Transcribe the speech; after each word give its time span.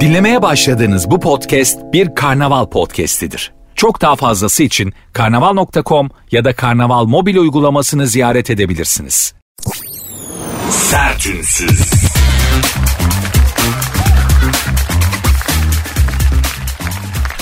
Dinlemeye 0.00 0.42
başladığınız 0.42 1.10
bu 1.10 1.20
podcast 1.20 1.78
bir 1.92 2.14
karnaval 2.14 2.66
podcastidir. 2.66 3.52
Çok 3.74 4.00
daha 4.00 4.16
fazlası 4.16 4.62
için 4.62 4.92
karnaval.com 5.12 6.10
ya 6.30 6.44
da 6.44 6.52
karnaval 6.56 7.04
mobil 7.04 7.36
uygulamasını 7.36 8.06
ziyaret 8.06 8.50
edebilirsiniz. 8.50 9.34
Sertünsüz. 10.70 11.90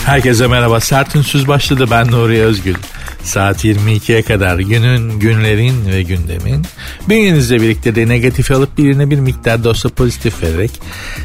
Herkese 0.07 0.47
merhaba. 0.47 0.81
Sertünsüz 0.81 1.49
başladı. 1.49 1.87
Ben 1.91 2.11
Nuri 2.11 2.43
Özgül. 2.43 2.75
Saat 3.23 3.65
22'ye 3.65 4.23
kadar 4.23 4.59
günün, 4.59 5.21
günlerin 5.21 5.87
ve 5.87 6.03
gündemin 6.03 6.67
bünyenizle 7.09 7.63
birlikte 7.63 7.95
de 7.95 8.09
negatif 8.09 8.51
alıp 8.51 8.79
birine 8.79 9.11
bir 9.11 9.21
miktar 9.21 9.65
da 9.65 9.69
olsa 9.69 9.89
pozitif 9.89 10.43
vererek 10.43 10.71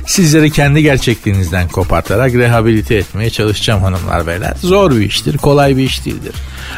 sizleri 0.08 0.52
kendi 0.52 0.84
gerçekliğinizden 0.84 1.68
kopartarak 1.68 2.34
rehabilite 2.34 2.96
etmeye 2.96 3.30
çalışacağım 3.30 3.84
hanımlar 3.84 4.28
beyler. 4.28 4.54
Zor 4.62 4.92
bir 4.92 5.02
iştir, 5.02 5.38
kolay 5.38 5.78
bir 5.78 5.84
iş 5.84 6.06
değildir. 6.06 6.36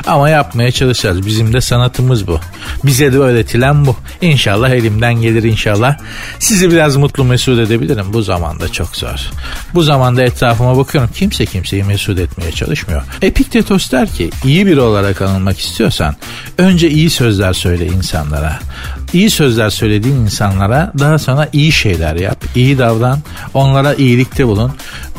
Ama 0.08 0.30
yapmaya 0.30 0.72
çalışacağız. 0.72 1.26
Bizim 1.26 1.54
de 1.54 1.62
sanatımız 1.62 2.28
bu. 2.28 2.40
Bize 2.84 3.14
de 3.14 3.18
öğretilen 3.18 3.86
bu. 3.86 3.96
İnşallah 4.22 4.70
elimden 4.70 5.14
gelir 5.14 5.44
inşallah. 5.44 5.98
Sizi 6.40 6.72
biraz 6.72 6.96
mutlu 6.96 7.24
mesut 7.24 7.60
edebilirim. 7.60 8.06
Bu 8.14 8.22
zamanda 8.22 8.70
çok 8.70 8.96
zor. 8.96 9.32
Bu 9.74 9.82
zamanda 9.82 10.24
etrafıma 10.24 10.78
bakıyorum. 10.78 11.10
Kimse 11.14 11.46
kimseyi 11.46 11.84
mesut 11.84 12.20
etmeye 12.20 12.52
çalışmıyor. 12.52 13.04
Epiktetos 13.22 13.92
der 13.92 14.10
ki 14.10 14.30
iyi 14.44 14.66
biri 14.66 14.82
olarak 14.82 15.15
anılmak 15.22 15.60
istiyorsan 15.60 16.16
önce 16.58 16.90
iyi 16.90 17.10
sözler 17.10 17.54
söyle 17.54 17.86
insanlara. 17.86 18.60
İyi 19.14 19.30
sözler 19.30 19.70
söylediğin 19.70 20.16
insanlara 20.16 20.92
daha 21.00 21.20
sonra 21.20 21.50
iyi 21.54 21.72
şeyler 21.72 22.16
yap. 22.16 22.44
iyi 22.56 22.78
davran. 22.78 23.20
Onlara 23.54 23.94
iyilikte 23.94 24.48
bulun. 24.48 24.72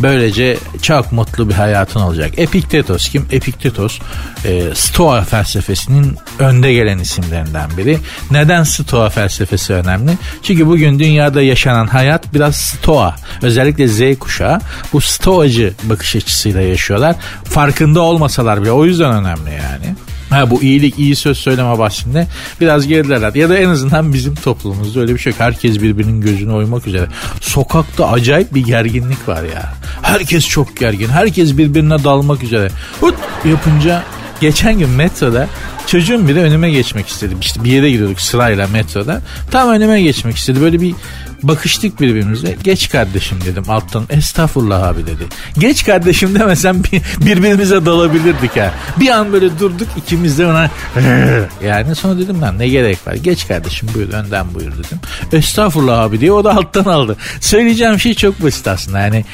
Böylece 0.02 0.56
çok 0.82 1.12
mutlu 1.12 1.48
bir 1.48 1.54
hayatın 1.54 2.00
olacak. 2.00 2.30
Epiktetos 2.36 3.08
kim? 3.08 3.26
Epiktetos 3.32 3.98
e, 4.44 4.62
Stoa 4.74 5.22
felsefesinin 5.24 6.16
önde 6.38 6.72
gelen 6.72 6.98
isimlerinden 6.98 7.70
biri. 7.76 7.98
Neden 8.30 8.62
Stoa 8.62 9.08
felsefesi 9.08 9.72
önemli? 9.72 10.12
Çünkü 10.42 10.66
bugün 10.66 10.98
dünyada 10.98 11.42
yaşanan 11.42 11.86
hayat 11.86 12.34
biraz 12.34 12.56
Stoa. 12.56 13.16
Özellikle 13.42 13.88
Z 13.88 14.18
kuşağı 14.18 14.60
bu 14.92 15.00
Stoacı 15.00 15.72
bakış 15.82 16.16
açısıyla 16.16 16.60
yaşıyorlar. 16.60 17.16
Farkında 17.44 18.00
olmasalar 18.00 18.62
bile 18.62 18.70
o 18.72 18.84
yüzden 18.84 19.12
önemli 19.12 19.50
yani. 19.50 19.94
Ha 20.30 20.50
bu 20.50 20.62
iyilik 20.62 20.98
iyi 20.98 21.16
söz 21.16 21.38
söyleme 21.38 21.78
bahsinde 21.78 22.26
biraz 22.60 22.86
gerilerler. 22.86 23.34
Ya 23.34 23.48
da 23.48 23.58
en 23.58 23.68
azından 23.68 24.12
bizim 24.12 24.34
toplumumuzda 24.34 25.00
öyle 25.00 25.14
bir 25.14 25.18
şey 25.18 25.30
yok. 25.30 25.40
Herkes 25.40 25.82
birbirinin 25.82 26.20
gözüne 26.20 26.52
oymak 26.52 26.86
üzere. 26.86 27.06
Sokakta 27.40 28.08
acayip 28.08 28.54
bir 28.54 28.64
gerginlik 28.64 29.28
var 29.28 29.42
ya. 29.42 29.74
Herkes 30.02 30.48
çok 30.48 30.76
gergin. 30.76 31.08
Herkes 31.08 31.58
birbirine 31.58 32.04
dalmak 32.04 32.42
üzere. 32.42 32.68
Hut 33.00 33.14
yapınca 33.44 34.02
geçen 34.40 34.78
gün 34.78 34.90
metroda 34.90 35.48
çocuğum 35.86 36.28
biri 36.28 36.40
önüme 36.40 36.70
geçmek 36.70 37.08
istedi. 37.08 37.34
İşte 37.40 37.64
bir 37.64 37.70
yere 37.72 37.90
gidiyorduk 37.90 38.20
sırayla 38.20 38.66
metroda. 38.68 39.22
Tam 39.50 39.70
önüme 39.70 40.02
geçmek 40.02 40.36
istedi. 40.36 40.60
Böyle 40.60 40.80
bir 40.80 40.94
bakıştık 41.48 42.00
birbirimize. 42.00 42.56
Geç 42.62 42.88
kardeşim 42.88 43.38
dedim 43.44 43.64
alttan. 43.68 44.04
Estağfurullah 44.10 44.82
abi 44.82 45.06
dedi. 45.06 45.24
Geç 45.58 45.84
kardeşim 45.84 46.34
demesem 46.34 46.84
bir, 46.84 47.02
birbirimize 47.26 47.86
dalabilirdik 47.86 48.56
ha. 48.56 48.74
Bir 49.00 49.08
an 49.08 49.32
böyle 49.32 49.58
durduk 49.58 49.88
ikimiz 49.96 50.38
de 50.38 50.46
ona 50.46 50.70
yani 51.64 51.94
sonra 51.94 52.18
dedim 52.18 52.36
ben 52.42 52.58
ne 52.58 52.68
gerek 52.68 53.06
var. 53.06 53.14
Geç 53.14 53.48
kardeşim 53.48 53.88
buyur 53.94 54.12
önden 54.12 54.54
buyur 54.54 54.72
dedim. 54.72 55.00
Estağfurullah 55.32 56.00
abi 56.00 56.20
diye 56.20 56.32
o 56.32 56.44
da 56.44 56.56
alttan 56.56 56.84
aldı. 56.84 57.16
Söyleyeceğim 57.40 58.00
şey 58.00 58.14
çok 58.14 58.42
basit 58.42 58.68
aslında. 58.68 59.00
Yani 59.00 59.24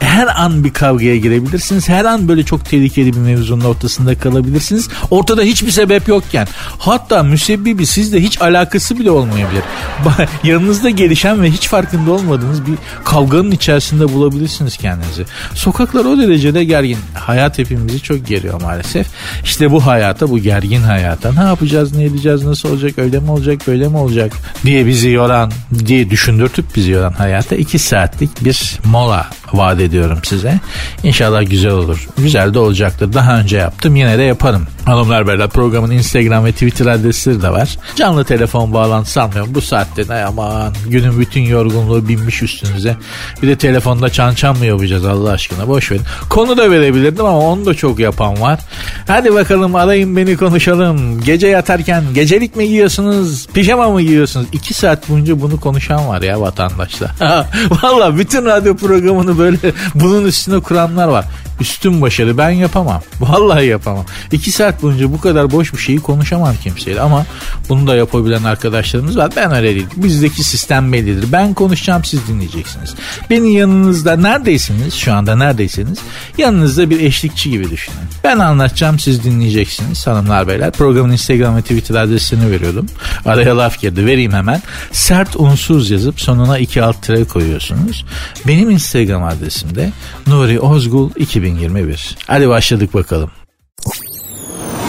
her 0.00 0.26
an 0.26 0.64
bir 0.64 0.72
kavgaya 0.72 1.16
girebilirsiniz. 1.16 1.88
Her 1.88 2.04
an 2.04 2.28
böyle 2.28 2.42
çok 2.42 2.64
tehlikeli 2.64 3.12
bir 3.12 3.18
mevzunun 3.18 3.64
ortasında 3.64 4.18
kalabilirsiniz. 4.18 4.88
Ortada 5.10 5.42
hiçbir 5.42 5.70
sebep 5.70 6.08
yokken. 6.08 6.48
Hatta 6.78 7.22
müsebbibi 7.22 7.86
sizde 7.86 8.22
hiç 8.22 8.42
alakası 8.42 8.98
bile 8.98 9.10
olmayabilir. 9.10 9.62
Yanınızda 10.44 10.90
gelişen 10.90 11.42
ve 11.42 11.50
hiç 11.50 11.68
farkında 11.68 12.12
olmadığınız 12.12 12.66
bir 12.66 12.74
kavganın 13.04 13.50
içerisinde 13.50 14.12
bulabilirsiniz 14.12 14.76
kendinizi. 14.76 15.24
Sokaklar 15.54 16.04
o 16.04 16.18
derecede 16.18 16.64
gergin. 16.64 16.98
Hayat 17.14 17.58
hepimizi 17.58 18.00
çok 18.00 18.26
geriyor 18.26 18.62
maalesef. 18.62 19.06
İşte 19.44 19.72
bu 19.72 19.86
hayata, 19.86 20.30
bu 20.30 20.38
gergin 20.38 20.82
hayata 20.82 21.32
ne 21.32 21.48
yapacağız, 21.48 21.96
ne 21.96 22.04
edeceğiz, 22.04 22.44
nasıl 22.44 22.68
olacak, 22.70 22.98
öyle 22.98 23.18
mi 23.18 23.30
olacak, 23.30 23.60
böyle 23.66 23.88
mi 23.88 23.96
olacak 23.96 24.32
diye 24.64 24.86
bizi 24.86 25.10
yoran, 25.10 25.52
diye 25.86 26.10
düşündürtüp 26.10 26.76
bizi 26.76 26.90
yoran 26.90 27.12
hayata 27.12 27.56
iki 27.56 27.78
saatlik 27.78 28.44
bir 28.44 28.78
mola 28.84 29.26
vaat 29.52 29.76
ediyorum 29.86 30.18
size. 30.22 30.60
İnşallah 31.02 31.50
güzel 31.50 31.72
olur. 31.72 32.08
Güzel 32.18 32.54
de 32.54 32.58
olacaktır. 32.58 33.12
Daha 33.12 33.40
önce 33.40 33.56
yaptım 33.56 33.96
yine 33.96 34.18
de 34.18 34.22
yaparım. 34.22 34.66
Hanımlar 34.84 35.26
beyler 35.26 35.48
programın 35.48 35.90
Instagram 35.90 36.44
ve 36.44 36.52
Twitter 36.52 36.86
adresleri 36.86 37.42
de 37.42 37.50
var. 37.50 37.76
Canlı 37.96 38.24
telefon 38.24 38.72
bağlantısı 38.72 39.22
almıyorum. 39.22 39.54
Bu 39.54 39.60
saatte 39.60 40.02
ne 40.08 40.24
aman 40.24 40.74
günün 40.86 41.20
bütün 41.20 41.40
yorgunluğu 41.40 42.08
binmiş 42.08 42.42
üstünüze. 42.42 42.96
Bir 43.42 43.48
de 43.48 43.56
telefonda 43.56 44.10
çan 44.10 44.34
çan 44.34 44.58
mı 44.58 44.66
yapacağız 44.66 45.04
Allah 45.04 45.30
aşkına 45.30 45.68
boş 45.68 45.90
verin. 45.90 46.02
Konu 46.28 46.56
da 46.56 46.70
verebilirdim 46.70 47.24
ama 47.24 47.38
onu 47.38 47.66
da 47.66 47.74
çok 47.74 47.98
yapan 47.98 48.40
var. 48.40 48.60
Hadi 49.06 49.34
bakalım 49.34 49.74
arayın 49.74 50.16
beni 50.16 50.36
konuşalım. 50.36 51.20
Gece 51.20 51.46
yatarken 51.46 52.04
gecelik 52.14 52.56
mi 52.56 52.68
giyiyorsunuz 52.68 53.46
pijama 53.54 53.90
mı 53.90 54.02
giyiyorsunuz? 54.02 54.46
İki 54.52 54.74
saat 54.74 55.08
boyunca 55.08 55.40
bunu 55.40 55.60
konuşan 55.60 56.08
var 56.08 56.22
ya 56.22 56.40
vatandaşlar. 56.40 57.10
Valla 57.82 58.18
bütün 58.18 58.44
radyo 58.44 58.76
programını 58.76 59.38
böyle 59.38 59.56
bunun 59.94 60.24
üstüne 60.24 60.60
kuranlar 60.60 61.08
var. 61.08 61.24
Üstün 61.60 62.02
başarı 62.02 62.38
ben 62.38 62.50
yapamam. 62.50 63.02
Vallahi 63.20 63.66
yapamam. 63.66 64.04
İki 64.32 64.52
saat 64.52 64.82
boyunca 64.82 65.12
bu 65.12 65.20
kadar 65.20 65.52
boş 65.52 65.72
bir 65.72 65.78
şeyi 65.78 66.00
konuşamam 66.00 66.54
kimseyle 66.62 67.00
ama 67.00 67.26
bunu 67.68 67.86
da 67.86 67.96
yapabilen 67.96 68.44
arkadaşlarımız 68.44 69.16
var. 69.16 69.32
Ben 69.36 69.54
öyle 69.54 69.74
değil. 69.74 69.86
Bizdeki 69.96 70.44
sistem 70.44 70.92
bellidir. 70.92 71.32
Ben 71.32 71.54
konuşacağım 71.54 72.04
siz 72.04 72.26
dinleyeceksiniz. 72.28 72.94
Benim 73.30 73.50
yanınızda 73.50 74.16
neredeyseniz 74.16 74.94
şu 74.94 75.14
anda 75.14 75.36
neredeyseniz 75.36 75.98
yanınızda 76.38 76.90
bir 76.90 77.00
eşlikçi 77.00 77.50
gibi 77.50 77.70
düşünün. 77.70 77.98
Ben 78.24 78.38
anlatacağım 78.38 78.98
siz 78.98 79.24
dinleyeceksiniz 79.24 80.06
hanımlar 80.06 80.48
beyler. 80.48 80.70
Programın 80.70 81.12
Instagram 81.12 81.56
ve 81.56 81.62
Twitter 81.62 81.94
adresini 81.94 82.50
veriyordum. 82.50 82.86
Araya 83.24 83.58
laf 83.58 83.80
girdi 83.80 84.06
vereyim 84.06 84.32
hemen. 84.32 84.62
Sert 84.92 85.36
unsuz 85.36 85.90
yazıp 85.90 86.20
sonuna 86.20 86.58
iki 86.58 86.82
alt 86.82 87.02
tire 87.02 87.24
koyuyorsunuz. 87.24 88.04
Benim 88.46 88.70
Instagram 88.70 89.24
adresim 89.24 89.74
de 89.74 89.92
Nuri 90.26 90.60
Ozgul 90.60 91.10
2000 91.16 91.45
2021. 91.46 92.16
Hadi 92.26 92.48
başladık 92.48 92.94
bakalım. 92.94 93.30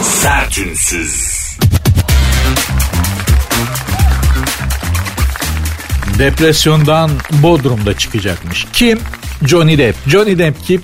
Sertünsüz. 0.02 1.38
Depresyondan 6.18 7.10
Bodrum'da 7.30 7.98
çıkacakmış. 7.98 8.66
Kim? 8.72 8.98
Johnny 9.46 9.78
Depp. 9.78 9.96
Johnny 10.08 10.38
Depp 10.38 10.64
kim? 10.64 10.82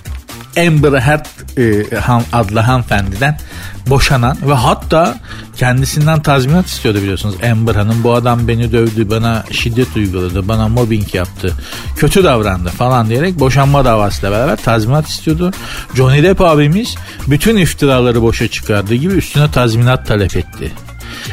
Amber 0.59 1.01
Heard 1.01 1.27
e, 1.59 1.85
adlı 2.33 2.61
hanımefendiden 2.61 3.39
boşanan 3.87 4.37
ve 4.49 4.53
hatta 4.53 5.15
kendisinden 5.57 6.23
tazminat 6.23 6.67
istiyordu 6.67 6.99
biliyorsunuz 6.99 7.35
Amber 7.51 7.75
Hanım. 7.75 8.05
Bu 8.05 8.15
adam 8.15 8.49
beni 8.49 8.73
dövdü, 8.73 9.11
bana 9.11 9.45
şiddet 9.51 9.97
uyguladı, 9.97 10.49
bana 10.49 10.69
mobbing 10.69 11.15
yaptı, 11.15 11.53
kötü 11.97 12.25
davrandı 12.25 12.69
falan 12.69 13.09
diyerek 13.09 13.41
boşanma 13.41 13.85
davasıyla 13.85 14.31
beraber 14.31 14.57
tazminat 14.57 15.09
istiyordu. 15.09 15.51
Johnny 15.95 16.23
Depp 16.23 16.41
abimiz 16.41 16.95
bütün 17.27 17.57
iftiraları 17.57 18.23
boşa 18.23 18.49
çıkardığı 18.49 18.95
gibi 18.95 19.15
üstüne 19.15 19.51
tazminat 19.51 20.07
talep 20.07 20.37
etti. 20.37 20.73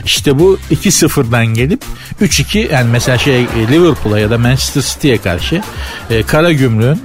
İşte 0.06 0.40
bu 0.40 0.60
2-0'dan 0.72 1.46
gelip 1.46 1.84
3-2 2.22 2.74
yani 2.74 2.90
mesela 2.92 3.18
şey 3.18 3.42
e, 3.44 3.48
Liverpool'a 3.72 4.20
ya 4.20 4.30
da 4.30 4.38
Manchester 4.38 4.82
City'ye 4.82 5.18
karşı 5.18 5.62
e, 6.10 6.24
Kara 6.24 6.52
Gümrük'ün 6.52 7.02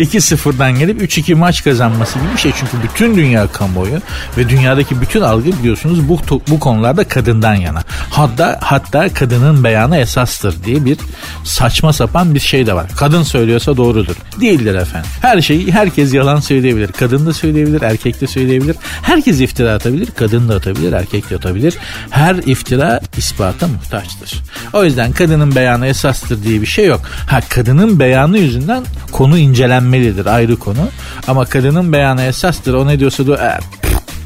2-0'dan 0.00 0.72
gelip 0.78 1.02
3-2 1.02 1.34
maç 1.34 1.64
kazanması 1.64 2.18
gibi 2.18 2.28
bir 2.34 2.40
şey. 2.40 2.52
Çünkü 2.60 2.72
bütün 2.82 3.16
dünya 3.16 3.46
kamuoyu 3.46 4.00
ve 4.38 4.48
dünyadaki 4.48 5.00
bütün 5.00 5.20
algı 5.20 5.52
biliyorsunuz 5.58 6.08
bu, 6.08 6.20
bu 6.48 6.60
konularda 6.60 7.04
kadından 7.08 7.54
yana. 7.54 7.82
Hatta 8.10 8.58
hatta 8.62 9.14
kadının 9.14 9.64
beyanı 9.64 9.96
esastır 9.98 10.64
diye 10.64 10.84
bir 10.84 10.98
saçma 11.44 11.92
sapan 11.92 12.34
bir 12.34 12.40
şey 12.40 12.66
de 12.66 12.74
var. 12.74 12.86
Kadın 12.96 13.22
söylüyorsa 13.22 13.76
doğrudur. 13.76 14.16
Değildir 14.40 14.74
efendim. 14.74 15.10
Her 15.22 15.40
şeyi 15.40 15.72
herkes 15.72 16.14
yalan 16.14 16.40
söyleyebilir. 16.40 16.92
Kadın 16.92 17.26
da 17.26 17.32
söyleyebilir, 17.32 17.82
erkek 17.82 18.20
de 18.20 18.26
söyleyebilir. 18.26 18.76
Herkes 19.02 19.40
iftira 19.40 19.72
atabilir, 19.72 20.08
kadın 20.16 20.48
da 20.48 20.54
atabilir, 20.54 20.92
erkek 20.92 21.30
de 21.30 21.36
atabilir 21.36 21.74
her 22.10 22.34
iftira 22.34 23.00
ispata 23.16 23.68
muhtaçtır. 23.68 24.42
O 24.72 24.84
yüzden 24.84 25.12
kadının 25.12 25.54
beyanı 25.54 25.86
esastır 25.86 26.42
diye 26.42 26.60
bir 26.60 26.66
şey 26.66 26.86
yok. 26.86 27.00
Ha 27.26 27.40
kadının 27.48 28.00
beyanı 28.00 28.38
yüzünden 28.38 28.84
konu 29.12 29.38
incelenmelidir 29.38 30.26
ayrı 30.26 30.56
konu. 30.56 30.88
Ama 31.26 31.44
kadının 31.44 31.92
beyanı 31.92 32.22
esastır 32.22 32.74
o 32.74 32.86
ne 32.86 33.00
diyorsa 33.00 33.26
da 33.26 33.36
e, 33.36 33.58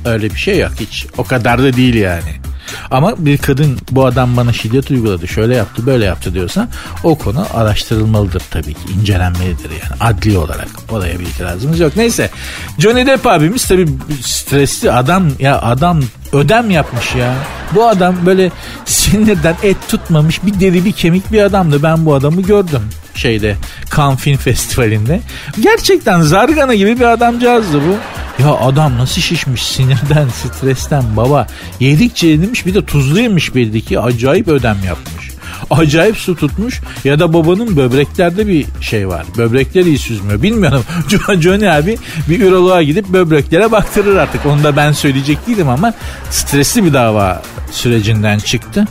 öyle 0.09 0.31
bir 0.31 0.39
şey 0.39 0.59
yok 0.59 0.73
hiç. 0.81 1.07
O 1.19 1.25
kadar 1.25 1.63
da 1.63 1.73
değil 1.73 1.95
yani. 1.95 2.43
Ama 2.91 3.15
bir 3.19 3.39
kadın 3.39 3.79
bu 3.91 4.07
adam 4.07 4.37
bana 4.37 4.53
şiddet 4.53 4.91
uyguladı 4.91 5.29
şöyle 5.29 5.57
yaptı 5.57 5.87
böyle 5.87 6.05
yaptı 6.05 6.35
diyorsa 6.35 6.69
o 7.05 7.19
konu 7.19 7.47
araştırılmalıdır 7.55 8.43
tabii 8.51 8.75
ki 8.75 8.81
incelenmelidir 9.01 9.71
yani 9.71 10.01
adli 10.01 10.39
olarak 10.39 10.69
oraya 10.91 11.21
bir 11.21 11.27
itirazımız 11.27 11.81
yok. 11.81 11.93
Neyse 11.97 12.31
Johnny 12.79 13.07
Depp 13.07 13.27
abimiz 13.27 13.69
tabii 13.69 13.89
stresli 14.23 14.93
adam 14.93 15.29
ya 15.39 15.61
adam 15.61 16.01
ödem 16.33 16.71
yapmış 16.71 17.15
ya. 17.15 17.35
Bu 17.75 17.89
adam 17.89 18.17
böyle 18.27 18.51
sinirden 18.85 19.57
et 19.63 19.77
tutmamış 19.89 20.45
bir 20.47 20.61
deri 20.61 20.85
bir 20.85 20.93
kemik 20.93 21.33
bir 21.33 21.43
adamdı. 21.43 21.83
Ben 21.83 22.07
bu 22.07 22.15
adamı 22.15 22.43
gördüm 22.43 22.83
şeyde 23.15 23.57
Cannes 23.97 24.19
Film 24.19 24.37
Festivali'nde. 24.37 25.21
Gerçekten 25.61 26.21
zargana 26.21 26.75
gibi 26.75 27.01
bir 27.01 27.05
adamcağızdı 27.05 27.81
bu. 27.81 27.97
Ya 28.43 28.55
adam 28.55 28.99
nasıl 28.99 29.21
şişmiş 29.21 29.63
sinirden, 29.63 30.29
stresten 30.29 31.05
baba. 31.17 31.47
Yedikçe 31.81 32.27
yedirmiş 32.27 32.67
bir 32.67 32.75
de 32.75 32.85
tuzlu 32.85 33.21
yemiş 33.21 33.53
ki 33.87 34.01
acayip 34.01 34.49
ödem 34.49 34.77
yapmış. 34.87 35.32
Acayip 35.71 36.17
su 36.17 36.37
tutmuş 36.37 36.81
ya 37.05 37.19
da 37.19 37.33
babanın 37.33 37.77
böbreklerde 37.77 38.47
bir 38.47 38.67
şey 38.81 39.09
var. 39.09 39.27
Böbrekleri 39.37 39.89
iyi 39.89 39.99
süzmüyor. 39.99 40.43
Bilmiyorum. 40.43 40.85
Johnny 41.41 41.71
abi 41.71 41.99
bir 42.29 42.41
üroloğa 42.41 42.83
gidip 42.83 43.09
böbreklere 43.09 43.73
baktırır 43.73 44.17
artık. 44.17 44.47
Onu 44.47 44.65
da 44.65 44.77
ben 44.77 44.93
söyleyecek 44.93 45.47
değilim 45.47 45.69
ama 45.69 45.95
stresli 46.31 46.85
bir 46.85 46.93
dava 46.93 47.43
sürecinden 47.71 48.39
çıktı. 48.39 48.87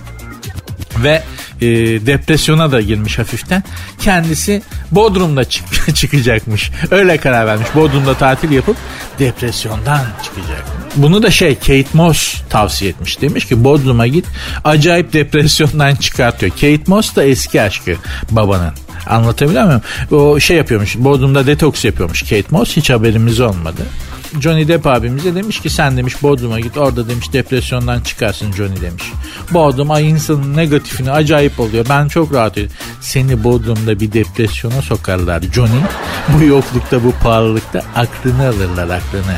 Ve 1.04 1.24
e, 1.62 1.68
depresyona 2.06 2.72
da 2.72 2.82
girmiş 2.82 3.20
hafiften. 3.20 3.64
Kendisi 4.00 4.62
Bodrum'da 4.92 5.44
çık 5.44 5.66
çıkacakmış. 5.96 6.72
Öyle 6.92 7.18
karar 7.18 7.48
vermiş. 7.48 7.68
Bodrum'da 7.76 8.14
tatil 8.14 8.52
yapıp 8.52 8.78
depresyondan 9.20 10.02
çıkacak. 10.24 10.66
Bunu 10.96 11.24
da 11.24 11.32
şey 11.32 11.56
Kate 11.56 11.86
Moss 11.94 12.42
tavsiye 12.50 12.92
etmiş. 12.92 13.22
Demiş 13.22 13.46
ki 13.46 13.64
Bodrum'a 13.64 14.08
git 14.08 14.26
acayip 14.64 15.14
depresyondan 15.14 15.96
çıkartıyor. 16.00 16.52
Kate 16.52 16.84
Moss 16.88 17.16
da 17.16 17.24
eski 17.24 17.62
aşkı 17.62 17.96
babanın. 18.32 18.74
Anlatabiliyor 19.08 19.66
muyum? 19.66 19.82
O 20.12 20.40
şey 20.40 20.58
yapıyormuş. 20.58 20.98
Bodrum'da 20.98 21.48
detoks 21.48 21.86
yapıyormuş 21.86 22.22
Kate 22.22 22.44
Moss. 22.50 22.78
Hiç 22.78 22.90
haberimiz 22.90 23.40
olmadı. 23.40 23.82
Johnny 24.40 24.68
Depp 24.68 24.88
abimize 24.88 25.36
demiş 25.36 25.60
ki 25.60 25.70
sen 25.70 25.98
demiş 25.98 26.24
Bodrum'a 26.24 26.60
git 26.60 26.78
orada 26.78 27.10
demiş 27.10 27.34
depresyondan 27.34 28.02
çıkarsın 28.02 28.52
Johnny 28.52 28.82
demiş. 28.82 29.04
Bodrum 29.52 29.92
ay 29.92 30.10
insanın 30.10 30.58
negatifini 30.58 31.12
acayip 31.12 31.60
oluyor. 31.60 31.86
Ben 31.90 32.08
çok 32.08 32.34
rahat 32.34 32.52
ediyorum. 32.52 32.76
Seni 33.02 33.44
Bodrum'da 33.44 34.00
bir 34.00 34.12
depresyona 34.14 34.82
sokarlar 34.82 35.42
Johnny. 35.42 35.82
Bu 36.30 36.44
yoklukta 36.44 37.04
bu 37.04 37.12
pahalılıkta 37.24 37.82
aklını 37.96 38.48
alırlar 38.48 38.90
aklını. 38.90 39.38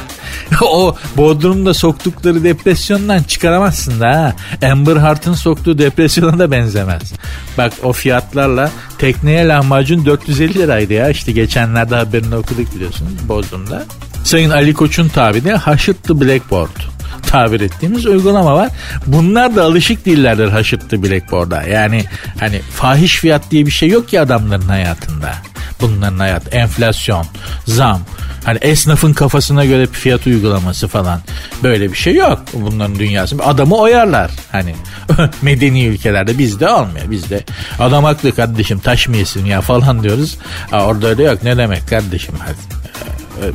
o 0.62 0.96
Bodrum'da 1.18 1.74
soktukları 1.74 2.44
depresyondan 2.44 3.24
çıkaramazsın 3.24 4.00
da 4.00 4.10
ha. 4.10 4.34
Amber 4.72 4.98
Heard'ın 4.98 5.34
soktuğu 5.34 5.78
depresyona 5.78 6.39
da 6.39 6.51
benzemez. 6.51 7.13
Bak 7.57 7.74
o 7.84 7.94
fiyatlarla 7.94 8.72
tekneye 8.98 9.48
lahmacun 9.48 10.06
450 10.06 10.54
liraydı 10.54 10.94
ya. 10.94 11.10
İşte 11.10 11.31
geçenlerde 11.31 11.96
haberini 11.96 12.36
okuduk 12.36 12.75
biliyorsunuz 12.75 13.12
Bodrum'da. 13.30 13.86
Sayın 14.24 14.50
Ali 14.50 14.74
Koç'un 14.74 15.08
tabiri 15.08 15.52
Haşırt 15.52 16.04
the 16.04 16.22
Blackboard 16.22 16.94
tabir 17.34 17.62
ettiğimiz 17.62 18.06
uygulama 18.06 18.56
var. 18.56 18.70
Bunlar 19.06 19.56
da 19.56 19.64
alışık 19.64 20.06
değillerdir 20.06 20.50
Haşırt 20.50 20.90
the 20.90 21.04
Blackboard'a. 21.04 21.64
Yani 21.64 22.06
hani 22.40 22.60
fahiş 22.60 23.16
fiyat 23.16 23.52
diye 23.52 23.66
bir 23.66 23.72
şey 23.72 23.90
yok 23.90 24.10
ki 24.10 24.20
adamların 24.20 24.68
hayatında. 24.68 25.34
Bunların 25.81 26.20
hayat, 26.20 26.56
enflasyon, 26.56 27.25
zam, 27.68 28.02
hani 28.46 28.58
esnafın 28.62 29.14
kafasına 29.14 29.66
göre 29.66 29.88
fiyat 29.88 30.28
uygulaması 30.28 30.88
falan 30.88 31.22
böyle 31.64 31.92
bir 31.92 31.98
şey 31.98 32.16
yok 32.16 32.44
bunların 32.54 33.00
dünyası. 33.00 33.36
Adamı 33.44 33.75
oyarlar 33.75 34.31
hani 34.52 34.75
medeni 35.42 35.86
ülkelerde 35.86 36.38
bizde 36.38 36.70
olmuyor 36.70 37.12
bizde. 37.12 37.44
Adam 37.80 38.04
haklı 38.04 38.36
kardeşim 38.36 38.80
taş 38.80 39.08
mı 39.08 39.18
yesin 39.18 39.46
ya 39.46 39.62
falan 39.62 40.04
diyoruz. 40.04 40.38
Ha, 40.72 40.86
orada 40.86 41.08
öyle 41.08 41.24
yok 41.24 41.44
ne 41.44 41.58
demek 41.58 41.88
kardeşim 41.88 42.36
hadi 42.40 42.84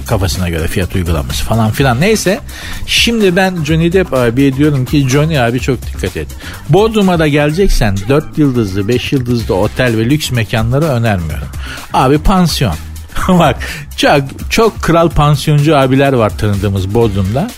kafasına 0.07 0.49
göre 0.49 0.67
fiyat 0.67 0.95
uygulaması 0.95 1.45
falan 1.45 1.71
filan. 1.71 2.01
Neyse 2.01 2.41
şimdi 2.87 3.37
ben 3.37 3.65
Johnny 3.65 3.93
Depp 3.93 4.15
abi 4.15 4.57
diyorum 4.57 4.85
ki 4.85 5.09
Johnny 5.09 5.41
abi 5.41 5.61
çok 5.61 5.87
dikkat 5.87 6.17
et. 6.17 6.29
Bodrum'a 6.69 7.19
da 7.19 7.29
geleceksen 7.29 7.97
4 8.09 8.39
yıldızlı 8.39 8.89
5 8.89 9.13
yıldızlı 9.13 9.55
otel 9.55 9.97
ve 9.97 10.05
lüks 10.05 10.31
mekanları 10.31 10.85
önermiyorum. 10.85 11.49
Abi 11.93 12.19
pansiyon. 12.19 12.75
Bak 13.29 13.57
çok, 13.97 14.23
çok 14.51 14.83
kral 14.83 15.11
pansiyoncu 15.11 15.77
abiler 15.77 16.13
var 16.13 16.39
tanıdığımız 16.39 16.95
Bodrum'da. 16.95 17.51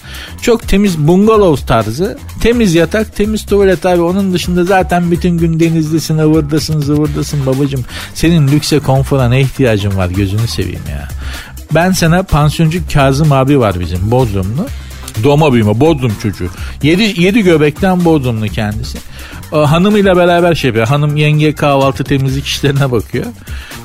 Çok 0.43 0.69
temiz 0.69 0.99
bungalov 0.99 1.57
tarzı. 1.57 2.19
Temiz 2.41 2.75
yatak, 2.75 3.17
temiz 3.17 3.47
tuvalet 3.47 3.87
abi. 3.87 4.01
Onun 4.01 4.33
dışında 4.33 4.65
zaten 4.65 5.11
bütün 5.11 5.39
gün 5.39 5.61
denizdesin, 5.61 6.19
ıvırdasın, 6.19 6.81
zıvırdasın 6.81 7.47
babacım. 7.47 7.85
Senin 8.15 8.49
lükse, 8.49 8.79
konfora 8.79 9.29
ne 9.29 9.41
ihtiyacın 9.41 9.97
var 9.97 10.09
gözünü 10.09 10.49
seveyim 10.49 10.83
ya. 10.91 11.09
Ben 11.75 11.93
sana 11.93 12.23
pansiyoncu 12.23 12.81
Kazım 12.93 13.33
abi 13.33 13.61
var 13.61 13.81
bizim 13.81 14.11
Bodrumlu. 14.11 14.67
Doma 15.25 15.53
büyüme 15.53 15.81
Bodrum 15.81 16.13
çocuğu. 16.23 16.49
Yedi, 16.83 17.23
yedi 17.23 17.43
göbekten 17.43 18.05
Bodrumlu 18.05 18.49
kendisi. 18.49 18.99
Hanımıyla 19.51 20.17
beraber 20.17 20.55
şey 20.55 20.69
yapıyor. 20.69 20.87
Hanım 20.87 21.17
yenge 21.17 21.55
kahvaltı 21.55 22.05
temizlik 22.05 22.47
işlerine 22.47 22.91
bakıyor. 22.91 23.27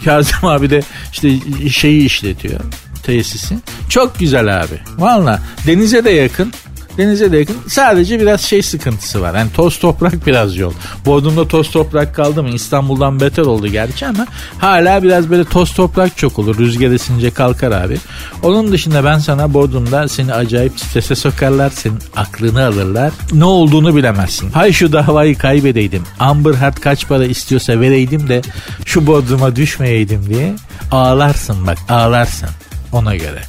Kazım 0.05 0.45
abi 0.45 0.69
de 0.69 0.81
işte 1.11 1.29
şeyi 1.69 2.05
işletiyor 2.05 2.59
tesisi. 3.05 3.55
Çok 3.89 4.19
güzel 4.19 4.61
abi. 4.61 4.79
Valla 4.97 5.39
denize 5.67 6.05
de 6.05 6.09
yakın. 6.09 6.53
Denize 6.97 7.31
de 7.31 7.37
yakın. 7.37 7.57
Sadece 7.67 8.19
biraz 8.19 8.41
şey 8.41 8.61
sıkıntısı 8.61 9.21
var. 9.21 9.35
Yani 9.35 9.51
toz 9.51 9.79
toprak 9.79 10.27
biraz 10.27 10.57
yol. 10.57 10.73
Bodrum'da 11.05 11.47
toz 11.47 11.71
toprak 11.71 12.15
kaldı 12.15 12.43
mı 12.43 12.49
İstanbul'dan 12.49 13.19
beter 13.19 13.43
oldu 13.43 13.67
gerçi 13.67 14.07
ama 14.07 14.27
hala 14.57 15.03
biraz 15.03 15.29
böyle 15.29 15.43
toz 15.43 15.73
toprak 15.73 16.17
çok 16.17 16.39
olur. 16.39 16.57
Rüzgar 16.57 16.91
esince 16.91 17.31
kalkar 17.31 17.71
abi. 17.71 17.97
Onun 18.43 18.71
dışında 18.71 19.03
ben 19.03 19.19
sana 19.19 19.53
Bodrum'da 19.53 20.07
seni 20.07 20.33
acayip 20.33 20.79
strese 20.79 21.15
sokarlar. 21.15 21.69
Senin 21.69 21.99
aklını 22.15 22.65
alırlar. 22.65 23.13
Ne 23.33 23.45
olduğunu 23.45 23.95
bilemezsin. 23.95 24.51
Hay 24.51 24.71
şu 24.71 24.93
davayı 24.93 25.37
kaybedeydim. 25.37 26.03
Amber 26.19 26.53
Heard 26.53 26.77
kaç 26.77 27.07
para 27.07 27.25
istiyorsa 27.25 27.79
vereydim 27.79 28.27
de 28.29 28.41
şu 28.85 29.07
Bodrum'a 29.07 29.55
düşmeyeydim 29.55 30.29
diye 30.29 30.55
ağlarsın 30.91 31.67
bak 31.67 31.77
ağlarsın 31.89 32.49
ona 32.91 33.15
göre. 33.15 33.41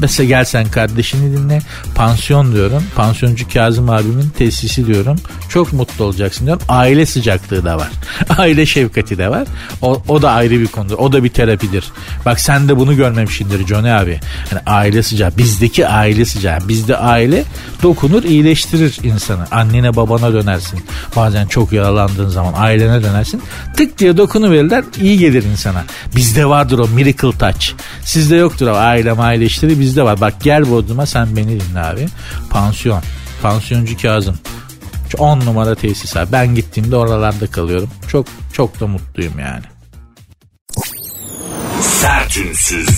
Mesela 0.00 0.28
gel 0.28 0.44
sen 0.44 0.68
kardeşini 0.68 1.36
dinle. 1.36 1.60
Pansiyon 1.94 2.52
diyorum. 2.52 2.82
Pansiyoncu 2.96 3.48
Kazım 3.48 3.90
abimin 3.90 4.28
tesisi 4.38 4.86
diyorum. 4.86 5.16
Çok 5.48 5.72
mutlu 5.72 6.04
olacaksın 6.04 6.46
diyorum. 6.46 6.62
Aile 6.68 7.06
sıcaklığı 7.06 7.64
da 7.64 7.76
var. 7.76 7.90
Aile 8.38 8.66
şefkati 8.66 9.18
de 9.18 9.28
var. 9.30 9.48
O, 9.82 10.02
o 10.08 10.22
da 10.22 10.30
ayrı 10.30 10.60
bir 10.60 10.66
konudur. 10.66 10.94
O 10.98 11.12
da 11.12 11.24
bir 11.24 11.28
terapidir. 11.28 11.84
Bak 12.24 12.40
sen 12.40 12.68
de 12.68 12.76
bunu 12.76 12.96
görmemişsindir 12.96 13.66
Johnny 13.66 13.92
abi. 13.92 14.20
Yani 14.52 14.62
aile 14.66 15.02
sıcağı. 15.02 15.36
Bizdeki 15.38 15.88
aile 15.88 16.24
sıcağı. 16.24 16.68
Bizde 16.68 16.96
aile 16.96 17.44
dokunur 17.82 18.22
iyileştirir 18.22 18.98
insanı. 19.02 19.44
Annene 19.50 19.96
babana 19.96 20.32
dönersin. 20.32 20.80
Bazen 21.16 21.46
çok 21.46 21.72
yaralandığın 21.72 22.28
zaman 22.28 22.52
ailene 22.56 23.02
dönersin. 23.02 23.42
Tık 23.76 23.98
diye 23.98 24.16
dokunu 24.16 24.50
verirler 24.50 24.84
iyi 25.00 25.18
gelir 25.18 25.42
insana. 25.42 25.84
Bizde 26.16 26.46
vardır 26.46 26.78
o 26.78 26.88
miracle 26.88 27.32
touch. 27.38 27.66
Sizde 28.04 28.36
yoktur 28.36 28.66
o 28.66 28.76
aile 28.76 29.12
aile 29.12 29.44
işleri 29.44 29.80
bizde 29.88 30.02
var. 30.02 30.20
Bak 30.20 30.34
gel 30.42 30.70
Bodrum'a 30.70 31.06
sen 31.06 31.36
beni 31.36 31.60
dinle 31.60 31.80
abi. 31.80 32.06
Pansiyon. 32.50 33.02
Pansiyoncu 33.42 33.96
Kazım. 34.02 34.38
10 35.18 35.40
numara 35.40 35.74
tesis 35.74 36.16
abi. 36.16 36.32
Ben 36.32 36.54
gittiğimde 36.54 36.96
oralarda 36.96 37.46
kalıyorum. 37.46 37.90
Çok 38.08 38.26
çok 38.52 38.80
da 38.80 38.86
mutluyum 38.86 39.38
yani. 39.38 39.64
Sertünsüz. 41.80 42.88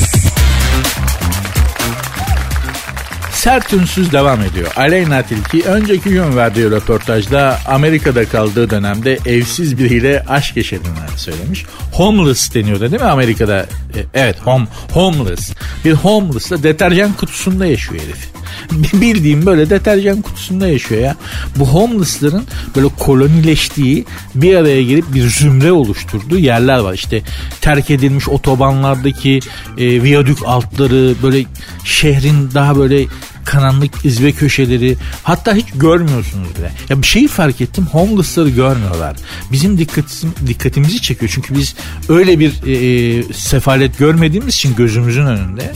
Sert 3.40 3.72
ünsüz 3.72 4.12
devam 4.12 4.40
ediyor. 4.40 4.72
Aleyna 4.76 5.22
Tilki 5.22 5.62
önceki 5.62 6.10
gün 6.10 6.36
verdiği 6.36 6.70
röportajda 6.70 7.58
Amerika'da 7.66 8.24
kaldığı 8.24 8.70
dönemde 8.70 9.18
evsiz 9.26 9.78
biriyle 9.78 10.24
aşk 10.28 10.56
yaşadığını 10.56 11.08
söylemiş. 11.16 11.64
Homeless 11.92 12.54
deniyordu 12.54 12.80
değil 12.80 13.02
mi 13.02 13.08
Amerika'da? 13.08 13.60
E, 13.96 14.00
evet 14.14 14.36
home, 14.40 14.66
homeless. 14.92 15.52
Bir 15.84 15.92
homeless 15.92 16.50
deterjan 16.50 17.12
kutusunda 17.12 17.66
yaşıyor 17.66 18.02
herif. 18.02 18.28
Bildiğim 19.00 19.46
böyle 19.46 19.70
deterjan 19.70 20.22
kutusunda 20.22 20.68
yaşıyor 20.68 21.00
ya. 21.00 21.16
Bu 21.56 21.66
homeless'ların 21.66 22.44
böyle 22.76 22.88
kolonileştiği 22.98 24.04
bir 24.34 24.56
araya 24.56 24.82
gelip 24.82 25.14
bir 25.14 25.28
zümre 25.28 25.72
oluşturduğu 25.72 26.38
yerler 26.38 26.78
var. 26.78 26.94
İşte 26.94 27.22
terk 27.60 27.90
edilmiş 27.90 28.28
otobanlardaki 28.28 29.40
e, 29.78 30.02
viyadük 30.02 30.38
altları 30.46 31.14
böyle 31.22 31.44
şehrin 31.84 32.50
daha 32.54 32.76
böyle 32.76 33.06
karanlık 33.50 34.04
izbe 34.04 34.32
köşeleri 34.32 34.96
hatta 35.22 35.54
hiç 35.54 35.66
görmüyorsunuz 35.74 36.48
bile. 36.58 36.72
Ya 36.88 37.02
bir 37.02 37.06
şeyi 37.06 37.28
fark 37.28 37.60
ettim 37.60 37.86
homeless'ları 37.92 38.48
görmüyorlar. 38.48 39.16
Bizim 39.52 39.78
dikkatim, 39.78 40.34
dikkatimizi 40.46 41.02
çekiyor 41.02 41.32
çünkü 41.34 41.54
biz 41.54 41.74
öyle 42.08 42.38
bir 42.38 42.52
e, 42.66 42.72
e, 42.72 43.22
sefalet 43.32 43.98
görmediğimiz 43.98 44.54
için 44.54 44.74
gözümüzün 44.76 45.26
önünde 45.26 45.72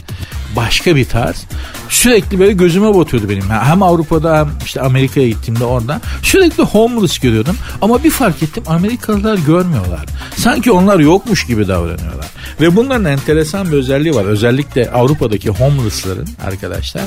başka 0.57 0.97
bir 0.97 1.05
tarz. 1.05 1.45
Sürekli 1.89 2.39
böyle 2.39 2.53
gözüme 2.53 2.95
batıyordu 2.95 3.29
benim. 3.29 3.51
Hem 3.51 3.83
Avrupa'da 3.83 4.39
hem 4.39 4.49
işte 4.65 4.81
Amerika'ya 4.81 5.29
gittiğimde 5.29 5.65
oradan 5.65 6.01
sürekli 6.23 6.63
homeless 6.63 7.19
görüyordum. 7.19 7.57
Ama 7.83 8.05
bir 8.05 8.11
fark 8.11 8.43
ettim 8.43 8.65
Amerikalılar 8.67 9.39
görmüyorlar. 9.39 10.07
Sanki 10.37 10.73
onlar 10.73 10.99
yokmuş 10.99 11.47
gibi 11.47 11.69
davranıyorlar. 11.69 12.27
Ve 12.61 12.77
bunların 12.77 13.05
enteresan 13.05 13.73
bir 13.73 13.77
özelliği 13.77 14.15
var. 14.15 14.25
Özellikle 14.25 14.91
Avrupa'daki 14.91 15.51
homeless'ların 15.51 16.29
arkadaşlar. 16.47 17.05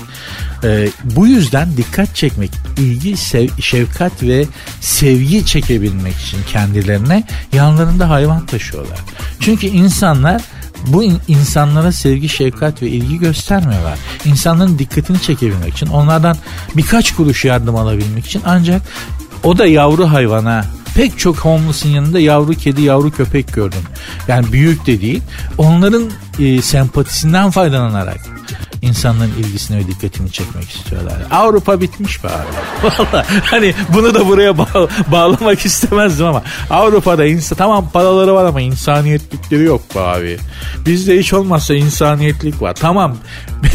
E, 0.64 0.90
bu 1.04 1.28
yüzden 1.28 1.78
dikkat 1.78 2.16
çekmek, 2.16 2.52
ilgi, 2.78 3.18
sev, 3.18 3.48
şefkat 3.62 4.24
ve 4.24 4.46
sevgi 4.82 5.46
çekebilmek 5.46 6.16
için 6.16 6.38
kendilerine 6.52 7.24
yanlarında 7.54 8.10
hayvan 8.10 8.46
taşıyorlar. 8.46 9.00
Çünkü 9.40 9.68
insanlar 9.68 10.42
bu 10.88 11.04
insanlara 11.28 11.92
sevgi, 11.92 12.30
şefkat 12.30 12.82
ve 12.82 12.88
ilgi 12.88 13.20
göstermiyorlar. 13.20 14.00
İnsanların 14.26 14.80
dikkatini 14.80 15.22
çekebilmek 15.22 15.74
için, 15.74 15.88
onlardan 15.88 16.38
birkaç 16.76 17.16
kuruş 17.16 17.46
yardım 17.46 17.76
alabilmek 17.76 18.26
için 18.26 18.42
ancak 18.46 18.82
o 19.44 19.58
da 19.58 19.66
yavru 19.68 20.12
hayvana 20.12 20.66
pek 20.96 21.20
çok 21.20 21.38
homeless'ın 21.38 21.90
yanında 21.90 22.20
yavru 22.20 22.54
kedi, 22.54 22.82
yavru 22.82 23.12
köpek 23.12 23.54
gördüm. 23.54 23.82
Yani 24.28 24.52
büyük 24.52 24.88
de 24.88 25.02
değil. 25.02 25.22
Onların 25.58 26.04
e, 26.40 26.62
sempatisinden 26.62 27.52
faydalanarak 27.52 28.20
insanların 28.82 29.32
ilgisini 29.40 29.78
ve 29.78 29.88
dikkatini 29.88 30.32
çekmek 30.32 30.70
istiyorlar. 30.70 31.14
Avrupa 31.32 31.82
bitmiş 31.82 32.24
be 32.24 32.28
abi. 32.28 32.48
Valla 32.84 33.26
hani 33.44 33.74
bunu 33.94 34.14
da 34.14 34.28
buraya 34.28 34.58
bağ- 34.58 34.88
bağlamak 35.12 35.66
istemezdim 35.66 36.26
ama 36.26 36.44
Avrupa'da 36.70 37.26
insan 37.26 37.58
tamam 37.58 37.90
paraları 37.94 38.34
var 38.36 38.46
ama 38.46 38.62
insaniyetlikleri 38.62 39.64
yok 39.64 39.96
be 39.96 40.00
abi. 40.00 40.38
Bizde 40.86 41.20
hiç 41.20 41.34
olmazsa 41.34 41.74
insaniyetlik 41.74 42.62
var. 42.62 42.74
Tamam 42.76 43.18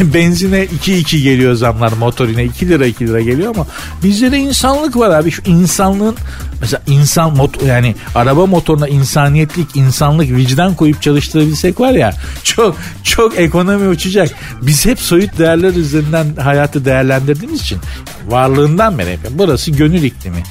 benzine 0.01 0.63
2-2 0.65 1.17
geliyor 1.23 1.53
zamlar 1.53 1.91
motorine 1.91 2.43
2 2.43 2.69
lira 2.69 2.85
2 2.85 3.07
lira 3.07 3.21
geliyor 3.21 3.55
ama 3.55 3.67
bizde 4.03 4.31
de 4.31 4.37
insanlık 4.37 4.97
var 4.97 5.09
abi. 5.09 5.31
Şu 5.31 5.41
insanlığın 5.45 6.15
mesela 6.61 6.81
insan 6.87 7.35
mot 7.35 7.63
yani 7.63 7.95
araba 8.15 8.45
motoruna 8.45 8.87
insaniyetlik, 8.87 9.75
insanlık, 9.75 10.29
vicdan 10.31 10.75
koyup 10.75 11.01
çalıştırabilsek 11.01 11.79
var 11.79 11.91
ya 11.91 12.13
çok 12.43 12.75
çok 13.03 13.39
ekonomi 13.39 13.87
uçacak. 13.87 14.29
Biz 14.61 14.85
hep 14.93 14.99
soyut 14.99 15.37
değerler 15.37 15.73
üzerinden 15.73 16.35
hayatı 16.35 16.85
değerlendirdiğimiz 16.85 17.61
için 17.61 17.79
varlığından 18.27 18.97
beri 18.97 19.17
burası 19.29 19.71
gönül 19.71 20.03
iklimi. 20.03 20.43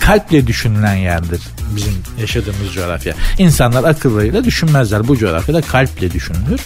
Kalple 0.00 0.46
düşünülen 0.46 0.94
yerdir 0.94 1.40
bizim 1.76 1.92
yaşadığımız 2.20 2.72
coğrafya. 2.74 3.14
İnsanlar 3.38 3.84
akıllarıyla 3.84 4.44
düşünmezler. 4.44 5.08
Bu 5.08 5.18
coğrafyada 5.18 5.60
kalple 5.60 6.12
düşünülür. 6.12 6.60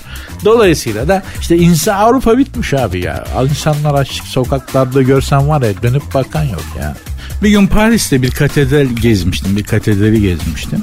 Dolayısıyla 0.45 1.09
da 1.09 1.23
işte 1.41 1.57
insan 1.57 1.95
Avrupa 1.95 2.39
bitmiş 2.39 2.75
abi 2.75 3.01
ya. 3.01 3.25
İnsanlar 3.51 3.95
açık 3.95 4.25
sokaklarda 4.25 5.03
görsen 5.03 5.49
var 5.49 5.63
ya 5.63 5.83
dönüp 5.83 6.15
bakan 6.15 6.45
yok 6.45 6.65
ya. 6.81 6.97
Bir 7.43 7.51
gün 7.51 7.67
Paris'te 7.67 8.23
bir 8.23 8.31
katedral 8.31 8.87
gezmiştim. 8.87 9.57
Bir 9.57 9.65
katedrali 9.65 10.23
gezmiştim. 10.23 10.83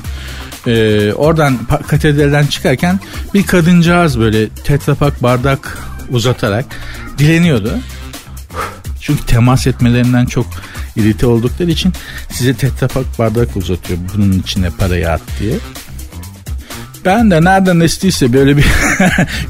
Ee, 0.68 1.14
oradan 1.14 1.58
katedralden 1.88 2.46
çıkarken 2.46 3.00
bir 3.34 3.46
kadıncağız 3.46 4.20
böyle 4.20 4.50
tetrapak 4.50 5.24
bardak 5.24 5.78
uzatarak 6.14 6.66
dileniyordu. 7.18 7.80
Çünkü 9.02 9.26
temas 9.26 9.68
etmelerinden 9.68 10.26
çok 10.26 10.46
irite 10.96 11.28
oldukları 11.28 11.72
için 11.72 11.94
size 12.32 12.54
tetrapak 12.54 13.20
bardak 13.20 13.58
uzatıyor 13.58 14.00
bunun 14.16 14.32
içine 14.32 14.70
parayı 14.70 15.12
at 15.12 15.22
diye. 15.40 15.54
Ben 17.06 17.32
de 17.32 17.44
nereden 17.44 17.80
estiyse 17.80 18.34
böyle 18.34 18.58
bir 18.58 18.66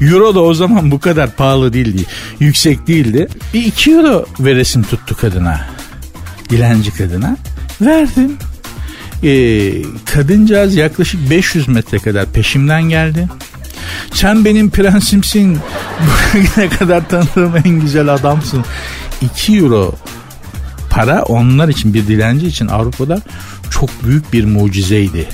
euro 0.00 0.34
da 0.34 0.40
o 0.40 0.54
zaman 0.54 0.90
bu 0.90 1.00
kadar 1.00 1.30
pahalı 1.30 1.72
değildi. 1.72 2.02
Yüksek 2.40 2.86
değildi. 2.86 3.28
Bir 3.54 3.64
iki 3.64 3.92
euro 3.92 4.26
veresim 4.40 4.82
tuttu 4.82 5.16
kadına. 5.16 5.66
Dilenci 6.50 6.94
kadına. 6.94 7.36
Verdim. 7.80 8.36
Ee, 9.22 9.72
kadıncağız 10.04 10.76
yaklaşık 10.76 11.30
500 11.30 11.68
metre 11.68 11.98
kadar 11.98 12.26
peşimden 12.26 12.82
geldi. 12.82 13.28
Sen 14.12 14.44
benim 14.44 14.70
prensimsin. 14.70 15.58
Bugüne 16.34 16.68
kadar 16.68 17.08
tanıdığım 17.08 17.56
en 17.56 17.80
güzel 17.80 18.08
adamsın. 18.08 18.64
2 19.20 19.56
euro 19.56 19.94
para 20.90 21.22
onlar 21.22 21.68
için 21.68 21.94
bir 21.94 22.06
dilenci 22.06 22.46
için 22.46 22.68
Avrupa'da 22.68 23.22
çok 23.70 24.04
büyük 24.04 24.32
bir 24.32 24.44
mucizeydi 24.44 25.28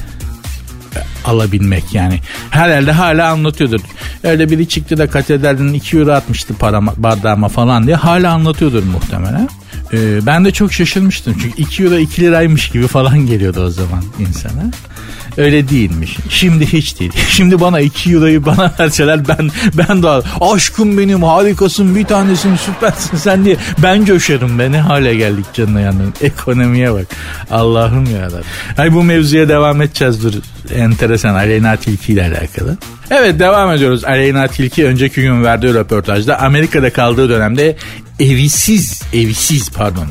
alabilmek 1.24 1.94
yani. 1.94 2.20
Her 2.50 2.68
elde 2.68 2.92
hala 2.92 3.30
anlatıyordur. 3.30 3.80
Öyle 4.24 4.50
biri 4.50 4.68
çıktı 4.68 4.98
da 4.98 5.10
katedralden 5.10 5.72
2 5.72 5.96
euro 5.96 6.12
atmıştı 6.12 6.54
para 6.54 6.80
bardağıma 6.96 7.48
falan 7.48 7.86
diye 7.86 7.96
hala 7.96 8.32
anlatıyordur 8.32 8.82
muhtemelen. 8.82 9.48
Ee, 9.92 10.26
ben 10.26 10.44
de 10.44 10.50
çok 10.50 10.72
şaşırmıştım 10.72 11.36
çünkü 11.42 11.62
2 11.62 11.84
euro 11.84 11.96
2 11.96 12.22
liraymış 12.22 12.68
gibi 12.68 12.86
falan 12.86 13.26
geliyordu 13.26 13.64
o 13.64 13.70
zaman 13.70 14.04
insana. 14.18 14.70
Öyle 15.36 15.68
değilmiş. 15.68 16.16
Şimdi 16.28 16.66
hiç 16.66 17.00
değil. 17.00 17.12
Şimdi 17.28 17.60
bana 17.60 17.80
2 17.80 18.12
euroyu 18.12 18.46
bana 18.46 18.72
verseler 18.80 19.28
ben 19.28 19.50
ben 19.74 20.02
de 20.02 20.08
aşkım 20.40 20.98
benim 20.98 21.22
harikasın 21.22 21.96
bir 21.96 22.04
tanesin 22.04 22.56
süpersin 22.56 23.16
sen 23.16 23.44
diye 23.44 23.56
ben 23.82 24.04
coşarım 24.04 24.58
be 24.58 24.72
ne 24.72 24.80
hale 24.80 25.14
geldik 25.14 25.44
canına 25.54 25.80
yani 25.80 25.98
ekonomiye 26.20 26.92
bak 26.92 27.06
Allah'ım 27.50 28.04
ya 28.04 28.28
Hay 28.76 28.94
bu 28.94 29.02
mevzuya 29.02 29.48
devam 29.48 29.82
edeceğiz 29.82 30.22
dur 30.22 30.32
enteresan 31.10 31.34
Aleyna 31.34 31.76
Tilki 31.76 32.12
ile 32.12 32.22
alakalı. 32.22 32.76
Evet 33.10 33.38
devam 33.38 33.72
ediyoruz. 33.72 34.04
Aleyna 34.04 34.46
Tilki 34.46 34.86
önceki 34.86 35.22
gün 35.22 35.44
verdiği 35.44 35.74
röportajda 35.74 36.40
Amerika'da 36.40 36.92
kaldığı 36.92 37.28
dönemde 37.28 37.76
evisiz, 38.20 39.02
evisiz 39.12 39.70
pardon 39.70 40.06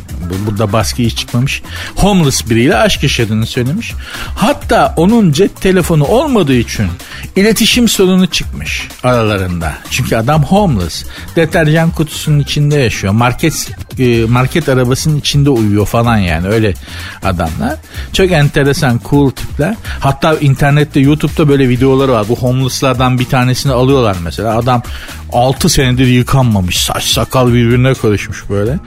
burada 0.45 0.73
baskı 0.73 1.01
hiç 1.01 1.17
çıkmamış. 1.17 1.61
Homeless 1.95 2.49
biriyle 2.49 2.77
aşk 2.77 3.03
yaşadığını 3.03 3.45
söylemiş. 3.45 3.93
Hatta 4.35 4.93
onun 4.97 5.31
cep 5.31 5.61
telefonu 5.61 6.05
olmadığı 6.05 6.55
için 6.55 6.87
iletişim 7.35 7.87
sorunu 7.87 8.27
çıkmış 8.27 8.87
aralarında. 9.03 9.73
Çünkü 9.89 10.15
adam 10.15 10.43
homeless. 10.43 11.05
Deterjan 11.35 11.91
kutusunun 11.91 12.39
içinde 12.39 12.75
yaşıyor. 12.75 13.13
Market 13.13 13.71
e, 13.99 14.25
market 14.25 14.69
arabasının 14.69 15.17
içinde 15.17 15.49
uyuyor 15.49 15.85
falan 15.85 16.17
yani 16.17 16.47
öyle 16.47 16.73
adamlar. 17.23 17.75
Çok 18.13 18.31
enteresan 18.31 19.01
cool 19.09 19.31
tipler. 19.31 19.75
Hatta 19.99 20.35
internette 20.35 20.99
YouTube'da 20.99 21.49
böyle 21.49 21.69
videoları 21.69 22.11
var. 22.11 22.25
Bu 22.29 22.35
homeless'lardan 22.35 23.19
bir 23.19 23.25
tanesini 23.25 23.73
alıyorlar 23.73 24.17
mesela. 24.23 24.57
Adam 24.57 24.83
6 25.33 25.69
senedir 25.69 26.07
yıkanmamış. 26.07 26.77
Saç 26.77 27.03
sakal 27.03 27.47
birbirine 27.47 27.93
karışmış 28.01 28.49
böyle. 28.49 28.79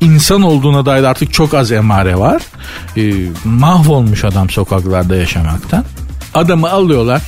İnsan 0.00 0.42
olduğuna 0.42 0.86
dair 0.86 1.02
artık 1.04 1.32
çok 1.32 1.54
az 1.54 1.72
emare 1.72 2.18
var. 2.18 2.42
Ee, 2.96 3.12
mahvolmuş 3.44 4.24
adam 4.24 4.50
sokaklarda 4.50 5.16
yaşamaktan. 5.16 5.84
Adamı 6.34 6.70
alıyorlar 6.70 7.22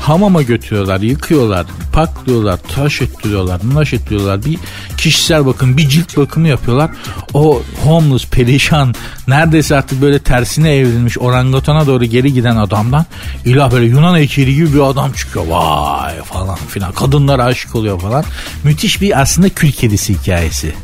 hamama 0.00 0.42
götürüyorlar, 0.42 1.00
yıkıyorlar, 1.00 1.66
paklıyorlar, 1.92 2.56
tıraş 2.56 3.02
ettiriyorlar, 3.02 3.60
tıraş 3.60 3.92
ettiriyorlar. 3.92 4.44
Bir 4.44 4.58
kişisel 4.96 5.46
bakım, 5.46 5.76
bir 5.76 5.88
cilt 5.88 6.16
bakımı 6.16 6.48
yapıyorlar. 6.48 6.90
O 7.34 7.62
homeless, 7.84 8.26
perişan, 8.26 8.94
neredeyse 9.28 9.76
artık 9.76 10.02
böyle 10.02 10.18
tersine 10.18 10.76
evrilmiş 10.76 11.18
orangutana 11.18 11.86
doğru 11.86 12.04
geri 12.04 12.32
giden 12.32 12.56
adamdan 12.56 13.04
ilah 13.44 13.72
böyle 13.72 13.86
Yunan 13.86 14.16
heykeli 14.16 14.54
gibi 14.54 14.74
bir 14.74 14.80
adam 14.80 15.12
çıkıyor. 15.12 15.46
Vay 15.46 16.22
falan 16.22 16.56
filan. 16.56 16.92
Kadınlar 16.92 17.38
aşık 17.38 17.74
oluyor 17.74 18.00
falan. 18.00 18.24
Müthiş 18.64 19.00
bir 19.00 19.20
aslında 19.20 19.48
kül 19.48 19.72
kedisi 19.72 20.14
hikayesi. 20.14 20.74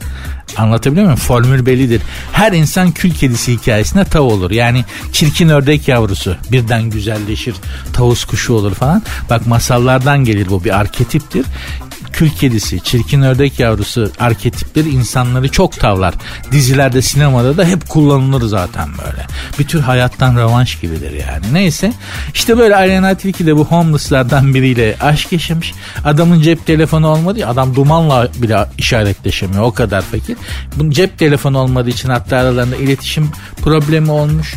Anlatabiliyor 0.57 1.07
muyum? 1.07 1.19
Formül 1.19 1.67
bellidir. 1.67 2.03
Her 2.33 2.53
insan 2.53 2.91
kül 2.91 3.15
kedisi 3.15 3.53
hikayesine 3.53 4.05
tav 4.05 4.23
olur. 4.23 4.51
Yani 4.51 4.85
çirkin 5.13 5.49
ördek 5.49 5.89
yavrusu 5.89 6.37
birden 6.53 6.83
güzelleşir. 6.83 7.55
Tavus 7.93 8.25
kuşu 8.25 8.53
olur 8.55 8.75
falan. 8.75 9.03
Bak 9.31 9.47
masallardan 9.47 10.25
gelir 10.25 10.49
bu 10.51 10.65
bir 10.65 10.79
arketiptir 10.79 11.47
kül 12.17 12.31
kedisi, 12.31 12.81
çirkin 12.81 13.23
ördek 13.23 13.61
yavrusu 13.61 14.11
arketipleri 14.21 14.89
insanları 14.89 15.49
çok 15.49 15.81
tavlar. 15.81 16.15
Dizilerde, 16.53 17.03
sinemada 17.03 17.57
da 17.57 17.65
hep 17.65 17.89
kullanılır 17.89 18.47
zaten 18.47 18.89
böyle. 18.89 19.27
Bir 19.59 19.65
tür 19.65 19.81
hayattan 19.81 20.37
revanş 20.37 20.81
gibidir 20.81 21.11
yani. 21.11 21.47
Neyse 21.53 21.93
işte 22.35 22.59
böyle 22.59 22.77
Alena 22.77 23.15
Tilki 23.15 23.47
de 23.47 23.57
bu 23.57 23.65
homeless'lardan 23.65 24.55
biriyle 24.55 24.97
aşk 25.01 25.33
yaşamış. 25.33 25.73
Adamın 26.05 26.43
cep 26.43 26.67
telefonu 26.67 27.09
olmadı 27.09 27.47
adam 27.47 27.75
dumanla 27.75 28.29
bile 28.37 28.67
işaretleşemiyor 28.79 29.63
o 29.63 29.73
kadar 29.73 30.03
fakir. 30.03 30.37
Bunun 30.77 30.91
cep 30.91 31.19
telefonu 31.19 31.59
olmadığı 31.59 31.91
için 31.91 32.09
hatta 32.09 32.37
aralarında 32.37 32.77
iletişim 32.77 33.31
problemi 33.63 34.11
olmuş. 34.11 34.55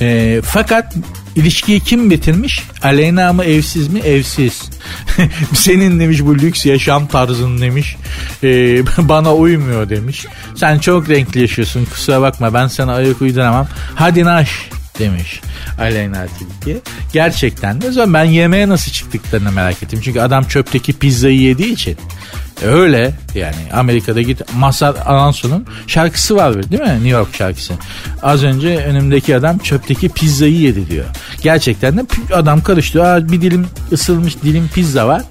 E, 0.00 0.40
fakat 0.44 0.94
İlişkiyi 1.36 1.80
kim 1.80 2.10
bitirmiş? 2.10 2.62
Aleyna 2.82 3.32
mı 3.32 3.44
evsiz 3.44 3.88
mi? 3.88 4.00
Evsiz. 4.00 4.62
Senin 5.54 6.00
demiş 6.00 6.20
bu 6.22 6.34
lüks 6.34 6.66
yaşam 6.66 7.06
tarzın 7.06 7.60
demiş. 7.60 7.96
Ee, 8.42 8.82
bana 8.98 9.34
uymuyor 9.34 9.88
demiş. 9.88 10.26
Sen 10.54 10.78
çok 10.78 11.08
renkli 11.08 11.40
yaşıyorsun 11.40 11.84
kusura 11.84 12.22
bakma 12.22 12.54
ben 12.54 12.66
sana 12.66 12.94
ayak 12.94 13.20
uyduramam. 13.22 13.68
Hadi 13.94 14.24
naş 14.24 14.68
demiş 14.98 15.40
Aleyna 15.80 16.26
Tilki. 16.26 16.80
Gerçekten 17.12 17.80
de 17.80 18.12
ben 18.12 18.24
yemeğe 18.24 18.68
nasıl 18.68 18.92
çıktıklarını 18.92 19.52
merak 19.52 19.82
ettim. 19.82 20.00
Çünkü 20.04 20.20
adam 20.20 20.44
çöpteki 20.44 20.92
pizzayı 20.92 21.40
yediği 21.40 21.72
için 21.72 21.98
Öyle 22.64 23.14
yani 23.34 23.72
Amerika'da 23.72 24.22
git 24.22 24.54
Mazhar 24.54 24.94
Alonso'nun 25.06 25.66
şarkısı 25.86 26.36
var 26.36 26.70
değil 26.70 26.82
mi? 26.82 26.88
New 26.88 27.08
York 27.08 27.34
şarkısı. 27.34 27.74
Az 28.22 28.44
önce 28.44 28.76
önümdeki 28.76 29.36
adam 29.36 29.58
çöpteki 29.58 30.08
pizzayı 30.08 30.60
yedi 30.60 30.90
diyor. 30.90 31.04
Gerçekten 31.42 31.96
de 31.96 32.06
adam 32.34 32.62
karıştı. 32.62 33.04
Aa, 33.04 33.28
bir 33.28 33.40
dilim 33.40 33.66
ısılmış 33.92 34.42
dilim 34.42 34.68
pizza 34.74 35.08
var. 35.08 35.22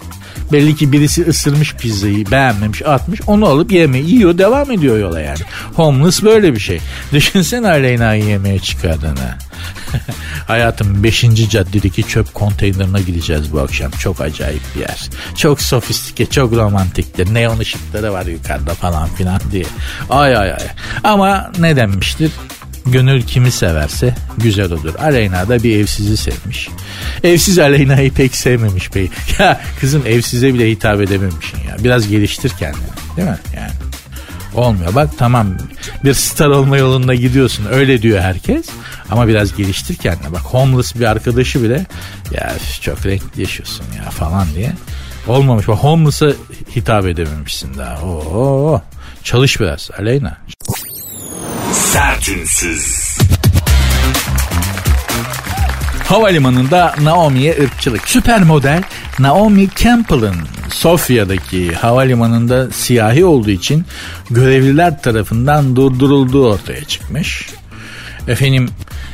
Belli 0.52 0.76
ki 0.76 0.92
birisi 0.92 1.28
ısırmış 1.28 1.74
pizzayı 1.76 2.32
beğenmemiş 2.32 2.82
atmış 2.82 3.22
onu 3.28 3.46
alıp 3.46 3.72
yeme 3.72 3.98
yiyor 3.98 4.38
devam 4.38 4.72
ediyor 4.72 5.00
yola 5.00 5.22
yani. 5.22 5.40
Homeless 5.76 6.24
böyle 6.24 6.54
bir 6.54 6.60
şey. 6.60 6.80
Düşünsene 7.14 7.68
Aleyna'yı 7.68 8.26
yemeye 8.26 8.60
çıkardığını. 8.60 9.38
Hayatım 10.48 11.04
5. 11.04 11.50
caddedeki 11.50 12.04
çöp 12.04 12.34
konteynerine 12.34 13.02
gideceğiz 13.02 13.54
bu 13.54 13.60
akşam. 13.60 13.92
Çok 13.92 14.22
acayip 14.22 14.62
bir 14.76 14.82
yer. 14.82 15.10
Çok 15.38 15.62
sofistike, 15.62 16.26
çok 16.26 16.54
romantiktir. 16.54 17.34
Neon 17.34 17.60
ışıkları 17.60 18.14
var 18.14 18.26
yukarıda 18.26 18.74
falan 18.74 19.10
filan 19.10 19.42
diye. 19.52 19.66
Ay 20.10 20.38
ay 20.38 20.52
ay. 20.52 20.68
Ama 21.04 21.52
ne 21.60 21.76
denmiştir? 21.76 22.32
Gönül 22.86 23.22
kimi 23.22 23.52
severse 23.52 24.16
güzel 24.38 24.72
olur. 24.72 24.96
Aleyna 25.00 25.50
da 25.50 25.64
bir 25.64 25.80
evsizi 25.80 26.18
sevmiş. 26.18 26.70
Evsiz 27.24 27.60
Aleyna'yı 27.60 28.14
pek 28.14 28.36
sevmemiş 28.36 28.96
bey. 28.96 29.10
Ya 29.40 29.62
kızım 29.80 30.04
evsize 30.08 30.54
bile 30.54 30.72
hitap 30.72 31.02
edememişsin 31.02 31.58
ya. 31.70 31.78
Biraz 31.84 32.08
geliştir 32.08 32.50
kendini. 32.60 32.84
Değil 33.18 33.28
mi? 33.28 33.38
Yani. 33.56 33.72
Olmuyor. 34.54 34.96
Bak 34.96 35.10
tamam 35.18 35.48
bir 36.04 36.14
star 36.14 36.48
olma 36.48 36.78
yolunda 36.78 37.16
gidiyorsun. 37.16 37.66
Öyle 37.72 38.02
diyor 38.02 38.22
herkes. 38.22 38.66
Ama 39.12 39.28
biraz 39.28 39.56
geliştir 39.56 39.96
kendine. 39.96 40.32
Bak 40.32 40.42
homeless 40.42 40.96
bir 40.96 41.06
arkadaşı 41.06 41.64
bile 41.64 41.86
ya 42.32 42.56
çok 42.82 43.06
renkli 43.06 43.42
yaşıyorsun 43.42 43.86
ya 43.98 44.10
falan 44.10 44.48
diye. 44.56 44.74
Olmamış. 45.28 45.68
Bak 45.68 45.78
homeless'a 45.78 46.32
hitap 46.76 47.06
edememişsin 47.06 47.78
daha. 47.78 48.02
Oo, 48.02 48.82
çalış 49.24 49.60
biraz 49.60 49.90
Aleyna. 50.00 50.38
Sertünsüz. 51.96 53.18
Havalimanında 56.04 56.96
Naomi'ye 57.02 57.58
ırkçılık. 57.64 58.08
Süper 58.10 58.44
model 58.44 58.84
Naomi 59.20 59.68
Campbell'ın 59.76 60.36
Sofya'daki 60.70 61.76
havalimanında 61.76 62.72
siyahi 62.72 63.26
olduğu 63.26 63.50
için 63.50 63.86
görevliler 64.30 65.02
tarafından 65.02 65.76
durdurulduğu 65.76 66.52
ortaya 66.52 66.84
çıkmış. 66.84 67.50
Efendim 68.28 68.70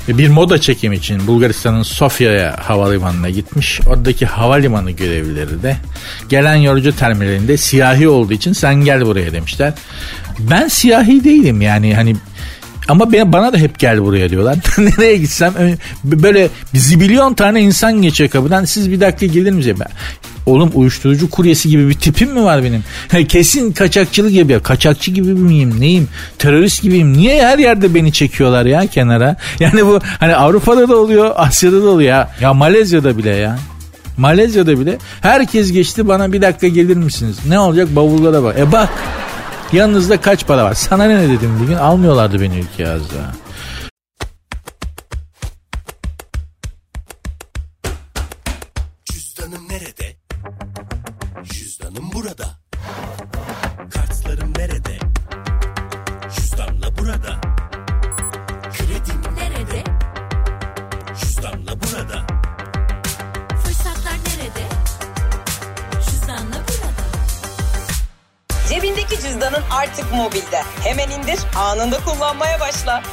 bir 0.07 0.27
moda 0.27 0.61
çekimi 0.61 0.95
için 0.95 1.27
Bulgaristan'ın 1.27 1.83
Sofya'ya 1.83 2.57
havalimanına 2.63 3.29
gitmiş. 3.29 3.81
Oradaki 3.87 4.25
havalimanı 4.25 4.91
görevlileri 4.91 5.63
de 5.63 5.77
gelen 6.29 6.55
yolcu 6.55 6.95
terminalinde 6.95 7.57
siyahi 7.57 8.07
olduğu 8.07 8.33
için 8.33 8.53
sen 8.53 8.75
gel 8.75 9.05
buraya 9.05 9.33
demişler. 9.33 9.73
Ben 10.39 10.67
siyahi 10.67 11.23
değilim 11.23 11.61
yani 11.61 11.95
hani 11.95 12.15
ama 12.87 13.11
bana 13.11 13.53
da 13.53 13.57
hep 13.57 13.79
gel 13.79 14.01
buraya 14.03 14.29
diyorlar. 14.29 14.57
Nereye 14.77 15.17
gitsem 15.17 15.53
böyle 16.03 16.49
zibilyon 16.73 17.33
tane 17.33 17.61
insan 17.61 18.01
geçiyor 18.01 18.29
kapıdan. 18.29 18.65
Siz 18.65 18.91
bir 18.91 19.01
dakika 19.01 19.25
gelir 19.25 19.51
misiniz? 19.51 19.79
Ben, 19.79 19.87
Oğlum 20.45 20.71
uyuşturucu 20.73 21.29
kuryesi 21.29 21.69
gibi 21.69 21.89
bir 21.89 21.93
tipim 21.93 22.33
mi 22.33 22.43
var 22.43 22.63
benim? 22.63 22.83
Kesin 23.27 23.71
kaçakçılık 23.71 24.33
yapıyor. 24.33 24.63
Kaçakçı 24.63 25.11
gibi 25.11 25.33
miyim? 25.33 25.75
Neyim? 25.79 26.07
Terörist 26.37 26.81
gibiyim. 26.81 27.13
Niye 27.13 27.45
her 27.45 27.57
yerde 27.59 27.95
beni 27.95 28.13
çekiyorlar 28.13 28.65
ya 28.65 28.87
kenara? 28.87 29.35
Yani 29.59 29.85
bu 29.85 29.99
hani 30.19 30.35
Avrupa'da 30.35 30.89
da 30.89 30.97
oluyor, 30.97 31.31
Asya'da 31.35 31.83
da 31.83 31.87
oluyor 31.87 32.09
ya. 32.09 32.29
Ya 32.41 32.53
Malezya'da 32.53 33.17
bile 33.17 33.29
ya. 33.29 33.59
Malezya'da 34.17 34.79
bile 34.79 34.97
herkes 35.21 35.71
geçti 35.71 36.07
bana 36.07 36.33
bir 36.33 36.41
dakika 36.41 36.67
gelir 36.67 36.97
misiniz? 36.97 37.37
Ne 37.47 37.59
olacak 37.59 37.95
bavullara 37.95 38.43
bak. 38.43 38.55
E 38.59 38.71
bak 38.71 38.89
yanınızda 39.73 40.21
kaç 40.21 40.47
para 40.47 40.63
var? 40.65 40.73
Sana 40.73 41.03
ne 41.03 41.29
dedim 41.29 41.59
bugün 41.63 41.75
almıyorlardı 41.75 42.41
beni 42.41 42.55
ülkeye 70.11 70.23
az 70.23 70.51
daha. 70.51 71.59
anında 71.59 71.97
kullanmaya 72.05 72.59
başla. 72.59 73.03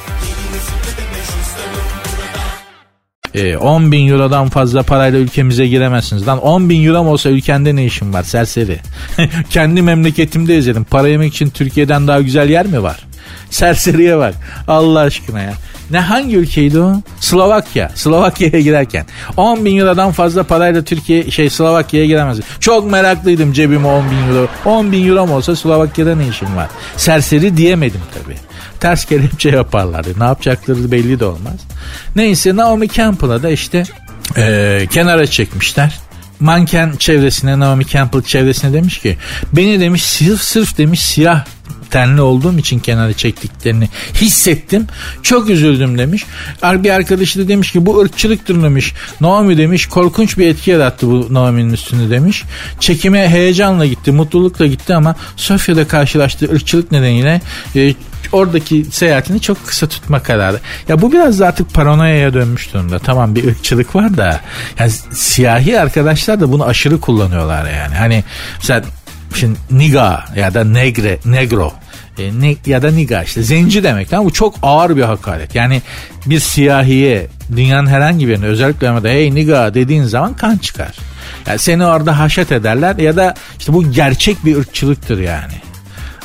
E, 3.33 3.57
10 3.57 3.91
bin 3.91 4.07
eurodan 4.07 4.49
fazla 4.49 4.83
parayla 4.83 5.19
ülkemize 5.19 5.67
giremezsiniz. 5.67 6.27
Lan 6.27 6.39
10 6.41 6.69
bin 6.69 6.85
euro 6.87 6.99
olsa 6.99 7.29
ülkende 7.29 7.75
ne 7.75 7.85
işin 7.85 8.13
var 8.13 8.23
serseri? 8.23 8.79
Kendi 9.49 9.81
memleketimde 9.81 10.57
izledim. 10.57 10.83
Para 10.83 11.07
yemek 11.07 11.33
için 11.33 11.49
Türkiye'den 11.49 12.07
daha 12.07 12.21
güzel 12.21 12.49
yer 12.49 12.65
mi 12.65 12.83
var? 12.83 12.99
Serseriye 13.49 14.17
bak. 14.17 14.33
Allah 14.67 14.99
aşkına 14.99 15.41
ya. 15.41 15.53
Ne 15.91 15.99
hangi 15.99 16.35
ülkeydi 16.35 16.79
o? 16.79 17.01
Slovakya. 17.19 17.91
Slovakya'ya 17.95 18.59
girerken. 18.59 19.05
10 19.37 19.65
bin 19.65 19.77
eurodan 19.77 20.11
fazla 20.11 20.43
parayla 20.43 20.83
Türkiye 20.83 21.31
şey 21.31 21.49
Slovakya'ya 21.49 22.07
giremez. 22.07 22.39
Çok 22.59 22.91
meraklıydım 22.91 23.53
cebime 23.53 23.87
10 23.87 24.05
bin 24.11 24.35
euro. 24.35 24.47
10 24.65 24.91
bin 24.91 25.07
euro 25.07 25.31
olsa 25.31 25.55
Slovakya'da 25.55 26.15
ne 26.15 26.27
işim 26.27 26.55
var? 26.55 26.67
Serseri 26.97 27.57
diyemedim 27.57 28.01
tabii. 28.13 28.37
Ters 28.79 29.05
kelepçe 29.05 29.49
yaparlardı. 29.49 30.09
Ne 30.19 30.23
yapacakları 30.23 30.91
belli 30.91 31.19
de 31.19 31.25
olmaz. 31.25 31.59
Neyse 32.15 32.55
Naomi 32.55 32.89
Campbell'a 32.89 33.43
da 33.43 33.49
işte 33.49 33.83
ee, 34.37 34.87
kenara 34.91 35.27
çekmişler 35.27 35.99
manken 36.39 36.93
çevresine 36.99 37.59
Naomi 37.59 37.87
Campbell 37.87 38.21
çevresine 38.21 38.73
demiş 38.73 38.99
ki 38.99 39.17
beni 39.53 39.79
demiş 39.79 40.03
sırf 40.03 40.41
sırf 40.41 40.77
demiş 40.77 40.99
siyah 40.99 41.45
tenli 41.91 42.21
olduğum 42.21 42.57
için 42.57 42.79
kenara 42.79 43.13
çektiklerini 43.13 43.89
hissettim. 44.13 44.87
Çok 45.23 45.49
üzüldüm 45.49 45.97
demiş. 45.97 46.25
Bir 46.63 46.89
arkadaşı 46.89 47.39
da 47.39 47.47
demiş 47.47 47.71
ki 47.71 47.85
bu 47.85 47.99
ırkçılıktır 47.99 48.63
demiş. 48.63 48.93
Naomi 49.21 49.57
demiş 49.57 49.87
korkunç 49.87 50.37
bir 50.37 50.47
etki 50.47 50.71
yarattı 50.71 51.07
bu 51.07 51.27
Naomi'nin 51.33 51.73
üstünde 51.73 52.09
demiş. 52.09 52.43
Çekime 52.79 53.29
heyecanla 53.29 53.85
gitti, 53.85 54.11
mutlulukla 54.11 54.65
gitti 54.65 54.95
ama 54.95 55.15
Sofya'da 55.35 55.87
karşılaştığı 55.87 56.51
ırkçılık 56.51 56.91
nedeniyle 56.91 57.41
e, 57.75 57.93
oradaki 58.31 58.85
seyahatini 58.91 59.41
çok 59.41 59.67
kısa 59.67 59.87
tutma 59.87 60.23
kararı. 60.23 60.59
Ya 60.87 61.01
bu 61.01 61.11
biraz 61.11 61.39
da 61.39 61.47
artık 61.47 61.73
paranoyaya 61.73 62.33
dönmüş 62.33 62.73
durumda. 62.73 62.99
Tamam 62.99 63.35
bir 63.35 63.47
ırkçılık 63.47 63.95
var 63.95 64.17
da 64.17 64.41
yani 64.79 64.91
siyahi 65.11 65.79
arkadaşlar 65.79 66.41
da 66.41 66.51
bunu 66.51 66.65
aşırı 66.65 66.99
kullanıyorlar 66.99 67.71
yani. 67.71 67.95
Hani 67.95 68.23
mesela 68.57 68.83
Şimdi 69.35 69.59
niga 69.71 70.25
ya 70.35 70.53
da 70.53 70.63
negre, 70.63 71.19
negro 71.25 71.73
e, 72.17 72.41
ne, 72.41 72.55
ya 72.65 72.81
da 72.81 72.91
niga 72.91 73.23
işte 73.23 73.43
zenci 73.43 73.83
demek. 73.83 74.09
Tamam? 74.09 74.25
Bu 74.25 74.33
çok 74.33 74.55
ağır 74.61 74.95
bir 74.95 75.01
hakaret. 75.01 75.55
Yani 75.55 75.81
bir 76.25 76.39
siyahiye 76.39 77.27
dünyanın 77.55 77.87
herhangi 77.87 78.27
birine 78.27 78.45
özellikle 78.45 78.89
ama 78.89 79.03
da 79.03 79.07
hey 79.07 79.35
niga 79.35 79.73
dediğin 79.73 80.03
zaman 80.03 80.33
kan 80.33 80.57
çıkar. 80.57 80.95
Yani 81.47 81.59
seni 81.59 81.85
orada 81.85 82.19
haşet 82.19 82.51
ederler 82.51 82.95
ya 82.95 83.15
da 83.15 83.33
işte 83.59 83.73
bu 83.73 83.91
gerçek 83.91 84.45
bir 84.45 84.57
ırkçılıktır 84.57 85.19
yani 85.19 85.53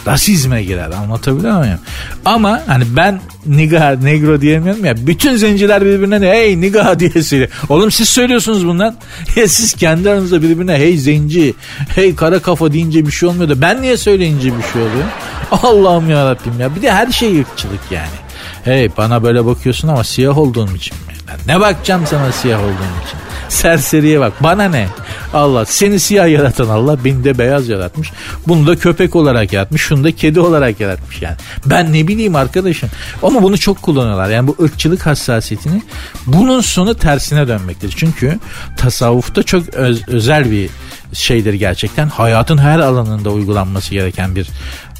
rasizme 0.07 0.63
girer 0.63 0.91
anlatabiliyor 0.91 1.59
muyum? 1.59 1.79
Ama 2.25 2.63
hani 2.67 2.85
ben 2.97 3.21
niga 3.47 3.91
negro 4.03 4.41
diyemiyorum 4.41 4.85
ya 4.85 5.07
bütün 5.07 5.37
zenciler 5.37 5.85
birbirine 5.85 6.29
hey 6.29 6.61
niga 6.61 6.99
diye 7.01 7.23
söylüyor. 7.23 7.51
Oğlum 7.69 7.91
siz 7.91 8.09
söylüyorsunuz 8.09 8.67
bundan. 8.67 8.97
Ya 9.37 9.49
siz 9.49 9.75
kendi 9.75 10.11
aranızda 10.11 10.43
birbirine 10.43 10.79
hey 10.79 10.97
zenci 10.97 11.55
hey 11.95 12.17
kara 12.17 12.39
kafa 12.39 12.73
deyince 12.73 13.07
bir 13.07 13.13
şey 13.13 13.29
olmuyor 13.29 13.49
da 13.49 13.61
ben 13.61 13.83
niye 13.83 13.97
söyleyince 13.97 14.49
bir 14.59 14.63
şey 14.73 14.83
oluyor? 14.83 15.05
Allah'ım 15.63 16.11
ya 16.11 16.31
Rabbim 16.31 16.61
ya 16.61 16.77
bir 16.77 16.83
de 16.83 16.93
her 16.93 17.13
şey 17.13 17.41
ırkçılık 17.41 17.81
yani. 17.91 18.25
Hey 18.65 18.91
bana 18.97 19.23
böyle 19.23 19.47
bakıyorsun 19.47 19.89
ama 19.89 20.05
siyah 20.05 20.39
olduğum 20.39 20.77
için 20.77 20.97
mi? 20.97 21.15
Ne 21.47 21.61
bakacağım 21.61 22.03
sana 22.11 22.33
siyah 22.33 22.61
olduğum 22.61 22.95
için? 23.07 23.19
Serseriye 23.55 24.21
bak. 24.21 24.33
Bana 24.41 24.65
ne? 24.65 24.89
Allah 25.35 25.65
seni 25.65 26.01
siyah 26.01 26.29
yaratan 26.29 26.69
Allah 26.69 27.05
beni 27.05 27.39
beyaz 27.39 27.69
yaratmış. 27.69 28.13
Bunu 28.49 28.67
da 28.67 28.77
köpek 28.77 29.17
olarak 29.17 29.53
yaratmış. 29.53 29.83
Şunu 29.83 30.05
da 30.05 30.13
kedi 30.13 30.41
olarak 30.41 30.81
yaratmış 30.81 31.23
yani. 31.23 31.37
Ben 31.67 31.93
ne 31.93 32.09
bileyim 32.09 32.37
arkadaşım. 32.37 32.91
Ama 33.23 33.43
bunu 33.43 33.59
çok 33.59 33.83
kullanıyorlar. 33.83 34.31
Yani 34.31 34.47
bu 34.47 34.57
ırkçılık 34.63 35.07
hassasiyetini 35.07 35.83
bunun 36.27 36.61
sonu 36.61 36.95
tersine 36.95 37.49
dönmektir. 37.49 37.95
Çünkü 37.97 38.39
tasavvufta 38.77 39.43
çok 39.43 39.75
öz, 39.75 40.09
özel 40.09 40.51
bir 40.51 40.71
şeydir 41.13 41.55
gerçekten. 41.55 42.09
Hayatın 42.09 42.59
her 42.59 42.79
alanında 42.79 43.31
uygulanması 43.31 43.91
gereken 43.91 44.37
bir 44.37 44.49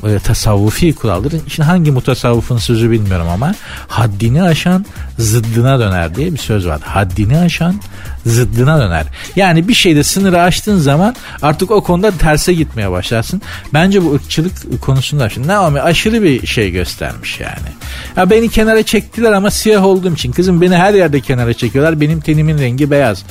e, 0.09 0.19
tasavvufi 0.19 0.95
kuraldır. 0.95 1.33
Şimdi 1.49 1.67
hangi 1.67 1.91
mutasavvufun 1.91 2.59
sözü 2.59 2.91
bilmiyorum 2.91 3.27
ama 3.29 3.55
haddini 3.89 4.43
aşan 4.43 4.87
zıddına 5.19 5.79
döner 5.79 6.15
diye 6.15 6.33
bir 6.33 6.39
söz 6.39 6.67
var. 6.67 6.81
Haddini 6.81 7.39
aşan 7.39 7.81
zıddına 8.27 8.81
döner. 8.81 9.07
Yani 9.37 9.69
bir 9.69 9.75
şeyde 9.75 10.03
sınırı 10.03 10.41
aştığın 10.41 10.79
zaman 10.79 11.15
artık 11.43 11.71
o 11.71 11.83
konuda 11.83 12.11
terse 12.11 12.55
gitmeye 12.55 12.91
başlarsın. 12.91 13.43
Bence 13.75 14.05
bu 14.05 14.15
ırkçılık 14.15 14.83
konusunda 14.83 15.29
şimdi 15.29 15.49
Naomi 15.49 15.81
aşırı 15.81 16.23
bir 16.23 16.47
şey 16.47 16.71
göstermiş 16.71 17.41
yani. 17.41 17.69
Ya 18.17 18.31
beni 18.31 18.49
kenara 18.49 18.83
çektiler 18.83 19.33
ama 19.33 19.51
siyah 19.51 19.85
olduğum 19.85 20.15
için. 20.15 20.33
Kızım 20.33 20.61
beni 20.61 20.77
her 20.77 20.95
yerde 20.95 21.21
kenara 21.21 21.55
çekiyorlar. 21.55 22.01
Benim 22.01 22.21
tenimin 22.21 22.59
rengi 22.59 22.91
beyaz. 22.91 23.25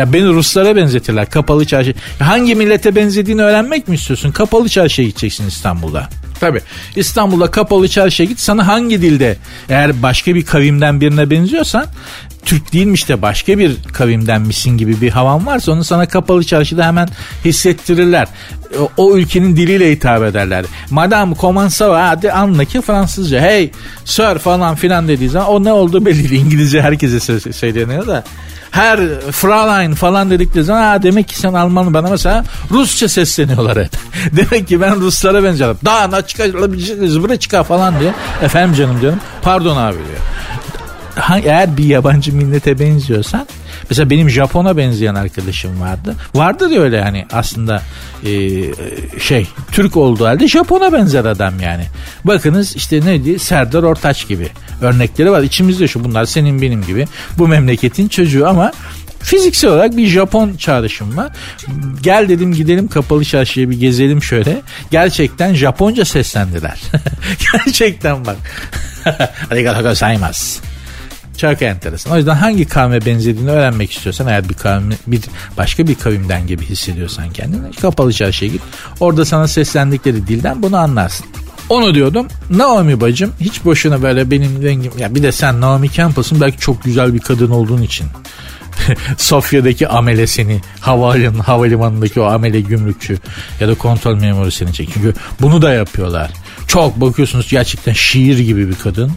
Ya 0.00 0.12
beni 0.12 0.26
Ruslara 0.26 0.76
benzetirler. 0.76 1.30
Kapalı 1.30 1.64
çarşı. 1.64 1.94
Hangi 2.18 2.54
millete 2.54 2.96
benzediğini 2.96 3.42
öğrenmek 3.42 3.88
mi 3.88 3.94
istiyorsun? 3.94 4.32
Kapalı 4.32 4.68
çarşıya 4.68 5.08
gideceksin 5.08 5.48
İstanbul'da. 5.48 6.08
Tabi 6.40 6.60
İstanbul'da 6.96 7.50
kapalı 7.50 7.88
çarşıya 7.88 8.28
git 8.28 8.40
sana 8.40 8.66
hangi 8.66 9.02
dilde 9.02 9.36
eğer 9.68 10.02
başka 10.02 10.34
bir 10.34 10.44
kavimden 10.44 11.00
birine 11.00 11.30
benziyorsan 11.30 11.86
Türk 12.44 12.72
değilmiş 12.72 13.08
de 13.08 13.22
başka 13.22 13.58
bir 13.58 13.76
kavimden 13.92 14.42
misin 14.42 14.78
gibi 14.78 15.00
bir 15.00 15.10
havan 15.10 15.46
varsa 15.46 15.72
onu 15.72 15.84
sana 15.84 16.08
kapalı 16.08 16.44
çarşıda 16.44 16.86
hemen 16.86 17.08
hissettirirler. 17.44 18.28
O, 18.96 19.16
ülkenin 19.16 19.56
diliyle 19.56 19.90
hitap 19.90 20.22
ederler. 20.22 20.64
Madame 20.90 21.34
va 21.80 22.08
hadi 22.08 22.32
anla 22.32 22.64
ki 22.64 22.80
Fransızca. 22.80 23.40
Hey 23.40 23.70
sir 24.04 24.38
falan 24.38 24.74
filan 24.74 25.08
dediği 25.08 25.28
zaman 25.28 25.48
o 25.48 25.64
ne 25.64 25.72
oldu 25.72 26.06
belli. 26.06 26.36
İngilizce 26.36 26.82
herkese 26.82 27.40
söyleniyor 27.52 28.06
da 28.06 28.24
her 28.70 29.20
Fraulein 29.32 29.94
falan 29.94 30.30
dedikleri 30.30 30.64
zaman 30.64 30.82
ha 30.82 31.02
demek 31.02 31.28
ki 31.28 31.38
sen 31.38 31.54
Alman 31.54 31.94
bana 31.94 32.08
mesela 32.10 32.44
Rusça 32.70 33.08
sesleniyorlar 33.08 33.78
hep. 33.78 33.90
demek 34.36 34.68
ki 34.68 34.80
ben 34.80 35.00
Ruslara 35.00 35.44
benziyorum. 35.44 35.78
Daha 35.84 36.06
ne 36.06 36.22
çıkar 36.22 36.50
zıbıra 37.06 37.36
çıkar 37.36 37.64
falan 37.64 38.00
diye. 38.00 38.14
Efendim 38.42 38.74
canım 38.74 39.00
diyorum. 39.00 39.18
Pardon 39.42 39.76
abi 39.76 39.96
diyor 39.96 40.20
eğer 41.44 41.76
bir 41.76 41.84
yabancı 41.84 42.34
millete 42.34 42.78
benziyorsan 42.78 43.46
mesela 43.90 44.10
benim 44.10 44.30
Japon'a 44.30 44.76
benzeyen 44.76 45.14
arkadaşım 45.14 45.80
vardı. 45.80 46.16
Vardı 46.34 46.70
da 46.70 46.80
öyle 46.80 46.96
yani 46.96 47.26
aslında 47.32 47.82
e, 48.24 48.30
şey 49.20 49.46
Türk 49.72 49.96
olduğu 49.96 50.26
halde 50.26 50.48
Japon'a 50.48 50.92
benzer 50.92 51.24
adam 51.24 51.60
yani. 51.60 51.84
Bakınız 52.24 52.76
işte 52.76 53.00
ne 53.04 53.24
diye 53.24 53.38
Serdar 53.38 53.82
Ortaç 53.82 54.28
gibi 54.28 54.48
örnekleri 54.80 55.30
var. 55.30 55.42
İçimizde 55.42 55.88
şu 55.88 56.04
bunlar 56.04 56.24
senin 56.24 56.62
benim 56.62 56.84
gibi 56.86 57.06
bu 57.38 57.48
memleketin 57.48 58.08
çocuğu 58.08 58.48
ama 58.48 58.72
Fiziksel 59.22 59.70
olarak 59.70 59.96
bir 59.96 60.06
Japon 60.06 60.56
çağrışım 60.56 61.16
var. 61.16 61.32
Gel 62.02 62.28
dedim 62.28 62.54
gidelim 62.54 62.88
kapalı 62.88 63.24
çarşıya 63.24 63.70
bir 63.70 63.80
gezelim 63.80 64.22
şöyle. 64.22 64.62
Gerçekten 64.90 65.54
Japonca 65.54 66.04
seslendiler. 66.04 66.80
Gerçekten 67.52 68.26
bak. 68.26 68.36
Arigato 69.50 69.82
gozaimasu. 69.82 70.69
Çok 71.40 71.62
enteresan. 71.62 72.12
O 72.12 72.16
yüzden 72.16 72.34
hangi 72.34 72.64
kavme 72.64 73.06
benzediğini 73.06 73.50
öğrenmek 73.50 73.92
istiyorsan 73.92 74.26
eğer 74.26 74.48
bir 74.48 74.54
kavmi, 74.54 74.94
bir 75.06 75.20
başka 75.56 75.86
bir 75.88 75.94
kavimden 75.94 76.46
gibi 76.46 76.64
hissediyorsan 76.64 77.30
kendini 77.30 77.72
kapalı 77.72 78.12
çarşıya 78.12 78.50
git. 78.50 78.62
Orada 79.00 79.24
sana 79.24 79.48
seslendikleri 79.48 80.26
dilden 80.26 80.62
bunu 80.62 80.76
anlarsın. 80.76 81.26
Onu 81.68 81.94
diyordum. 81.94 82.26
Naomi 82.50 83.00
bacım 83.00 83.32
hiç 83.40 83.64
boşuna 83.64 84.02
böyle 84.02 84.30
benim 84.30 84.62
rengim. 84.62 84.92
Ya 84.98 85.14
bir 85.14 85.22
de 85.22 85.32
sen 85.32 85.60
Naomi 85.60 85.92
Campbell'sın 85.92 86.40
belki 86.40 86.58
çok 86.58 86.84
güzel 86.84 87.14
bir 87.14 87.20
kadın 87.20 87.50
olduğun 87.50 87.82
için. 87.82 88.06
Sofya'daki 89.16 89.88
amele 89.88 90.26
seni 90.26 90.60
havalimanı, 90.80 91.42
havalimanındaki 91.42 92.20
o 92.20 92.24
amele 92.24 92.60
gümrükçü 92.60 93.18
ya 93.60 93.68
da 93.68 93.74
kontrol 93.74 94.14
memuru 94.14 94.50
seni 94.50 94.72
çek. 94.72 94.88
Çünkü 94.94 95.14
bunu 95.40 95.62
da 95.62 95.72
yapıyorlar. 95.72 96.30
Çok 96.66 97.00
bakıyorsunuz 97.00 97.50
gerçekten 97.50 97.92
şiir 97.92 98.38
gibi 98.38 98.68
bir 98.68 98.74
kadın. 98.74 99.12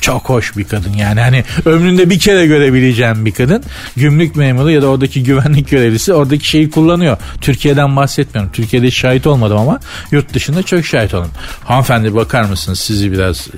Çok 0.00 0.28
hoş 0.28 0.56
bir 0.56 0.64
kadın 0.64 0.92
yani 0.92 1.20
hani 1.20 1.44
ömründe 1.64 2.10
bir 2.10 2.18
kere 2.18 2.46
görebileceğim 2.46 3.26
bir 3.26 3.32
kadın. 3.32 3.62
Gümrük 3.96 4.36
memuru 4.36 4.70
ya 4.70 4.82
da 4.82 4.86
oradaki 4.86 5.22
güvenlik 5.22 5.70
görevlisi 5.70 6.12
oradaki 6.12 6.48
şeyi 6.48 6.70
kullanıyor. 6.70 7.16
Türkiye'den 7.40 7.96
bahsetmiyorum. 7.96 8.52
Türkiye'de 8.52 8.90
şahit 8.90 9.26
olmadım 9.26 9.56
ama 9.58 9.80
yurt 10.10 10.34
dışında 10.34 10.62
çok 10.62 10.86
şahit 10.86 11.14
oldum. 11.14 11.30
Hanımefendi 11.64 12.14
bakar 12.14 12.42
mısınız 12.42 12.78
sizi 12.78 13.12
biraz 13.12 13.48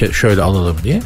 e, 0.00 0.12
şöyle 0.12 0.42
alalım 0.42 0.76
diye. 0.84 1.02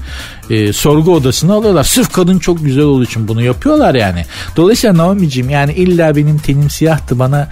E, 0.50 0.72
sorgu 0.72 1.14
odasına 1.14 1.54
alıyorlar. 1.54 1.84
Sırf 1.84 2.12
kadın 2.12 2.38
çok 2.38 2.64
güzel 2.64 2.84
olduğu 2.84 3.04
için 3.04 3.28
bunu 3.28 3.42
yapıyorlar 3.42 3.94
yani. 3.94 4.24
Dolayısıyla 4.56 4.96
Naomi'cim 4.96 5.50
yani 5.50 5.72
illa 5.72 6.16
benim 6.16 6.38
tenim 6.38 6.70
siyahtı 6.70 7.18
bana 7.18 7.48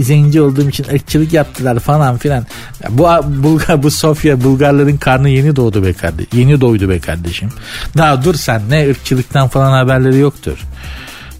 zenci 0.00 0.40
olduğum 0.40 0.68
için 0.68 0.86
ırkçılık 0.94 1.32
yaptılar 1.32 1.78
falan 1.78 2.16
filan. 2.16 2.46
Bu 2.90 3.08
Bulgar, 3.42 3.82
bu 3.82 3.90
Sofya 3.90 4.44
Bulgarların 4.44 4.96
karnı 4.96 5.28
yeni 5.28 5.56
doğdu 5.56 5.84
be 5.84 5.92
kardeşim. 5.92 6.38
Yeni 6.38 6.60
doydu 6.60 6.88
be 6.88 6.98
kardeşim. 6.98 7.48
Daha 7.96 8.24
dur 8.24 8.34
sen 8.34 8.62
ne 8.70 8.90
ırkçılıktan 8.90 9.48
falan 9.48 9.72
haberleri 9.72 10.18
yoktur. 10.18 10.58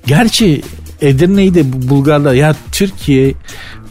Gerçi 0.06 0.62
Edirne'yi 1.00 1.54
de 1.54 1.88
Bulgarlar 1.88 2.32
ya 2.32 2.56
Türkiye 2.72 3.34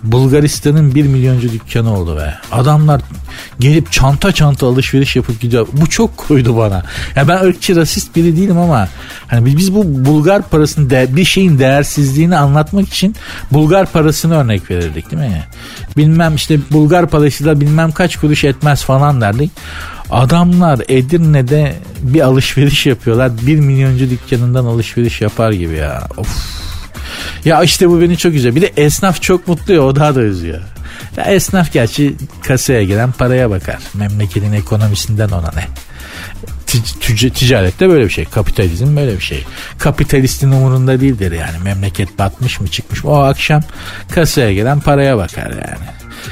Bulgaristan'ın 0.04 0.96
bir 0.96 1.06
milyoncu 1.08 1.52
dükkanı 1.52 1.98
oldu 1.98 2.18
be. 2.18 2.34
Adamlar 2.52 3.02
gelip 3.60 3.92
çanta 3.92 4.32
çanta 4.32 4.68
alışveriş 4.68 5.16
yapıp 5.16 5.42
gidiyor. 5.42 5.68
Bu 5.74 5.90
çok 5.90 6.18
koydu 6.18 6.58
bana. 6.58 6.84
Ya 7.16 7.28
ben 7.28 7.44
ırkçı 7.44 7.76
rasist 7.76 8.16
biri 8.16 8.38
değilim 8.38 8.58
ama 8.58 8.88
hani 9.28 9.58
biz 9.58 9.76
bu 9.76 10.06
Bulgar 10.06 10.50
parasını 10.50 11.16
bir 11.16 11.26
şeyin 11.26 11.60
değersizliğini 11.60 12.38
anlatmak 12.38 12.88
için 12.88 13.16
Bulgar 13.52 13.92
parasını 13.92 14.36
örnek 14.36 14.72
verirdik 14.72 15.12
değil 15.12 15.24
mi? 15.24 15.44
Bilmem 15.98 16.36
işte 16.36 16.60
Bulgar 16.72 17.08
parası 17.08 17.46
da 17.46 17.62
bilmem 17.62 17.92
kaç 17.92 18.16
kuruş 18.16 18.44
etmez 18.44 18.84
falan 18.84 19.22
derdik. 19.22 19.52
Adamlar 20.12 20.80
Edirne'de 20.88 21.76
bir 22.02 22.22
alışveriş 22.22 22.86
yapıyorlar. 22.86 23.32
Bir 23.48 23.60
milyoncu 23.60 24.10
dükkanından 24.10 24.66
alışveriş 24.66 25.22
yapar 25.22 25.52
gibi 25.52 25.76
ya. 25.76 26.08
Of. 26.18 26.71
Ya 27.46 27.64
işte 27.64 27.90
bu 27.90 28.02
beni 28.02 28.18
çok 28.18 28.34
üzüyor. 28.34 28.56
Bir 28.56 28.62
de 28.62 28.72
esnaf 28.78 29.22
çok 29.22 29.48
mutlu 29.48 29.74
ya 29.74 29.82
o 29.82 29.96
daha 29.96 30.16
da 30.16 30.22
üzüyor. 30.22 30.62
Ya 31.18 31.24
esnaf 31.24 31.74
gerçi 31.74 32.16
kasaya 32.48 32.84
giren 32.84 33.12
paraya 33.12 33.50
bakar. 33.50 33.78
Memleketin 33.94 34.54
ekonomisinden 34.54 35.30
ona 35.30 35.52
ne? 35.56 35.68
Tic- 36.68 37.30
ticarette 37.32 37.90
böyle 37.90 38.06
bir 38.06 38.10
şey. 38.10 38.26
Kapitalizm 38.26 38.96
böyle 38.98 39.16
bir 39.16 39.24
şey. 39.24 39.46
Kapitalistin 39.80 40.52
umurunda 40.52 41.02
değildir 41.02 41.32
yani. 41.32 41.58
Memleket 41.64 42.20
batmış 42.20 42.60
mı 42.60 42.68
çıkmış 42.68 43.04
mı? 43.04 43.10
O 43.12 43.16
akşam 43.20 43.62
kasaya 44.12 44.54
giren 44.54 44.80
paraya 44.80 45.18
bakar 45.18 45.50
yani. 45.50 45.88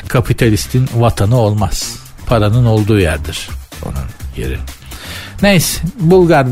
Kapitalistin 0.08 0.90
vatanı 0.96 1.38
olmaz. 1.38 1.96
Paranın 2.26 2.66
olduğu 2.66 3.00
yerdir 3.00 3.50
onun 3.86 4.06
yeri. 4.38 4.58
Neyse 5.42 5.82
Bulgar, 6.00 6.48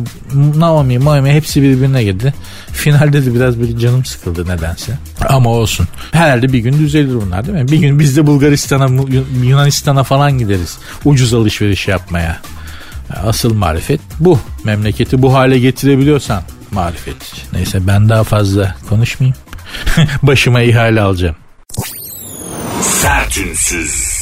Naomi, 0.55 1.05
Naomi 1.05 1.31
hepsi 1.31 1.61
birbirine 1.61 2.03
girdi. 2.03 2.33
Finalde 2.73 3.25
de 3.25 3.35
biraz 3.35 3.59
böyle 3.59 3.79
canım 3.79 4.05
sıkıldı 4.05 4.47
nedense. 4.47 4.97
Ama 5.29 5.49
olsun. 5.49 5.87
Herhalde 6.11 6.53
bir 6.53 6.59
gün 6.59 6.73
düzelir 6.73 7.15
bunlar 7.25 7.47
değil 7.47 7.57
mi? 7.57 7.71
Bir 7.71 7.77
gün 7.77 7.99
biz 7.99 8.17
de 8.17 8.27
Bulgaristan'a, 8.27 8.87
Yunanistan'a 9.43 10.03
falan 10.03 10.37
gideriz. 10.37 10.77
Ucuz 11.05 11.33
alışveriş 11.33 11.87
yapmaya. 11.87 12.39
Asıl 13.23 13.53
marifet 13.53 14.01
bu. 14.19 14.39
Memleketi 14.63 15.21
bu 15.21 15.33
hale 15.33 15.59
getirebiliyorsan 15.59 16.43
marifet. 16.71 17.15
Neyse 17.53 17.87
ben 17.87 18.09
daha 18.09 18.23
fazla 18.23 18.75
konuşmayayım. 18.89 19.37
Başıma 20.23 20.61
ihale 20.61 21.01
alacağım. 21.01 21.35
Sertünsüz. 22.81 24.16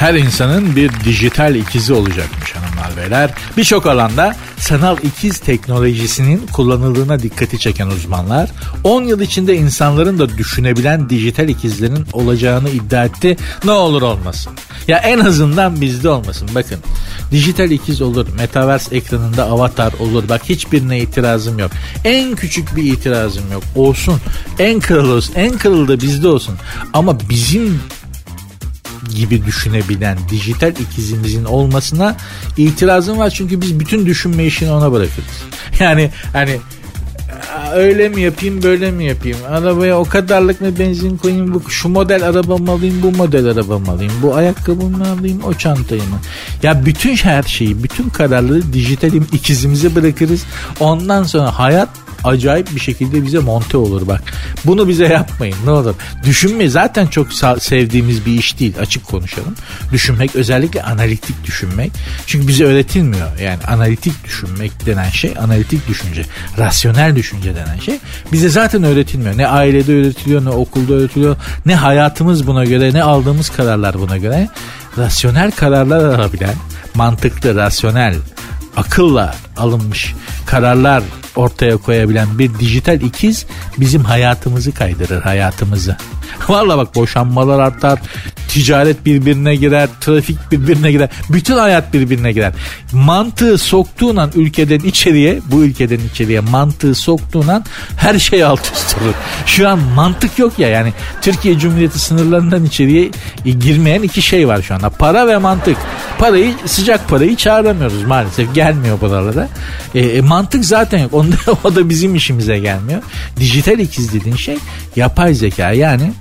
Her 0.00 0.14
insanın 0.14 0.76
bir 0.76 0.90
dijital 1.04 1.54
ikizi 1.54 1.92
olacakmış 1.92 2.52
hanımlar 2.56 2.96
beyler. 2.96 3.30
Birçok 3.56 3.86
alanda 3.86 4.36
sanal 4.58 4.96
ikiz 5.02 5.38
teknolojisinin 5.38 6.46
kullanıldığına 6.52 7.22
dikkati 7.22 7.58
çeken 7.58 7.86
uzmanlar 7.86 8.50
10 8.84 9.02
yıl 9.02 9.20
içinde 9.20 9.54
insanların 9.54 10.18
da 10.18 10.38
düşünebilen 10.38 11.10
dijital 11.10 11.48
ikizlerin 11.48 12.06
olacağını 12.12 12.70
iddia 12.70 13.04
etti. 13.04 13.36
Ne 13.64 13.70
olur 13.70 14.02
olmasın. 14.02 14.52
Ya 14.88 14.98
en 14.98 15.18
azından 15.18 15.80
bizde 15.80 16.08
olmasın. 16.08 16.48
Bakın 16.54 16.78
dijital 17.30 17.70
ikiz 17.70 18.02
olur. 18.02 18.26
Metaverse 18.36 18.96
ekranında 18.96 19.44
avatar 19.44 19.92
olur. 19.92 20.28
Bak 20.28 20.42
hiçbirine 20.48 20.98
itirazım 21.00 21.58
yok. 21.58 21.70
En 22.04 22.34
küçük 22.34 22.76
bir 22.76 22.92
itirazım 22.92 23.52
yok. 23.52 23.62
Olsun. 23.76 24.20
En 24.58 24.80
kral 24.80 25.08
olsun. 25.08 25.34
En 25.34 25.58
kral 25.58 25.88
da 25.88 26.00
bizde 26.00 26.28
olsun. 26.28 26.54
Ama 26.92 27.18
bizim 27.30 27.80
gibi 29.10 29.46
düşünebilen 29.46 30.18
dijital 30.30 30.70
ikizimizin 30.70 31.44
olmasına 31.44 32.16
itirazım 32.56 33.18
var. 33.18 33.30
Çünkü 33.30 33.60
biz 33.60 33.80
bütün 33.80 34.06
düşünme 34.06 34.44
işini 34.44 34.70
ona 34.70 34.92
bırakırız. 34.92 35.42
Yani 35.80 36.10
hani 36.32 36.60
öyle 37.74 38.08
mi 38.08 38.20
yapayım 38.20 38.62
böyle 38.62 38.90
mi 38.90 39.04
yapayım? 39.04 39.38
Arabaya 39.48 39.98
o 39.98 40.04
kadarlık 40.04 40.60
mı 40.60 40.78
benzin 40.78 41.16
koyayım? 41.16 41.54
Bu 41.54 41.70
şu 41.70 41.88
model 41.88 42.28
araba 42.28 42.56
mı 42.56 42.70
alayım 42.70 43.02
bu 43.02 43.12
model 43.12 43.46
araba 43.46 43.78
mı 43.78 43.90
alayım? 43.90 44.12
Bu 44.22 44.34
ayakkabı 44.34 44.84
mı 44.84 45.10
alayım 45.10 45.40
o 45.44 45.54
çantayı 45.54 46.02
mı? 46.02 46.20
Ya 46.62 46.86
bütün 46.86 47.16
her 47.16 47.42
şeyi 47.42 47.82
bütün 47.82 48.08
kararları 48.08 48.72
dijitalim 48.72 49.26
ikizimize 49.32 49.94
bırakırız. 49.94 50.44
Ondan 50.80 51.22
sonra 51.22 51.58
hayat 51.58 51.88
acayip 52.24 52.74
bir 52.74 52.80
şekilde 52.80 53.22
bize 53.26 53.38
monte 53.38 53.76
olur 53.76 54.06
bak. 54.08 54.22
Bunu 54.64 54.88
bize 54.88 55.04
yapmayın 55.04 55.56
ne 55.64 55.70
olur. 55.70 55.94
Düşünme 56.24 56.68
zaten 56.68 57.06
çok 57.06 57.32
sevdiğimiz 57.58 58.26
bir 58.26 58.32
iş 58.32 58.58
değil 58.58 58.74
açık 58.80 59.04
konuşalım. 59.06 59.54
Düşünmek 59.92 60.36
özellikle 60.36 60.82
analitik 60.82 61.44
düşünmek. 61.44 61.92
Çünkü 62.26 62.48
bize 62.48 62.64
öğretilmiyor. 62.64 63.38
Yani 63.38 63.64
analitik 63.68 64.24
düşünmek 64.24 64.86
denen 64.86 65.10
şey 65.10 65.34
analitik 65.38 65.88
düşünce. 65.88 66.24
Rasyonel 66.58 67.16
düşünce 67.16 67.54
denen 67.54 67.78
şey 67.78 67.98
bize 68.32 68.48
zaten 68.48 68.82
öğretilmiyor. 68.82 69.38
Ne 69.38 69.46
ailede 69.46 69.94
öğretiliyor 69.94 70.44
ne 70.44 70.50
okulda 70.50 70.94
öğretiliyor 70.94 71.36
ne 71.66 71.74
hayatımız 71.74 72.46
buna 72.46 72.64
göre 72.64 72.92
ne 72.92 73.02
aldığımız 73.02 73.50
kararlar 73.50 73.98
buna 74.00 74.16
göre 74.16 74.48
rasyonel 74.98 75.50
kararlar 75.50 76.04
alabilen 76.04 76.54
mantıklı, 76.94 77.54
rasyonel, 77.54 78.14
akılla 78.76 79.34
alınmış 79.56 80.14
kararlar 80.46 81.02
ortaya 81.36 81.76
koyabilen 81.76 82.38
bir 82.38 82.58
dijital 82.58 83.00
ikiz 83.00 83.46
bizim 83.78 84.04
hayatımızı 84.04 84.72
kaydırır 84.72 85.22
hayatımızı. 85.22 85.96
Valla 86.48 86.78
bak 86.78 86.94
boşanmalar 86.94 87.60
artar, 87.60 87.98
ticaret 88.50 89.06
birbirine 89.06 89.56
girer, 89.56 89.88
trafik 90.00 90.52
birbirine 90.52 90.92
girer, 90.92 91.08
bütün 91.28 91.56
hayat 91.56 91.92
birbirine 91.92 92.32
girer. 92.32 92.52
Mantığı 92.92 93.58
soktuğun 93.58 94.16
an 94.16 94.30
ülkeden 94.34 94.78
içeriye, 94.78 95.40
bu 95.46 95.64
ülkeden 95.64 96.00
içeriye 96.12 96.40
mantığı 96.40 96.94
soktuğun 96.94 97.48
an 97.48 97.64
her 97.96 98.18
şey 98.18 98.44
alt 98.44 98.72
üst 98.72 98.96
olur. 99.02 99.14
Şu 99.46 99.68
an 99.68 99.78
mantık 99.78 100.38
yok 100.38 100.58
ya 100.58 100.68
yani 100.68 100.92
Türkiye 101.22 101.58
Cumhuriyeti 101.58 101.98
sınırlarından 101.98 102.64
içeriye 102.64 103.10
girmeyen 103.44 104.02
iki 104.02 104.22
şey 104.22 104.48
var 104.48 104.62
şu 104.62 104.74
anda. 104.74 104.90
Para 104.90 105.26
ve 105.26 105.38
mantık. 105.38 105.76
Parayı 106.18 106.54
sıcak 106.66 107.08
parayı 107.08 107.36
çağıramıyoruz 107.36 108.04
maalesef 108.04 108.54
gelmiyor 108.54 109.00
buralara. 109.00 109.48
E, 109.94 110.00
e, 110.00 110.20
mantık 110.20 110.64
zaten 110.64 110.98
yok. 110.98 111.14
Onda, 111.14 111.36
o 111.64 111.74
da 111.74 111.88
bizim 111.88 112.14
işimize 112.14 112.58
gelmiyor. 112.58 113.02
Dijital 113.36 113.78
ikiz 113.78 114.12
dediğin 114.12 114.36
şey 114.36 114.58
yapay 114.96 115.34
zeka 115.34 115.72
yani 115.72 116.12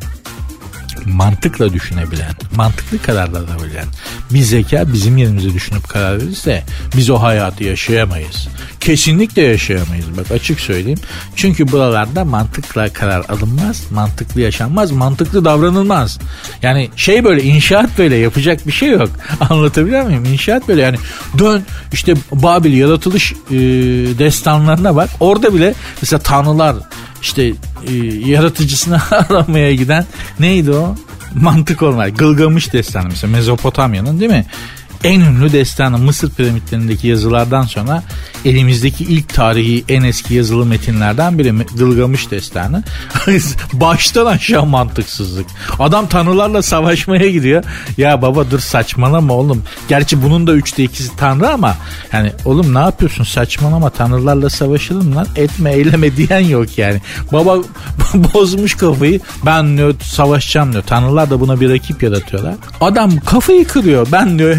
mantıkla 1.06 1.74
düşünebilen, 1.74 2.32
mantıklı 2.56 3.02
kararlar 3.02 3.42
alabilen 3.42 3.86
bir 4.32 4.42
zeka 4.42 4.94
bizim 4.94 5.18
yerimize 5.18 5.54
düşünüp 5.54 5.90
karar 5.90 6.22
verirse 6.22 6.64
biz 6.98 7.10
o 7.10 7.22
hayatı 7.22 7.64
yaşayamayız. 7.64 8.48
Kesinlikle 8.80 9.42
yaşayamayız 9.42 10.06
bak 10.18 10.32
açık 10.32 10.60
söyleyeyim. 10.60 11.00
Çünkü 11.36 11.72
buralarda 11.72 12.26
mantıkla 12.26 12.94
karar 12.94 13.26
alınmaz, 13.30 13.84
mantıklı 13.92 14.42
yaşanmaz, 14.42 14.92
mantıklı 14.92 15.46
davranılmaz. 15.46 16.20
Yani 16.62 16.90
şey 16.96 17.24
böyle 17.24 17.44
inşaat 17.44 17.98
böyle 17.98 18.16
yapacak 18.16 18.68
bir 18.68 18.72
şey 18.72 18.90
yok. 18.90 19.10
Anlatabiliyor 19.50 20.04
muyum? 20.04 20.26
İnşaat 20.26 20.68
böyle 20.68 20.82
yani 20.82 20.98
dön 21.38 21.64
işte 21.94 22.14
Babil 22.32 22.74
yaratılış 22.74 23.34
e, 23.34 23.58
destanlarına 24.20 24.96
bak. 24.96 25.10
Orada 25.20 25.54
bile 25.54 25.74
mesela 26.02 26.20
tanrılar 26.20 26.76
işte 27.22 27.54
e, 27.88 27.96
yaratıcısını 28.26 29.02
aramaya 29.12 29.74
giden 29.74 30.06
neydi 30.40 30.72
o? 30.72 30.96
Mantık 31.36 31.82
olmaz. 31.82 32.10
Gılgamış 32.18 32.74
destanı 32.74 33.08
mesela 33.10 33.32
Mezopotamya'nın 33.32 34.20
değil 34.20 34.32
mi? 34.32 34.46
En 35.04 35.22
ünlü 35.22 35.54
destanı 35.54 35.98
Mısır 35.98 36.30
piramitlerindeki 36.30 37.08
yazılardan 37.08 37.64
sonra 37.64 38.04
elimizdeki 38.46 39.04
ilk 39.04 39.34
tarihi 39.34 39.84
en 39.90 40.04
eski 40.04 40.34
yazılı 40.34 40.66
metinlerden 40.66 41.40
biri 41.40 41.54
Gılgamış 41.78 42.32
destanı. 42.32 42.84
Baştan 43.74 44.26
aşağı 44.26 44.66
mantıksızlık. 44.66 45.46
Adam 45.80 46.08
tanrılarla 46.08 46.62
savaşmaya 46.62 47.30
gidiyor. 47.30 47.64
Ya 47.98 48.22
baba 48.22 48.52
dur 48.52 48.60
saçmalama 48.60 49.34
oğlum. 49.34 49.64
Gerçi 49.90 50.24
bunun 50.24 50.48
da 50.48 50.54
üçte 50.54 50.84
ikisi 50.84 51.16
tanrı 51.16 51.50
ama 51.50 51.78
yani 52.14 52.32
oğlum 52.46 52.74
ne 52.74 52.80
yapıyorsun 52.80 53.24
saçmalama 53.24 53.90
tanrılarla 53.90 54.50
savaşalım 54.50 55.16
lan 55.16 55.28
etme 55.36 55.74
eyleme 55.74 56.18
diyen 56.18 56.40
yok 56.40 56.78
yani. 56.78 57.02
Baba 57.32 57.58
bozmuş 58.34 58.76
kafayı 58.76 59.20
ben 59.46 59.78
diyor 59.78 59.94
savaşacağım 60.04 60.72
diyor. 60.72 60.84
Tanrılar 60.88 61.30
da 61.30 61.40
buna 61.40 61.62
bir 61.62 61.70
rakip 61.70 62.04
yaratıyorlar. 62.04 62.56
Adam 62.82 63.20
kafayı 63.20 63.68
kırıyor. 63.68 64.08
Ben 64.12 64.40
diyor 64.40 64.56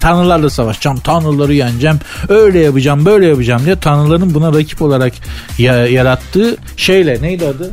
tanrılarla 0.00 0.50
savaşacağım, 0.50 0.98
tanrıları 1.00 1.54
yeneceğim, 1.54 1.98
öyle 2.28 2.58
yapacağım, 2.58 3.04
böyle 3.04 3.26
yapacağım 3.26 3.62
diye 3.64 3.76
tanrıların 3.76 4.34
buna 4.34 4.52
rakip 4.52 4.82
olarak 4.82 5.12
ya- 5.58 5.86
yarattığı 5.86 6.56
şeyle 6.76 7.22
neydi 7.22 7.46
adı? 7.46 7.70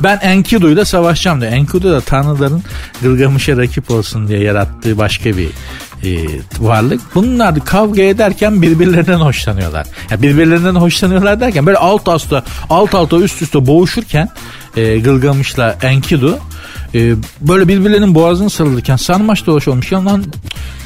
Ben 0.00 0.16
Enkidu'yla 0.22 0.84
savaşacağım 0.84 1.40
diyor. 1.40 1.52
Enkidu 1.52 1.92
da 1.92 2.00
tanrıların 2.00 2.62
Gılgamış'a 3.02 3.56
rakip 3.56 3.90
olsun 3.90 4.28
diye 4.28 4.40
yarattığı 4.40 4.98
başka 4.98 5.36
bir 5.36 5.48
e, 6.04 6.10
varlık. 6.58 7.00
Bunlar 7.14 7.64
kavga 7.64 8.02
ederken 8.02 8.62
birbirlerinden 8.62 9.18
hoşlanıyorlar. 9.18 9.86
Yani 10.10 10.22
birbirlerinden 10.22 10.74
hoşlanıyorlar 10.74 11.40
derken 11.40 11.66
böyle 11.66 11.78
alt 11.78 12.08
alta 12.08 12.44
alt 12.70 12.94
alta 12.94 13.16
üst 13.16 13.42
üste 13.42 13.66
boğuşurken 13.66 14.28
e, 14.76 14.98
Gılgamış'la 14.98 15.78
Enkidu 15.82 16.38
e, 16.94 17.14
böyle 17.40 17.68
birbirlerinin 17.68 18.14
boğazını 18.14 18.50
sarılırken 18.50 18.96
sarmaş 18.96 19.46
dolaş 19.46 19.68
olmuş. 19.68 19.92
Ya 19.92 20.04
lan 20.04 20.24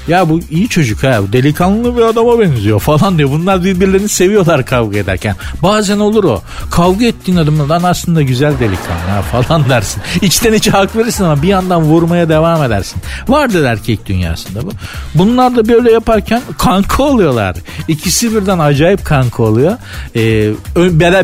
ya 0.08 0.28
bu 0.28 0.40
iyi 0.50 0.68
çocuk 0.68 1.02
ha 1.02 1.20
delikanlı 1.32 1.96
bir 1.96 2.02
adama 2.02 2.40
benziyor 2.40 2.80
falan 2.80 3.18
diyor. 3.18 3.30
Bunlar 3.30 3.64
birbirlerini 3.64 4.08
seviyorlar 4.08 4.66
kavga 4.66 4.98
ederken. 4.98 5.36
Bazen 5.62 5.98
olur 5.98 6.24
o. 6.24 6.42
Kavga 6.70 7.04
ettiğin 7.06 7.38
adamdan 7.38 7.82
aslında 7.82 8.22
güzel 8.22 8.52
delikanlı 8.52 9.10
ha 9.10 9.22
falan 9.32 9.68
dersin. 9.68 10.02
İçten 10.22 10.52
içe 10.52 10.70
hak 10.70 10.96
verirsin 10.96 11.24
ama 11.24 11.42
bir 11.42 11.48
yandan 11.48 11.82
vurmaya 11.82 12.28
devam 12.28 12.62
edersin. 12.62 13.02
Vardır 13.28 13.64
erkek 13.64 14.06
dünyasında 14.06 14.66
bu. 14.66 14.70
Bunlar 15.14 15.56
da 15.56 15.68
böyle 15.68 15.92
yaparken 15.92 16.42
kanka 16.58 17.02
oluyorlar. 17.02 17.56
İkisi 17.88 18.34
birden 18.34 18.58
acayip 18.58 19.04
kanka 19.04 19.42
oluyor. 19.42 19.76
Ee, 20.16 20.50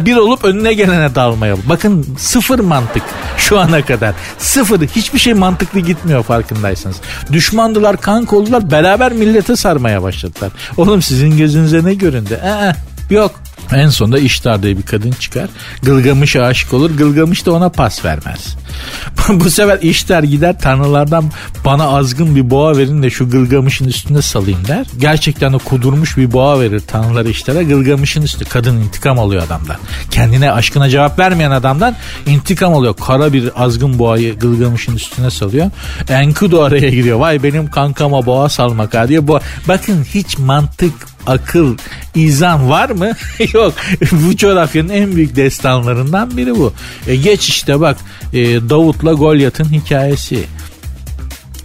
bir 0.07 0.17
olup 0.17 0.45
önüne 0.45 0.75
gelene 0.75 1.15
dalmaya. 1.15 1.57
Bakın 1.69 2.07
sıfır 2.19 2.59
mantık 2.59 3.03
şu 3.37 3.59
ana 3.59 3.83
kadar. 3.83 4.15
Sıfır. 4.39 4.81
Hiçbir 4.81 5.19
şey 5.19 5.35
mantıklı 5.35 5.81
gitmiyor 5.81 6.23
farkındaysanız. 6.23 6.97
Düşmandılar 7.33 7.97
kanka 7.97 8.37
oldular 8.37 8.70
beraber 8.71 9.13
millete 9.13 9.57
sarmaya 9.57 10.03
başladılar. 10.03 10.53
Oğlum 10.77 11.03
sizin 11.03 11.39
gözünüze 11.39 11.85
ne 11.85 11.95
göründü? 11.95 12.41
Ee, 12.45 12.73
yok. 13.15 13.33
En 13.73 13.89
sonunda 13.89 14.19
İştar 14.19 14.63
diye 14.63 14.79
bir 14.79 14.83
kadın 14.83 15.11
çıkar. 15.11 15.49
Gılgamış'a 15.83 16.43
aşık 16.43 16.75
olur. 16.75 16.91
Gılgamış 16.91 17.47
da 17.47 17.53
ona 17.53 17.69
pas 17.69 18.05
vermez. 18.05 18.57
Bu 19.29 19.51
sefer 19.51 19.79
İştar 19.83 20.23
gider 20.23 20.61
tanrılardan 20.61 21.25
bana 21.65 21.85
azgın 21.85 22.37
bir 22.37 22.51
boğa 22.51 22.77
verin 22.77 23.03
de 23.03 23.11
şu 23.11 23.31
Gılgamış'ın 23.31 23.89
üstünde 23.89 24.23
salayım 24.23 24.59
der. 24.69 24.87
Gerçekten 24.99 25.53
de 25.53 25.59
kudurmuş 25.59 26.17
bir 26.17 26.33
boğa 26.33 26.61
verir 26.61 26.81
tanrılar 26.81 27.25
İştar'a. 27.25 27.63
Gılgamış'ın 27.63 28.23
üstü. 28.23 28.45
Kadın 28.45 28.77
intikam 28.77 29.19
alıyor 29.19 29.43
adamdan. 29.43 29.77
Kendine 30.11 30.53
aşkına 30.53 30.89
cevap 30.89 31.19
vermeyen 31.19 31.51
adamdan 31.51 31.97
intikam 32.27 32.75
alıyor. 32.75 32.95
Kara 33.07 33.33
bir 33.33 33.65
azgın 33.65 33.99
boğayı 33.99 34.39
Gılgamış'ın 34.39 34.97
üstüne 34.97 35.31
salıyor. 35.31 35.71
Enkudu 36.09 36.63
araya 36.63 36.91
giriyor. 36.91 37.19
Vay 37.19 37.43
benim 37.43 37.71
kankama 37.71 38.27
boğa 38.27 38.49
salmak 38.49 38.95
ha 38.95 39.09
diye. 39.09 39.29
Boğa. 39.29 39.41
Bakın 39.69 40.05
hiç 40.15 40.39
mantık 40.39 41.10
akıl, 41.27 41.77
izan 42.15 42.71
var 42.71 42.91
mı? 42.91 43.13
Yok. 43.53 43.75
bu 44.13 44.37
coğrafyanın 44.37 44.89
en 44.89 45.17
büyük 45.17 45.37
destanlarından 45.37 46.37
biri 46.37 46.57
bu. 46.57 46.73
E 47.07 47.17
geç 47.17 47.49
işte 47.49 47.81
bak 47.81 47.97
e, 48.33 48.39
Davut'la 48.71 49.13
Golyat'ın 49.13 49.73
hikayesi. 49.73 50.45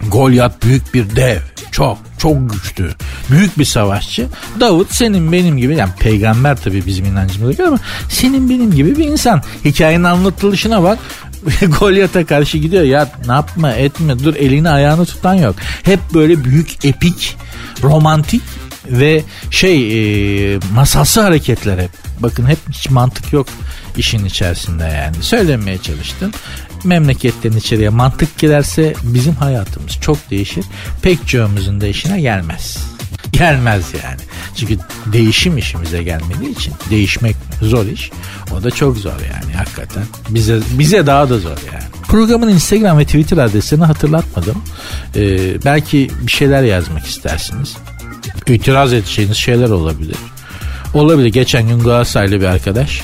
Golyat 0.08 0.62
büyük 0.62 0.94
bir 0.94 1.16
dev. 1.16 1.38
Çok 1.72 1.98
çok 2.18 2.52
güçlü. 2.52 2.90
Büyük 3.30 3.58
bir 3.58 3.64
savaşçı. 3.64 4.26
Davut 4.60 4.94
senin 4.94 5.32
benim 5.32 5.56
gibi 5.56 5.76
yani 5.76 5.90
peygamber 5.98 6.56
tabii 6.56 6.86
bizim 6.86 7.04
inancımıza 7.04 7.52
göre 7.52 7.68
ama 7.68 7.78
senin 8.08 8.50
benim 8.50 8.74
gibi 8.74 8.98
bir 8.98 9.04
insan. 9.04 9.42
Hikayenin 9.64 10.04
anlatılışına 10.04 10.82
bak. 10.82 10.98
Golyat'a 11.80 12.26
karşı 12.26 12.58
gidiyor 12.58 12.82
ya 12.82 13.12
ne 13.26 13.32
yapma 13.32 13.72
etme 13.72 14.18
dur 14.18 14.34
elini 14.34 14.70
ayağını 14.70 15.06
tutan 15.06 15.34
yok. 15.34 15.56
Hep 15.82 16.00
böyle 16.14 16.44
büyük 16.44 16.84
epik 16.84 17.36
romantik 17.82 18.42
ve 18.90 19.22
şey 19.50 20.54
e, 20.54 20.58
masalsı 20.74 21.20
hareketler 21.20 21.78
hep. 21.78 21.90
Bakın 22.20 22.46
hep 22.46 22.58
hiç 22.70 22.90
mantık 22.90 23.32
yok 23.32 23.46
işin 23.96 24.24
içerisinde 24.24 24.84
yani. 24.84 25.16
Söylemeye 25.20 25.78
çalıştım. 25.78 26.30
Memleketten 26.84 27.52
içeriye 27.52 27.88
mantık 27.88 28.38
girerse 28.38 28.94
bizim 29.02 29.34
hayatımız 29.34 29.92
çok 30.00 30.30
değişir. 30.30 30.64
Pek 31.02 31.28
çoğumuzun 31.28 31.80
da 31.80 31.86
işine 31.86 32.20
gelmez. 32.20 32.78
Gelmez 33.32 33.84
yani. 34.04 34.20
Çünkü 34.56 34.78
değişim 35.06 35.58
işimize 35.58 36.02
gelmediği 36.02 36.50
için 36.50 36.74
değişmek 36.90 37.36
zor 37.62 37.86
iş. 37.86 38.10
O 38.52 38.62
da 38.62 38.70
çok 38.70 38.96
zor 38.96 39.10
yani 39.10 39.54
hakikaten. 39.54 40.04
Bize 40.28 40.60
bize 40.78 41.06
daha 41.06 41.28
da 41.28 41.38
zor 41.38 41.58
yani. 41.72 41.84
Programın 42.08 42.48
Instagram 42.48 42.98
ve 42.98 43.04
Twitter 43.04 43.36
adresini 43.36 43.84
hatırlatmadım. 43.84 44.62
Ee, 45.16 45.64
belki 45.64 46.10
bir 46.26 46.32
şeyler 46.32 46.62
yazmak 46.62 47.06
istersiniz 47.06 47.76
itiraz 48.48 48.92
edeceğiniz 48.92 49.36
şeyler 49.36 49.70
olabilir. 49.70 50.16
Olabilir. 50.94 51.28
Geçen 51.28 51.68
gün 51.68 51.78
Galatasaraylı 51.78 52.40
bir 52.40 52.46
arkadaş 52.46 53.02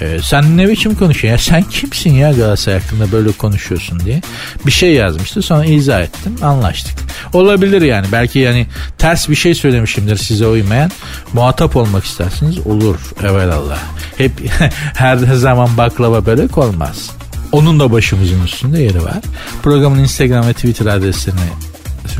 Ee, 0.00 0.18
sen 0.22 0.56
ne 0.56 0.68
biçim 0.68 0.94
konuşuyorsun 0.94 1.54
ya 1.54 1.60
sen 1.62 1.70
kimsin 1.70 2.12
ya 2.12 2.32
Galatasaray 2.32 2.80
hakkında 2.80 3.12
böyle 3.12 3.32
konuşuyorsun 3.32 4.00
diye 4.00 4.22
bir 4.66 4.70
şey 4.70 4.94
yazmıştı 4.94 5.42
sonra 5.42 5.64
izah 5.64 6.02
ettim 6.02 6.36
anlaştık. 6.42 6.94
Olabilir 7.32 7.82
yani 7.82 8.06
belki 8.12 8.38
yani 8.38 8.66
ters 8.98 9.28
bir 9.28 9.34
şey 9.34 9.54
söylemişimdir 9.54 10.16
size 10.16 10.46
uymayan 10.46 10.90
muhatap 11.32 11.76
olmak 11.76 12.04
istersiniz 12.04 12.66
olur 12.66 12.96
evelallah. 13.22 13.78
Hep 14.18 14.32
her 14.94 15.16
zaman 15.16 15.76
baklava 15.76 16.26
börek 16.26 16.58
olmaz. 16.58 17.10
Onun 17.52 17.80
da 17.80 17.92
başımızın 17.92 18.44
üstünde 18.44 18.82
yeri 18.82 19.04
var. 19.04 19.18
Programın 19.62 19.98
Instagram 19.98 20.46
ve 20.46 20.52
Twitter 20.52 20.86
adresini 20.86 21.34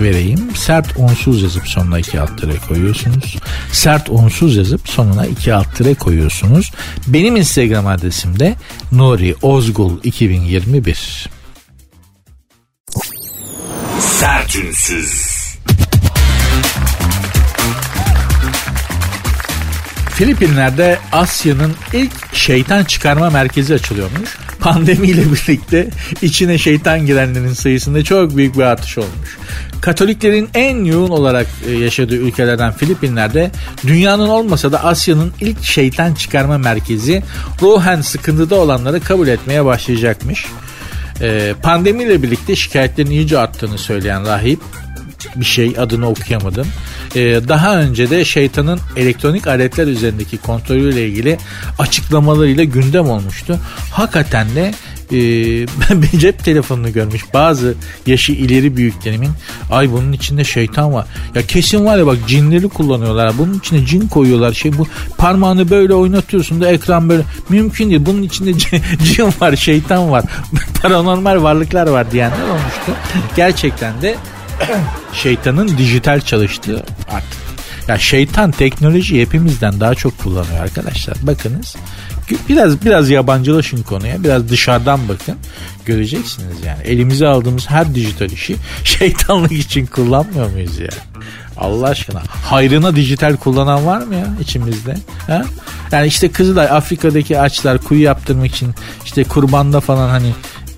vereyim. 0.00 0.56
Sert 0.56 0.96
unsuz 0.96 1.42
yazıp 1.42 1.68
sonuna 1.68 1.98
iki 1.98 2.20
alt 2.20 2.40
tere 2.40 2.56
koyuyorsunuz. 2.68 3.36
Sert 3.72 4.10
unsuz 4.10 4.56
yazıp 4.56 4.88
sonuna 4.88 5.26
iki 5.26 5.54
alt 5.54 5.76
tere 5.76 5.94
koyuyorsunuz. 5.94 6.72
Benim 7.06 7.36
Instagram 7.36 7.86
adresim 7.86 8.40
de 8.40 8.54
Nuri 8.92 9.34
Ozgul 9.42 9.98
2021. 10.02 11.28
Sertünsüz. 14.00 15.34
Filipinler'de 20.14 20.98
Asya'nın 21.12 21.74
ilk 21.92 22.34
şeytan 22.34 22.84
çıkarma 22.84 23.30
merkezi 23.30 23.74
açılıyormuş. 23.74 24.38
Pandemiyle 24.64 25.22
birlikte 25.32 25.88
içine 26.22 26.58
şeytan 26.58 27.06
girenlerin 27.06 27.52
sayısında 27.52 28.04
çok 28.04 28.36
büyük 28.36 28.58
bir 28.58 28.62
artış 28.62 28.98
olmuş. 28.98 29.38
Katoliklerin 29.80 30.48
en 30.54 30.84
yoğun 30.84 31.10
olarak 31.10 31.46
e, 31.66 31.72
yaşadığı 31.72 32.16
ülkelerden 32.16 32.72
Filipinler'de 32.72 33.50
dünyanın 33.86 34.28
olmasa 34.28 34.72
da 34.72 34.84
Asya'nın 34.84 35.32
ilk 35.40 35.64
şeytan 35.64 36.14
çıkarma 36.14 36.58
merkezi 36.58 37.22
ruhen 37.62 38.00
sıkıntıda 38.00 38.54
olanları 38.54 39.00
kabul 39.00 39.28
etmeye 39.28 39.64
başlayacakmış. 39.64 40.46
Ee, 41.20 41.54
pandemiyle 41.62 42.22
birlikte 42.22 42.56
şikayetlerin 42.56 43.10
iyice 43.10 43.38
arttığını 43.38 43.78
söyleyen 43.78 44.26
rahip 44.26 44.60
bir 45.36 45.44
şey 45.44 45.74
adını 45.78 46.08
okuyamadım. 46.08 46.66
Ee, 47.16 47.40
daha 47.48 47.76
önce 47.76 48.10
de 48.10 48.24
şeytanın 48.24 48.80
elektronik 48.96 49.46
aletler 49.46 49.86
üzerindeki 49.86 50.38
kontrolüyle 50.38 51.08
ilgili 51.08 51.38
açıklamalarıyla 51.78 52.64
gündem 52.64 53.10
olmuştu. 53.10 53.58
Hakikaten 53.92 54.46
de 54.54 54.74
e, 55.12 55.16
ben 55.90 56.02
bir 56.02 56.18
cep 56.18 56.44
telefonunu 56.44 56.92
görmüş 56.92 57.24
bazı 57.34 57.74
yaşı 58.06 58.32
ileri 58.32 58.76
büyüklerimin 58.76 59.30
ay 59.70 59.92
bunun 59.92 60.12
içinde 60.12 60.44
şeytan 60.44 60.92
var. 60.92 61.06
Ya 61.34 61.46
kesin 61.46 61.84
var 61.84 61.98
ya 61.98 62.06
bak 62.06 62.18
cinleri 62.26 62.68
kullanıyorlar. 62.68 63.38
Bunun 63.38 63.58
içine 63.58 63.86
cin 63.86 64.08
koyuyorlar. 64.08 64.52
Şey 64.52 64.78
bu 64.78 64.86
parmağını 65.18 65.70
böyle 65.70 65.94
oynatıyorsun 65.94 66.60
da 66.60 66.70
ekran 66.70 67.08
böyle 67.08 67.22
mümkün 67.48 67.90
değil. 67.90 68.06
Bunun 68.06 68.22
içinde 68.22 68.58
cin, 69.04 69.32
var, 69.40 69.56
şeytan 69.56 70.10
var. 70.10 70.24
Paranormal 70.82 71.42
varlıklar 71.42 71.86
var 71.86 72.10
diyenler 72.10 72.48
olmuştu. 72.48 72.92
Gerçekten 73.36 74.02
de 74.02 74.16
şeytanın 75.12 75.78
dijital 75.78 76.20
çalıştığı 76.20 76.84
artık. 77.08 77.44
Ya 77.88 77.98
şeytan 77.98 78.50
teknoloji 78.50 79.20
hepimizden 79.20 79.80
daha 79.80 79.94
çok 79.94 80.18
kullanıyor 80.18 80.62
arkadaşlar. 80.62 81.16
Bakınız 81.22 81.76
biraz 82.48 82.84
biraz 82.84 83.10
yabancılaşın 83.10 83.82
konuya. 83.82 84.24
Biraz 84.24 84.48
dışarıdan 84.48 85.00
bakın. 85.08 85.36
Göreceksiniz 85.84 86.56
yani. 86.66 86.82
Elimize 86.82 87.26
aldığımız 87.26 87.70
her 87.70 87.94
dijital 87.94 88.30
işi 88.30 88.56
şeytanlık 88.84 89.52
için 89.52 89.86
kullanmıyor 89.86 90.50
muyuz 90.50 90.78
ya? 90.78 90.88
Allah 91.56 91.86
aşkına. 91.86 92.22
Hayrına 92.44 92.96
dijital 92.96 93.36
kullanan 93.36 93.86
var 93.86 94.00
mı 94.00 94.14
ya 94.14 94.26
içimizde? 94.40 94.96
Ha? 95.26 95.44
Yani 95.92 96.06
işte 96.06 96.28
Kızılay 96.28 96.66
Afrika'daki 96.66 97.40
açlar 97.40 97.78
kuyu 97.78 98.02
yaptırmak 98.02 98.46
için 98.46 98.74
işte 99.04 99.24
kurbanda 99.24 99.80
falan 99.80 100.08
hani 100.08 100.32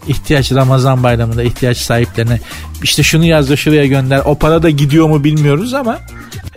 ihtiyaç 0.08 0.52
Ramazan 0.52 1.02
bayramında 1.02 1.42
ihtiyaç 1.42 1.76
sahiplerine 1.76 2.40
işte 2.82 3.02
şunu 3.02 3.24
yaz 3.24 3.50
da 3.50 3.56
şuraya 3.56 3.86
gönder. 3.86 4.22
O 4.24 4.34
para 4.34 4.62
da 4.62 4.70
gidiyor 4.70 5.08
mu 5.08 5.24
bilmiyoruz 5.24 5.74
ama 5.74 5.98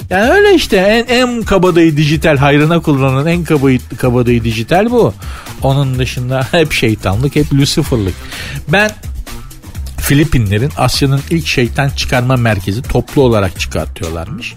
yani 0.10 0.32
öyle 0.32 0.56
işte 0.56 0.78
en, 0.78 1.16
en 1.16 1.44
kabadayı 1.44 1.98
dijital 1.98 2.38
hayrına 2.38 2.80
kullanılan 2.80 3.28
en 3.28 3.44
kabadayı, 3.44 3.80
kabadayı 3.98 4.44
dijital 4.44 4.92
bu. 4.92 5.14
Onun 5.62 6.00
dışında 6.00 6.48
hep 6.52 6.72
şeytanlık 6.72 7.36
hep 7.36 7.54
Lucifer'lık. 7.54 8.16
Ben 8.68 8.92
Filipinlerin 9.98 10.72
Asya'nın 10.78 11.22
ilk 11.30 11.48
şeytan 11.48 11.90
çıkarma 11.90 12.36
merkezi 12.36 12.82
toplu 12.82 13.22
olarak 13.22 13.60
çıkartıyorlarmış. 13.60 14.56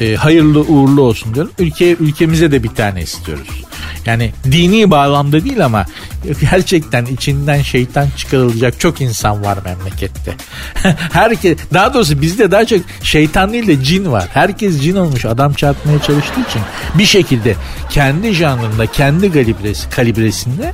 E, 0.00 0.14
hayırlı 0.14 0.60
uğurlu 0.60 1.02
olsun 1.02 1.34
diyorum. 1.34 1.52
Ülke, 1.58 1.96
ülkemize 2.00 2.52
de 2.52 2.62
bir 2.62 2.68
tane 2.68 3.02
istiyoruz. 3.02 3.64
Yani 4.06 4.32
dini 4.44 4.90
bağlamda 4.90 5.44
değil 5.44 5.64
ama 5.64 5.86
gerçekten 6.50 7.06
içinden 7.06 7.62
şeytan 7.62 8.08
çıkarılacak 8.16 8.80
çok 8.80 9.00
insan 9.00 9.44
var 9.44 9.58
memlekette. 9.64 10.34
Herkes 11.12 11.58
daha 11.74 11.94
doğrusu 11.94 12.22
bizde 12.22 12.50
daha 12.50 12.64
çok 12.64 12.80
şeytan 13.02 13.52
değil 13.52 13.66
de 13.66 13.84
cin 13.84 14.12
var. 14.12 14.28
Herkes 14.34 14.82
cin 14.82 14.96
olmuş 14.96 15.24
adam 15.24 15.52
çarpmaya 15.52 15.98
çalıştığı 15.98 16.40
için 16.40 16.62
bir 16.94 17.06
şekilde 17.06 17.54
kendi 17.90 18.32
janrında 18.32 18.86
kendi 18.86 19.32
kalibresi, 19.32 19.90
kalibresinde 19.90 20.72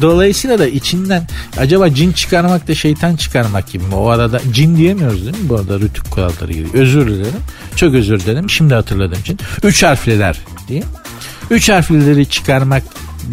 dolayısıyla 0.00 0.58
da 0.58 0.66
içinden 0.66 1.22
acaba 1.58 1.94
cin 1.94 2.12
çıkarmak 2.12 2.68
da 2.68 2.74
şeytan 2.74 3.16
çıkarmak 3.16 3.72
gibi 3.72 3.84
mi? 3.84 3.94
O 3.94 4.08
arada 4.08 4.40
cin 4.52 4.76
diyemiyoruz 4.76 5.22
değil 5.24 5.42
mi 5.42 5.48
bu 5.48 5.56
arada 5.56 5.80
rütük 5.80 6.10
kuralları 6.10 6.52
gibi. 6.52 6.68
Özür 6.74 7.06
dilerim. 7.06 7.40
Çok 7.76 7.94
özür 7.94 8.20
dilerim. 8.20 8.50
Şimdi 8.50 8.74
hatırladığım 8.74 9.20
için. 9.20 9.38
Üç 9.62 9.82
harfliler 9.82 10.38
diye. 10.68 10.82
Üç 11.50 11.68
harflileri 11.68 12.26
çıkarmak 12.26 12.82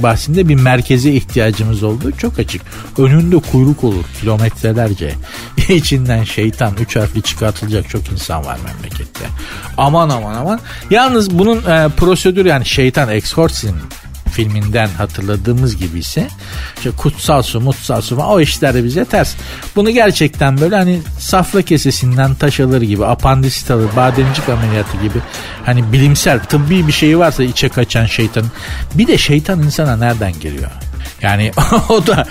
bahsinde 0.03 0.47
bir 0.47 0.55
merkeze 0.55 1.11
ihtiyacımız 1.11 1.83
olduğu 1.83 2.11
çok 2.11 2.39
açık. 2.39 2.61
Önünde 2.97 3.37
kuyruk 3.51 3.83
olur 3.83 4.05
kilometrelerce. 4.21 5.13
İçinden 5.69 6.23
şeytan 6.23 6.73
üç 6.79 6.95
harfli 6.95 7.21
çıkartılacak 7.21 7.89
çok 7.89 8.11
insan 8.11 8.45
var 8.45 8.57
memlekette. 8.65 9.25
Aman 9.77 10.09
aman 10.09 10.33
aman. 10.33 10.59
Yalnız 10.89 11.39
bunun 11.39 11.57
e, 11.57 11.89
prosedür 11.97 12.45
yani 12.45 12.65
şeytan 12.65 13.09
exorcism 13.09 13.75
filminden 14.35 14.87
hatırladığımız 14.87 15.77
gibi 15.77 15.99
ise 15.99 16.27
işte 16.77 16.91
kutsal 16.91 17.41
su 17.41 17.61
mutsal 17.61 18.01
su 18.01 18.15
falan 18.15 18.29
o 18.29 18.39
işler 18.39 18.83
bize 18.83 19.05
ters. 19.05 19.35
Bunu 19.75 19.89
gerçekten 19.89 20.61
böyle 20.61 20.75
hani 20.75 21.01
safra 21.19 21.61
kesesinden 21.61 22.35
taş 22.35 22.59
alır 22.59 22.81
gibi 22.81 23.05
apandisit 23.05 23.71
alır 23.71 23.89
bademcik 23.95 24.49
ameliyatı 24.49 24.97
gibi 24.97 25.19
hani 25.65 25.93
bilimsel 25.93 26.39
tıbbi 26.39 26.87
bir 26.87 26.91
şeyi 26.91 27.19
varsa 27.19 27.43
içe 27.43 27.69
kaçan 27.69 28.05
şeytan 28.05 28.43
bir 28.93 29.07
de 29.07 29.17
şeytan 29.17 29.63
insana 29.63 29.95
nereden 29.95 30.39
geliyor? 30.39 30.71
Yani 31.21 31.51
o 31.89 32.07
da 32.07 32.25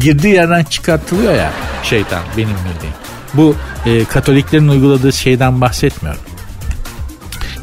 girdiği 0.00 0.34
yerden 0.34 0.64
çıkartılıyor 0.64 1.34
ya 1.34 1.52
şeytan 1.82 2.22
benim 2.36 2.48
bildiğim. 2.48 2.94
Bu 3.34 3.56
e, 3.86 4.04
Katoliklerin 4.04 4.68
uyguladığı 4.68 5.12
şeyden 5.12 5.60
bahsetmiyorum 5.60 6.27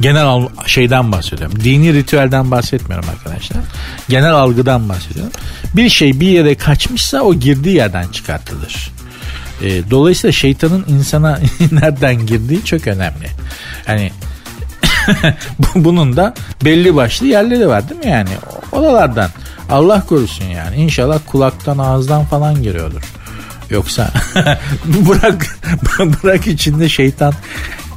genel 0.05 0.47
şeyden 0.65 1.11
bahsediyorum. 1.11 1.59
Dini 1.63 1.93
ritüelden 1.93 2.51
bahsetmiyorum 2.51 3.09
arkadaşlar. 3.09 3.57
Genel 4.09 4.33
algıdan 4.33 4.89
bahsediyorum. 4.89 5.31
Bir 5.75 5.89
şey 5.89 6.19
bir 6.19 6.27
yere 6.27 6.55
kaçmışsa 6.55 7.21
o 7.21 7.33
girdiği 7.33 7.75
yerden 7.75 8.07
çıkartılır. 8.07 8.91
E, 9.61 9.89
dolayısıyla 9.89 10.31
şeytanın 10.31 10.85
insana 10.87 11.39
nereden 11.71 12.25
girdiği 12.25 12.65
çok 12.65 12.87
önemli. 12.87 13.27
Hani 13.85 14.11
bunun 15.75 16.17
da 16.17 16.33
belli 16.65 16.95
başlı 16.95 17.27
yerleri 17.27 17.67
var 17.67 17.89
değil 17.89 18.05
mi 18.05 18.11
yani? 18.11 18.29
Oralardan 18.71 19.29
Allah 19.69 20.05
korusun 20.05 20.45
yani. 20.45 20.75
İnşallah 20.75 21.19
kulaktan 21.25 21.77
ağızdan 21.77 22.25
falan 22.25 22.63
giriyordur. 22.63 23.01
Yoksa 23.69 24.11
bırak 24.85 25.57
bırak 25.99 26.47
içinde 26.47 26.89
şeytan 26.89 27.33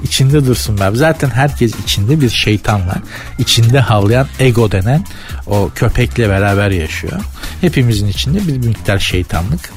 içinde 0.04 0.46
dursunlar. 0.46 0.92
Zaten 0.92 1.30
herkes 1.30 1.72
içinde 1.84 2.20
bir 2.20 2.30
şeytan 2.30 2.88
var. 2.88 2.98
İçinde 3.38 3.80
havlayan 3.80 4.26
ego 4.40 4.72
denen 4.72 5.04
o 5.46 5.70
köpekle 5.74 6.28
beraber 6.28 6.70
yaşıyor. 6.70 7.20
Hepimizin 7.60 8.08
içinde 8.08 8.46
bir 8.48 8.66
miktar 8.66 8.98
şeytanlık 8.98 9.70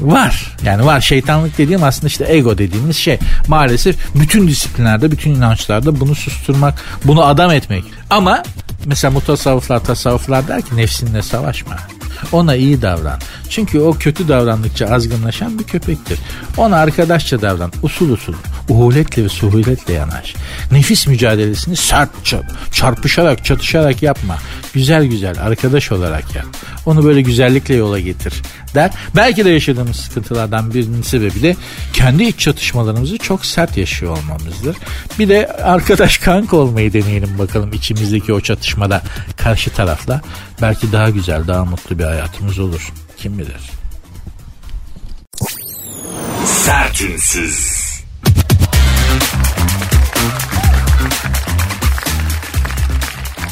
var. 0.00 0.56
Yani 0.64 0.86
var 0.86 1.00
şeytanlık 1.00 1.58
dediğim 1.58 1.82
aslında 1.82 2.06
işte 2.06 2.26
ego 2.28 2.58
dediğimiz 2.58 2.96
şey. 2.96 3.18
Maalesef 3.48 3.96
bütün 4.14 4.48
disiplinlerde, 4.48 5.10
bütün 5.10 5.34
inançlarda 5.34 6.00
bunu 6.00 6.14
susturmak, 6.14 6.82
bunu 7.04 7.24
adam 7.24 7.50
etmek. 7.50 7.84
Ama 8.10 8.42
mesela 8.84 9.10
mutasavvıflar, 9.10 9.84
tasavvuflar 9.84 10.48
der 10.48 10.62
ki 10.62 10.76
nefsinle 10.76 11.22
savaşma. 11.22 11.76
Ona 12.32 12.54
iyi 12.54 12.82
davran. 12.82 13.20
Çünkü 13.50 13.80
o 13.80 13.92
kötü 13.92 14.28
davrandıkça 14.28 14.86
azgınlaşan 14.86 15.58
bir 15.58 15.64
köpektir. 15.64 16.18
Ona 16.56 16.76
arkadaşça 16.76 17.42
davran. 17.42 17.72
Usul 17.82 18.10
usul. 18.10 18.34
uhuletle 18.68 19.24
ve 19.24 19.28
suhuletle 19.28 19.94
yanaş. 19.94 20.34
Nefis 20.72 21.06
mücadelesini 21.06 21.76
sert 21.76 22.10
çarpışarak, 22.72 23.44
çatışarak 23.44 24.02
yapma. 24.02 24.38
Güzel 24.74 25.04
güzel 25.04 25.40
arkadaş 25.40 25.92
olarak 25.92 26.34
yap. 26.34 26.46
Onu 26.86 27.04
böyle 27.04 27.22
güzellikle 27.22 27.74
yola 27.74 28.00
getir 28.00 28.42
der. 28.76 28.90
Belki 29.16 29.44
de 29.44 29.50
yaşadığımız 29.50 29.96
sıkıntılardan 29.96 30.74
birinin 30.74 31.02
sebebi 31.02 31.42
de 31.42 31.56
kendi 31.92 32.24
iç 32.24 32.38
çatışmalarımızı 32.38 33.18
çok 33.18 33.46
sert 33.46 33.76
yaşıyor 33.76 34.16
olmamızdır. 34.18 34.76
Bir 35.18 35.28
de 35.28 35.46
arkadaş 35.46 36.18
kanka 36.26 36.56
olmayı 36.56 36.92
deneyelim 36.92 37.38
bakalım 37.38 37.72
içimizdeki 37.72 38.32
o 38.32 38.40
çatışmada 38.40 39.02
karşı 39.36 39.70
tarafla. 39.70 40.20
Belki 40.62 40.92
daha 40.92 41.10
güzel, 41.10 41.46
daha 41.46 41.64
mutlu 41.64 41.98
bir 41.98 42.04
hayatımız 42.04 42.58
olur. 42.58 42.92
Kim 43.16 43.38
bilir. 43.38 43.70
Sertünsüz. 46.44 47.75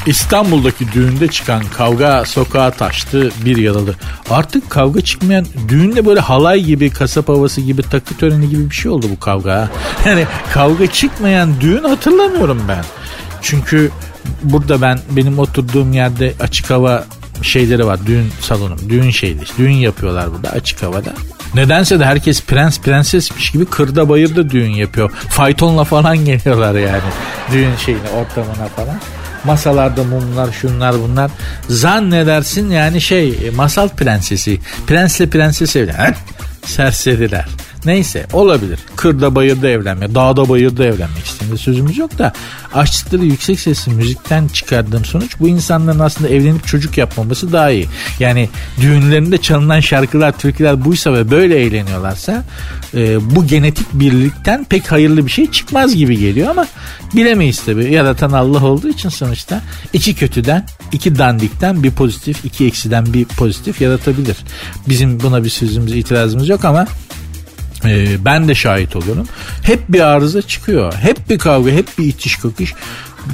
İstanbul'daki 0.06 0.92
düğünde 0.92 1.28
çıkan 1.28 1.62
kavga 1.76 2.24
sokağa 2.24 2.70
taştı 2.70 3.30
bir 3.44 3.56
yaralı. 3.56 3.94
Artık 4.30 4.70
kavga 4.70 5.00
çıkmayan 5.00 5.46
düğünde 5.68 6.06
böyle 6.06 6.20
halay 6.20 6.60
gibi 6.60 6.90
kasap 6.90 7.28
havası 7.28 7.60
gibi 7.60 7.82
takı 7.82 8.16
töreni 8.16 8.48
gibi 8.48 8.70
bir 8.70 8.74
şey 8.74 8.90
oldu 8.90 9.06
bu 9.10 9.20
kavga. 9.20 9.70
Yani 10.06 10.26
kavga 10.52 10.86
çıkmayan 10.86 11.60
düğün 11.60 11.84
hatırlamıyorum 11.84 12.62
ben. 12.68 12.84
Çünkü 13.42 13.90
burada 14.42 14.82
ben 14.82 14.98
benim 15.10 15.38
oturduğum 15.38 15.92
yerde 15.92 16.34
açık 16.40 16.70
hava 16.70 17.04
şeyleri 17.42 17.86
var. 17.86 17.98
Düğün 18.06 18.26
salonu, 18.40 18.76
düğün 18.88 19.10
şeydi. 19.10 19.44
Düğün 19.58 19.72
yapıyorlar 19.72 20.32
burada 20.32 20.50
açık 20.50 20.82
havada. 20.82 21.12
Nedense 21.54 22.00
de 22.00 22.04
herkes 22.04 22.42
prens 22.42 22.80
prensesmiş 22.80 23.50
gibi 23.50 23.64
kırda 23.66 24.08
bayırda 24.08 24.50
düğün 24.50 24.70
yapıyor. 24.70 25.10
Faytonla 25.10 25.84
falan 25.84 26.16
geliyorlar 26.24 26.74
yani. 26.74 27.02
Düğün 27.52 27.76
şeyine 27.76 28.08
ortamına 28.08 28.68
falan. 28.76 28.96
Masalarda 29.44 30.04
mumlar 30.04 30.52
şunlar 30.52 30.94
bunlar. 31.02 31.30
Zannedersin 31.68 32.70
yani 32.70 33.00
şey 33.00 33.50
masal 33.56 33.88
prensesi. 33.88 34.60
Prensle 34.86 35.30
prenses 35.30 35.76
evlen. 35.76 36.14
Serseriler. 36.66 37.46
Neyse 37.84 38.26
olabilir. 38.32 38.78
Kırda 38.96 39.34
bayırda 39.34 39.68
evlenme, 39.68 40.14
dağda 40.14 40.48
bayırda 40.48 40.84
evlenmek 40.84 41.24
istediğinde 41.24 41.56
sözümüz 41.56 41.98
yok 41.98 42.18
da 42.18 42.32
açtıkları 42.74 43.24
yüksek 43.24 43.60
sesli 43.60 43.92
müzikten 43.92 44.48
çıkardığım 44.48 45.04
sonuç 45.04 45.40
bu 45.40 45.48
insanların 45.48 45.98
aslında 45.98 46.28
evlenip 46.28 46.66
çocuk 46.66 46.98
yapmaması 46.98 47.52
daha 47.52 47.70
iyi. 47.70 47.88
Yani 48.18 48.48
düğünlerinde 48.80 49.38
çalınan 49.38 49.80
şarkılar, 49.80 50.38
türküler 50.38 50.84
buysa 50.84 51.12
ve 51.12 51.30
böyle 51.30 51.56
eğleniyorlarsa 51.56 52.44
e, 52.94 53.34
bu 53.36 53.46
genetik 53.46 53.86
birlikten 53.92 54.64
pek 54.64 54.92
hayırlı 54.92 55.26
bir 55.26 55.30
şey 55.30 55.50
çıkmaz 55.50 55.96
gibi 55.96 56.18
geliyor 56.18 56.50
ama 56.50 56.66
bilemeyiz 57.14 57.64
tabii. 57.64 57.92
Yaratan 57.92 58.32
Allah 58.32 58.64
olduğu 58.64 58.88
için 58.88 59.08
sonuçta 59.08 59.62
iki 59.92 60.14
kötüden, 60.14 60.66
iki 60.92 61.18
dandikten 61.18 61.82
bir 61.82 61.90
pozitif, 61.90 62.44
iki 62.44 62.66
eksiden 62.66 63.14
bir 63.14 63.24
pozitif 63.24 63.80
yaratabilir. 63.80 64.36
Bizim 64.88 65.20
buna 65.20 65.44
bir 65.44 65.50
sözümüz, 65.50 65.96
itirazımız 65.96 66.48
yok 66.48 66.64
ama 66.64 66.86
ee, 67.86 68.24
ben 68.24 68.48
de 68.48 68.54
şahit 68.54 68.96
oluyorum. 68.96 69.26
Hep 69.62 69.80
bir 69.88 70.00
arıza 70.00 70.42
çıkıyor. 70.42 70.94
Hep 70.94 71.30
bir 71.30 71.38
kavga, 71.38 71.70
hep 71.70 71.98
bir 71.98 72.04
itiş 72.04 72.36
kakış. 72.36 72.74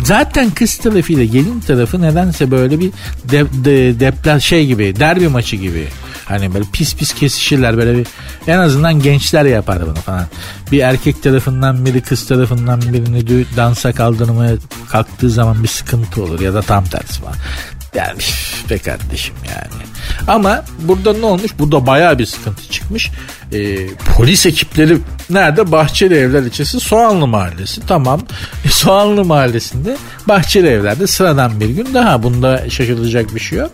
Zaten 0.05 0.51
kız 0.51 0.76
tarafıyla 0.76 1.24
gelin 1.24 1.61
tarafı 1.61 2.03
nedense 2.03 2.51
böyle 2.51 2.80
bir 2.80 2.92
de, 3.24 3.44
de, 3.64 4.01
depla 4.01 4.40
şey 4.40 4.66
gibi, 4.66 4.96
derbi 5.01 5.28
maçı 5.28 5.57
gibi. 5.57 5.88
Hani 6.24 6.55
böyle 6.55 6.64
pis 6.72 6.96
pis 6.96 7.14
kesişirler 7.14 7.76
böyle 7.76 7.98
bir 7.98 8.07
en 8.46 8.59
azından 8.59 9.03
gençler 9.03 9.44
yapar 9.44 9.86
bunu 9.86 9.94
falan. 9.94 10.26
Bir 10.72 10.78
erkek 10.78 11.22
tarafından 11.22 11.86
biri 11.86 12.01
kız 12.01 12.26
tarafından 12.26 12.80
birini 12.80 13.46
dansa 13.57 13.92
kaldırmaya 13.92 14.57
kalktığı 14.88 15.30
zaman 15.30 15.62
bir 15.62 15.68
sıkıntı 15.68 16.22
olur 16.22 16.40
ya 16.40 16.55
da 16.55 16.62
tam 16.62 16.84
tersi 16.84 17.20
falan. 17.20 17.36
Yani 17.94 18.18
be 18.70 18.78
kardeşim 18.78 19.34
yani. 19.48 19.82
Ama 20.26 20.64
burada 20.78 21.12
ne 21.12 21.26
olmuş? 21.26 21.51
Burada 21.59 21.86
baya 21.86 22.18
bir 22.18 22.26
sıkıntı 22.26 22.70
çıkmış. 22.70 23.11
Ee, 23.53 23.86
polis 24.16 24.46
ekipleri 24.46 24.98
nerede? 25.30 25.72
Bahçeli 25.72 26.14
Evler 26.14 26.42
ilçesi 26.42 26.80
Soğanlı 26.80 27.26
Mahallesi. 27.26 27.80
Tamam. 27.86 28.20
E, 28.64 28.68
Soğanlı 28.68 29.24
Mahallesi'nde 29.24 29.96
Bahçeli 30.28 30.66
Evler'de 30.66 31.07
sıradan 31.07 31.61
bir 31.61 31.68
gün 31.68 31.94
daha. 31.94 32.22
Bunda 32.22 32.70
şaşırılacak 32.70 33.34
bir 33.34 33.40
şey 33.40 33.59
yok. 33.59 33.70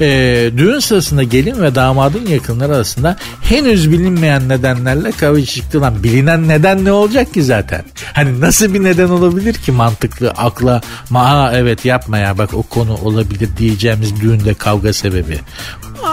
Ee, 0.00 0.50
düğün 0.56 0.78
sırasında 0.78 1.22
gelin 1.22 1.62
ve 1.62 1.74
damadın 1.74 2.26
yakınları 2.26 2.76
arasında 2.76 3.16
henüz 3.42 3.92
bilinmeyen 3.92 4.48
nedenlerle 4.48 5.12
kavga 5.12 5.44
çıktı 5.44 5.80
lan. 5.80 6.02
Bilinen 6.02 6.48
neden 6.48 6.84
ne 6.84 6.92
olacak 6.92 7.34
ki 7.34 7.42
zaten? 7.42 7.84
Hani 8.12 8.40
nasıl 8.40 8.74
bir 8.74 8.84
neden 8.84 9.08
olabilir 9.08 9.54
ki 9.54 9.72
mantıklı 9.72 10.30
akla 10.30 10.80
ma 11.10 11.50
evet 11.54 11.84
yapma 11.84 12.18
ya 12.18 12.38
bak 12.38 12.54
o 12.54 12.62
konu 12.62 12.94
olabilir 12.96 13.48
diyeceğimiz 13.58 14.20
düğünde 14.20 14.54
kavga 14.54 14.92
sebebi. 14.92 15.40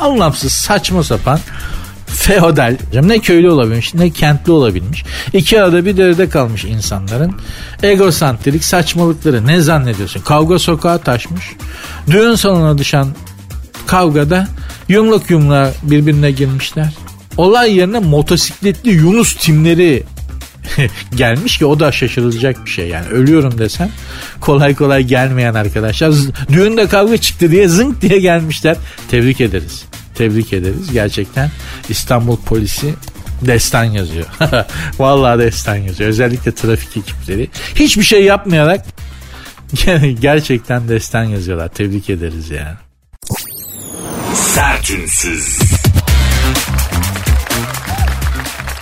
Anlamsız 0.01 0.51
saçma 0.51 1.03
sapan 1.03 1.39
feodal 2.13 2.77
ne 2.93 3.19
köylü 3.19 3.49
olabilmiş 3.49 3.93
ne 3.93 4.09
kentli 4.09 4.51
olabilmiş. 4.51 5.03
İki 5.33 5.61
arada 5.61 5.85
bir 5.85 5.97
derede 5.97 6.29
kalmış 6.29 6.65
insanların 6.65 7.35
egosantrik 7.83 8.63
saçmalıkları 8.63 9.47
ne 9.47 9.61
zannediyorsun? 9.61 10.21
Kavga 10.21 10.59
sokağa 10.59 10.97
taşmış. 10.97 11.45
Düğün 12.07 12.35
salonuna 12.35 12.77
düşen 12.77 13.07
kavgada 13.85 14.47
yumruk 14.89 15.29
yumruğa 15.29 15.71
birbirine 15.83 16.31
girmişler. 16.31 16.93
Olay 17.37 17.77
yerine 17.77 17.99
motosikletli 17.99 18.91
Yunus 18.91 19.35
timleri 19.35 20.03
gelmiş 21.15 21.57
ki 21.57 21.65
o 21.65 21.79
da 21.79 21.91
şaşırılacak 21.91 22.65
bir 22.65 22.69
şey 22.69 22.87
yani 22.87 23.07
ölüyorum 23.07 23.57
desem 23.57 23.89
kolay 24.39 24.75
kolay 24.75 25.03
gelmeyen 25.03 25.53
arkadaşlar 25.53 26.13
düğünde 26.49 26.87
kavga 26.87 27.17
çıktı 27.17 27.51
diye 27.51 27.67
zınk 27.67 28.01
diye 28.01 28.19
gelmişler 28.19 28.77
tebrik 29.11 29.41
ederiz 29.41 29.85
tebrik 30.15 30.53
ederiz. 30.53 30.91
Gerçekten 30.91 31.51
İstanbul 31.89 32.37
polisi 32.37 32.93
destan 33.41 33.83
yazıyor. 33.83 34.25
Vallahi 34.99 35.39
destan 35.39 35.75
yazıyor. 35.75 36.09
Özellikle 36.09 36.51
trafik 36.51 36.97
ekipleri. 36.97 37.49
Hiçbir 37.75 38.03
şey 38.03 38.23
yapmayarak 38.23 38.85
gerçekten 40.19 40.89
destan 40.89 41.23
yazıyorlar. 41.23 41.67
Tebrik 41.67 42.09
ederiz 42.09 42.49
yani. 42.49 42.75
Sertünsüz. 44.35 45.59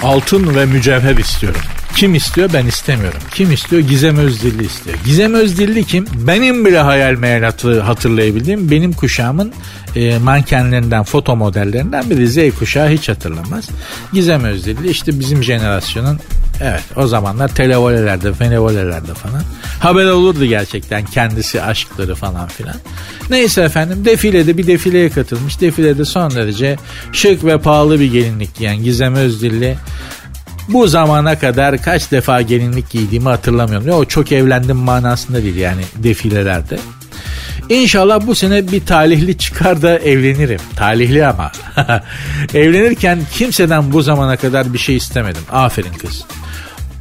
Altın 0.04 0.56
ve 0.56 0.66
mücevher 0.66 1.18
istiyorum. 1.18 1.62
Kim 1.96 2.16
istiyor 2.16 2.50
ben 2.54 2.66
istemiyorum. 2.66 3.20
Kim 3.34 3.52
istiyor 3.52 3.82
Gizem 3.82 4.18
Özdilli 4.18 4.66
istiyor. 4.66 4.98
Gizem 5.06 5.34
Özdilli 5.34 5.84
kim? 5.84 6.06
Benim 6.14 6.66
bile 6.66 6.80
hayal 6.80 7.14
meyal 7.14 7.52
hatırlayabildiğim 7.82 8.72
benim 8.72 8.94
kuşağımın 8.94 9.54
e, 9.96 10.18
mankenlerinden 10.18 11.04
foto 11.04 11.36
modellerinden 11.36 12.10
biri 12.10 12.28
Z 12.28 12.60
kuşağı 12.60 12.90
hiç 12.90 13.10
hatırlamaz. 13.10 13.70
Gizem 14.14 14.44
Özdilli 14.44 14.90
işte 14.90 15.20
bizim 15.20 15.44
jenerasyonun 15.44 16.20
Evet 16.62 16.84
o 16.96 17.08
zamanlar 17.08 17.48
televolelerde, 17.48 18.34
fenevolelerde 18.34 19.14
falan. 19.14 19.44
Haber 19.80 20.06
olurdu 20.06 20.46
gerçekten 20.46 21.06
kendisi 21.06 21.62
aşkları 21.62 22.16
falan 22.16 22.48
filan. 22.48 22.76
Neyse 23.30 23.62
efendim 23.62 24.06
defilede 24.06 24.58
bir 24.58 24.68
defileye 24.68 25.10
katılmış. 25.10 25.62
Defilede 25.62 26.06
son 26.06 26.36
derece 26.36 26.78
şık 27.12 27.46
ve 27.46 27.58
pahalı 27.58 28.00
bir 28.00 28.12
gelinlik 28.12 28.56
giyen 28.56 28.84
Gizem 28.84 29.16
Özdilli 29.16 29.78
bu 30.70 30.88
zamana 30.88 31.40
kadar 31.40 31.82
kaç 31.82 32.12
defa 32.12 32.42
gelinlik 32.42 32.90
giydiğimi 32.90 33.30
hatırlamıyorum. 33.30 33.90
O 33.90 34.06
çok 34.06 34.32
evlendim 34.32 34.78
manasında 34.78 35.44
değil 35.44 35.56
yani 35.56 35.82
defilelerde. 35.96 36.80
İnşallah 37.70 38.28
bu 38.28 38.36
sene 38.36 38.72
bir 38.72 38.86
talihli 38.86 39.38
çıkar 39.38 39.82
da 39.82 40.00
evlenirim. 40.00 40.60
Talihli 40.76 41.28
ama. 41.28 41.52
Evlenirken 42.54 43.20
kimseden 43.34 43.94
bu 43.94 44.02
zamana 44.02 44.38
kadar 44.38 44.74
bir 44.74 44.78
şey 44.78 44.96
istemedim. 44.96 45.42
Aferin 45.52 45.94
kız. 45.94 46.26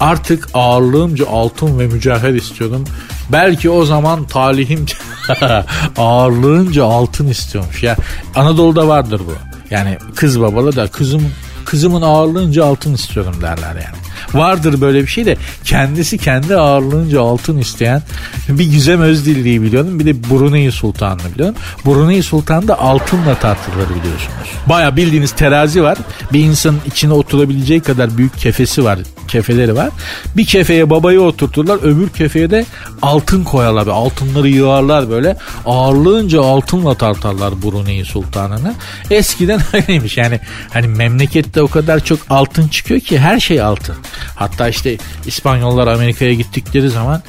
Artık 0.01 0.49
ağırlığımca 0.55 1.27
altın 1.29 1.79
ve 1.79 1.87
mücevher 1.87 2.35
istiyordum. 2.35 2.85
Belki 3.33 3.71
o 3.71 3.85
zaman 3.85 4.27
talihim 4.27 4.87
ağırlığınca 5.97 6.85
altın 6.85 7.29
istiyormuş. 7.29 7.83
Ya 7.83 7.97
Anadolu'da 8.35 8.89
vardır 8.89 9.21
bu. 9.27 9.35
Yani 9.71 9.99
kız 10.15 10.41
babalı 10.41 10.77
da 10.77 10.87
kızım 10.87 11.23
kızımın 11.69 12.03
ağırlığınca 12.03 12.65
altın 12.65 12.95
istiyorum 12.95 13.35
derler 13.43 13.75
yani. 13.75 13.97
Vardır 14.35 14.81
böyle 14.81 15.03
bir 15.03 15.07
şey 15.07 15.27
de 15.27 15.37
kendisi 15.65 16.19
kendi 16.19 16.57
ağırlığınca 16.57 17.21
altın 17.21 17.59
isteyen 17.59 18.03
bir 18.49 18.73
Güzem 18.73 19.01
Özdilli'yi 19.01 19.63
biliyorum. 19.63 19.99
Bir 19.99 20.07
de 20.07 20.25
Brunei 20.31 20.73
Sultan'ı 20.73 21.35
biliyorum. 21.35 21.55
Brunei 21.87 22.23
Sultan 22.23 22.69
da 22.69 22.79
altınla 22.79 23.35
tartılır 23.35 23.89
biliyorsunuz. 23.89 24.49
Baya 24.67 24.97
bildiğiniz 24.97 25.33
terazi 25.33 25.83
var. 25.83 25.99
Bir 26.33 26.41
insanın 26.41 26.81
içine 26.87 27.13
oturabileceği 27.13 27.81
kadar 27.81 28.19
büyük 28.19 28.39
kefesi 28.39 28.85
var 28.85 28.99
kefeleri 29.29 29.77
var. 29.77 29.91
Bir 30.37 30.47
kefeye 30.47 30.91
babayı 30.91 31.21
oturturlar 31.21 31.79
öbür 31.83 32.09
kefeye 32.09 32.51
de 32.51 32.67
altın 33.03 33.45
koyarlar. 33.45 33.87
Böyle. 33.87 33.97
Altınları 33.97 34.49
yığarlar 34.49 35.11
böyle. 35.11 35.37
Ağırlığınca 35.67 36.43
altınla 36.43 36.95
tartarlar 36.95 37.63
Brunei 37.63 38.05
Sultanı'nı. 38.05 38.75
Eskiden 39.11 39.61
öyleymiş 39.73 40.17
yani 40.17 40.41
hani 40.73 40.89
memlekette 40.89 41.63
o 41.63 41.69
kadar 41.69 42.05
çok 42.05 42.19
altın 42.31 42.69
çıkıyor 42.69 43.01
ki 43.01 43.19
her 43.19 43.41
şey 43.41 43.63
altın. 43.63 43.97
Hatta 44.37 44.69
işte 44.69 44.97
İspanyollar 45.27 45.87
Amerika'ya 45.87 46.33
gittikleri 46.35 46.91
zaman 46.91 47.23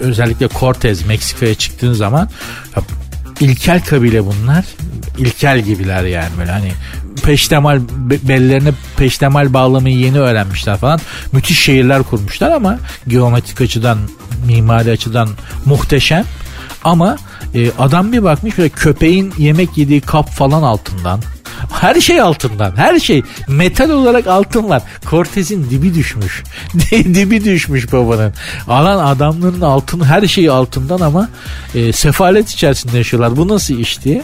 özellikle 0.00 0.48
Cortez 0.48 1.06
Meksika'ya 1.06 1.54
çıktığın 1.54 1.92
zaman 1.92 2.30
ilkel 3.40 3.84
kabile 3.84 4.24
bunlar. 4.26 4.64
İlkel 5.18 5.60
gibiler 5.60 6.04
yani 6.04 6.30
böyle 6.38 6.50
hani 6.50 6.72
peştemal 7.22 7.80
bellerine 8.28 8.70
peştemal 8.96 9.54
bağlamayı 9.54 9.96
yeni 9.96 10.18
öğrenmişler 10.18 10.76
falan. 10.76 11.00
Müthiş 11.32 11.60
şehirler 11.60 12.02
kurmuşlar 12.02 12.50
ama 12.50 12.78
geometrik 13.08 13.60
açıdan, 13.60 13.98
mimari 14.46 14.90
açıdan 14.90 15.28
muhteşem. 15.64 16.24
Ama 16.84 17.16
e, 17.54 17.70
adam 17.78 18.12
bir 18.12 18.22
bakmış 18.22 18.58
böyle 18.58 18.68
köpeğin 18.68 19.34
yemek 19.38 19.78
yediği 19.78 20.00
kap 20.00 20.30
falan 20.30 20.62
altından. 20.62 21.20
Her 21.72 22.00
şey 22.00 22.20
altından. 22.20 22.76
Her 22.76 22.98
şey. 22.98 23.22
Metal 23.48 23.90
olarak 23.90 24.26
altın 24.26 24.68
var. 24.68 24.82
Cortez'in 25.10 25.70
dibi 25.70 25.94
düşmüş. 25.94 26.42
dibi 26.90 27.44
düşmüş 27.44 27.92
babanın. 27.92 28.34
Alan 28.68 29.14
adamların 29.14 29.60
altın 29.60 30.04
her 30.04 30.26
şeyi 30.26 30.50
altından 30.50 31.00
ama 31.00 31.28
e, 31.74 31.92
sefalet 31.92 32.50
içerisinde 32.50 32.96
yaşıyorlar. 32.96 33.36
Bu 33.36 33.48
nasıl 33.48 33.78
iş 33.78 34.04
diye. 34.04 34.22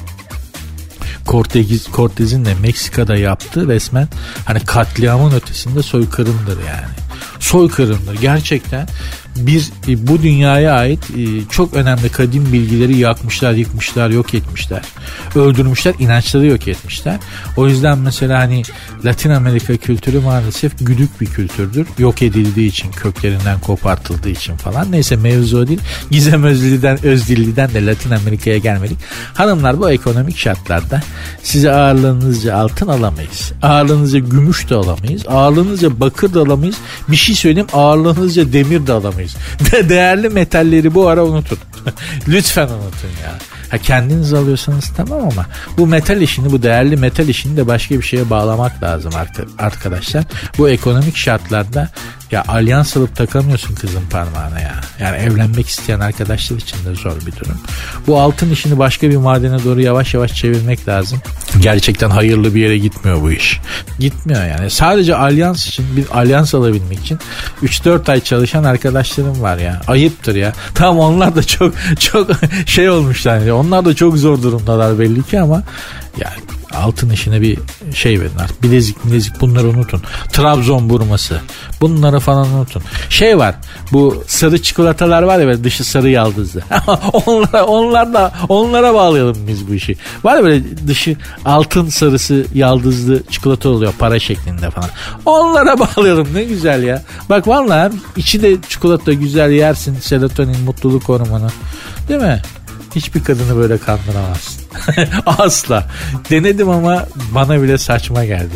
Cortez, 1.26 2.44
de 2.44 2.54
Meksika'da 2.62 3.16
yaptığı 3.16 3.68
resmen 3.68 4.08
hani 4.44 4.60
katliamın 4.60 5.32
ötesinde 5.32 5.82
soykırımdır 5.82 6.58
yani. 6.58 7.03
Soykırımdır 7.40 8.20
gerçekten 8.20 8.88
bir 9.36 9.70
e, 9.88 10.06
bu 10.06 10.22
dünyaya 10.22 10.74
ait 10.74 11.10
e, 11.10 11.48
çok 11.50 11.74
önemli 11.74 12.08
kadim 12.08 12.52
bilgileri 12.52 12.96
yakmışlar, 12.96 13.52
yıkmışlar, 13.52 14.10
yok 14.10 14.34
etmişler. 14.34 14.82
Öldürmüşler, 15.34 15.94
inançları 15.98 16.46
yok 16.46 16.68
etmişler. 16.68 17.18
O 17.56 17.68
yüzden 17.68 17.98
mesela 17.98 18.38
hani 18.40 18.62
Latin 19.04 19.30
Amerika 19.30 19.76
kültürü 19.76 20.20
maalesef 20.20 20.86
güdük 20.86 21.20
bir 21.20 21.26
kültürdür. 21.26 21.86
Yok 21.98 22.22
edildiği 22.22 22.68
için, 22.68 22.92
köklerinden 22.92 23.60
kopartıldığı 23.60 24.28
için 24.28 24.56
falan. 24.56 24.92
Neyse 24.92 25.16
mevzu 25.16 25.68
değil. 25.68 25.80
Gizem 26.10 26.44
Özdilli'den, 26.44 27.04
Özdilli'den 27.04 27.70
de 27.70 27.86
Latin 27.86 28.10
Amerika'ya 28.10 28.58
gelmedik. 28.58 28.98
Hanımlar 29.34 29.80
bu 29.80 29.90
ekonomik 29.90 30.38
şartlarda 30.38 31.02
size 31.42 31.70
ağırlığınızca 31.70 32.56
altın 32.56 32.88
alamayız. 32.88 33.52
Ağırlığınızca 33.62 34.18
gümüş 34.18 34.70
de 34.70 34.74
alamayız. 34.74 35.22
Ağırlığınızca 35.28 36.00
bakır 36.00 36.34
da 36.34 36.40
alamayız. 36.40 36.76
Bir 37.08 37.16
şey 37.16 37.34
söyleyeyim 37.34 37.68
ağırlığınızca 37.72 38.52
demir 38.52 38.86
de 38.86 38.92
alamayız. 38.92 39.36
De 39.72 39.88
değerli 39.88 40.28
metalleri 40.28 40.94
bu 40.94 41.08
ara 41.08 41.24
unutun. 41.24 41.58
Lütfen 42.28 42.68
unutun 42.68 43.08
ya. 43.22 43.38
Ha 43.70 43.78
kendiniz 43.78 44.32
alıyorsanız 44.32 44.92
tamam 44.96 45.20
ama 45.20 45.46
bu 45.78 45.86
metal 45.86 46.20
işini 46.20 46.52
bu 46.52 46.62
değerli 46.62 46.96
metal 46.96 47.28
işini 47.28 47.56
de 47.56 47.66
başka 47.66 47.94
bir 47.94 48.02
şeye 48.02 48.30
bağlamak 48.30 48.82
lazım 48.82 49.12
arkadaşlar. 49.58 50.24
Bu 50.58 50.68
ekonomik 50.68 51.16
şartlarda 51.16 51.90
ya 52.34 52.44
alyans 52.48 52.96
alıp 52.96 53.16
takamıyorsun 53.16 53.74
kızın 53.74 54.02
parmağına 54.10 54.60
ya. 54.60 54.74
Yani 55.00 55.16
evlenmek 55.16 55.68
isteyen 55.68 56.00
arkadaşlar 56.00 56.56
için 56.56 56.76
de 56.84 56.94
zor 56.94 57.16
bir 57.26 57.32
durum. 57.32 57.58
Bu 58.06 58.20
altın 58.20 58.50
işini 58.50 58.78
başka 58.78 59.10
bir 59.10 59.16
madene 59.16 59.64
doğru 59.64 59.80
yavaş 59.80 60.14
yavaş 60.14 60.34
çevirmek 60.34 60.88
lazım. 60.88 61.18
Gerçekten 61.60 62.10
hayırlı 62.10 62.54
bir 62.54 62.60
yere 62.60 62.78
gitmiyor 62.78 63.22
bu 63.22 63.32
iş. 63.32 63.60
Gitmiyor 63.98 64.46
yani. 64.46 64.70
Sadece 64.70 65.16
alyans 65.16 65.66
için 65.66 65.96
bir 65.96 66.06
alyans 66.12 66.54
alabilmek 66.54 67.00
için 67.00 67.18
3-4 67.62 68.10
ay 68.10 68.20
çalışan 68.20 68.64
arkadaşlarım 68.64 69.42
var 69.42 69.58
ya. 69.58 69.80
Ayıptır 69.86 70.34
ya. 70.34 70.52
Tamam 70.74 70.98
onlar 70.98 71.36
da 71.36 71.42
çok 71.42 71.74
çok 71.98 72.30
şey 72.66 72.90
olmuşlar. 72.90 73.38
Yani. 73.38 73.52
Onlar 73.52 73.84
da 73.84 73.94
çok 73.94 74.16
zor 74.18 74.42
durumdalar 74.42 74.98
belli 74.98 75.22
ki 75.22 75.40
ama 75.40 75.62
yani 76.18 76.36
altın 76.74 77.10
işine 77.10 77.40
bir 77.40 77.58
şey 77.94 78.20
verin 78.20 78.38
artık. 78.38 78.62
Bilezik 78.62 79.04
bilezik 79.04 79.40
bunları 79.40 79.68
unutun. 79.68 80.02
Trabzon 80.32 80.90
burması. 80.90 81.40
Bunları 81.80 82.20
falan 82.20 82.48
unutun. 82.48 82.82
Şey 83.08 83.38
var 83.38 83.54
bu 83.92 84.24
sarı 84.26 84.62
çikolatalar 84.62 85.22
var 85.22 85.38
ya 85.38 85.46
böyle 85.46 85.64
dışı 85.64 85.84
sarı 85.84 86.10
yaldızlı. 86.10 86.62
onlara, 87.26 87.64
onlar 87.64 88.14
da 88.14 88.32
onlara 88.48 88.94
bağlayalım 88.94 89.36
biz 89.48 89.68
bu 89.68 89.74
işi. 89.74 89.96
Var 90.24 90.36
ya 90.36 90.44
böyle 90.44 90.88
dışı 90.88 91.16
altın 91.44 91.88
sarısı 91.88 92.46
yaldızlı 92.54 93.22
çikolata 93.30 93.68
oluyor 93.68 93.92
para 93.98 94.18
şeklinde 94.18 94.70
falan. 94.70 94.90
Onlara 95.26 95.78
bağlayalım 95.78 96.28
ne 96.34 96.44
güzel 96.44 96.82
ya. 96.82 97.02
Bak 97.30 97.48
vallahi 97.48 97.92
içi 98.16 98.42
de 98.42 98.56
çikolata 98.68 99.12
güzel 99.12 99.50
yersin 99.50 99.96
serotonin 100.00 100.60
mutluluk 100.60 101.08
hormonu. 101.08 101.48
Değil 102.08 102.20
mi? 102.20 102.42
Hiçbir 102.94 103.24
kadını 103.24 103.56
böyle 103.56 103.78
kandıramazsın. 103.78 104.64
Asla. 105.26 105.90
Denedim 106.30 106.68
ama 106.68 107.06
bana 107.32 107.62
bile 107.62 107.78
saçma 107.78 108.24
geldi. 108.24 108.54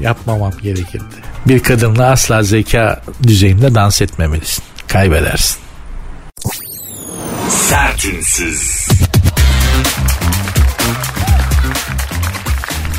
Yapmamam 0.00 0.52
gerekirdi. 0.62 1.14
Bir 1.46 1.62
kadınla 1.62 2.10
asla 2.10 2.42
zeka 2.42 3.02
düzeyinde 3.22 3.74
dans 3.74 4.02
etmemelisin. 4.02 4.64
Kaybedersin. 4.88 5.58
Sertünsüz. 7.48 8.86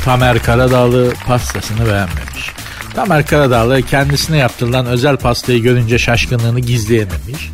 Tamer 0.04 0.42
Karadağlı 0.42 1.14
pastasını 1.26 1.86
beğenmemiş. 1.86 2.55
Tamer 2.96 3.26
Karadağlı 3.26 3.82
kendisine 3.82 4.36
yaptırılan 4.36 4.86
özel 4.86 5.16
pastayı 5.16 5.62
görünce 5.62 5.98
şaşkınlığını 5.98 6.60
gizleyememiş. 6.60 7.50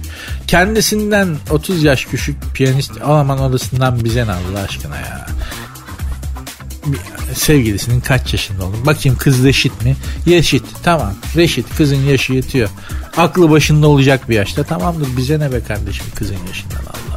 Kendisinden 0.47 1.37
30 1.51 1.85
yaş 1.85 2.05
küçük 2.05 2.37
piyanist 2.55 3.03
Alman 3.03 3.41
odasından 3.41 4.05
bize 4.05 4.27
ne 4.27 4.31
Allah 4.33 4.61
aşkına 4.69 4.97
ya. 4.97 5.27
Sevgilisinin 7.35 8.01
kaç 8.01 8.33
yaşında 8.33 8.65
olur? 8.65 8.87
Bakayım 8.87 9.19
kız 9.19 9.45
reşit 9.45 9.83
mi? 9.83 9.97
Reşit 10.27 10.65
tamam 10.83 11.15
reşit 11.37 11.77
kızın 11.77 12.05
yaşı 12.05 12.33
yetiyor. 12.33 12.69
Aklı 13.17 13.51
başında 13.51 13.89
olacak 13.89 14.29
bir 14.29 14.35
yaşta 14.35 14.65
tamamdır 14.65 15.17
bize 15.17 15.41
ne 15.41 15.53
be 15.53 15.61
kardeşim 15.61 16.07
kızın 16.15 16.39
yaşından 16.49 16.81
Allah. 16.81 17.12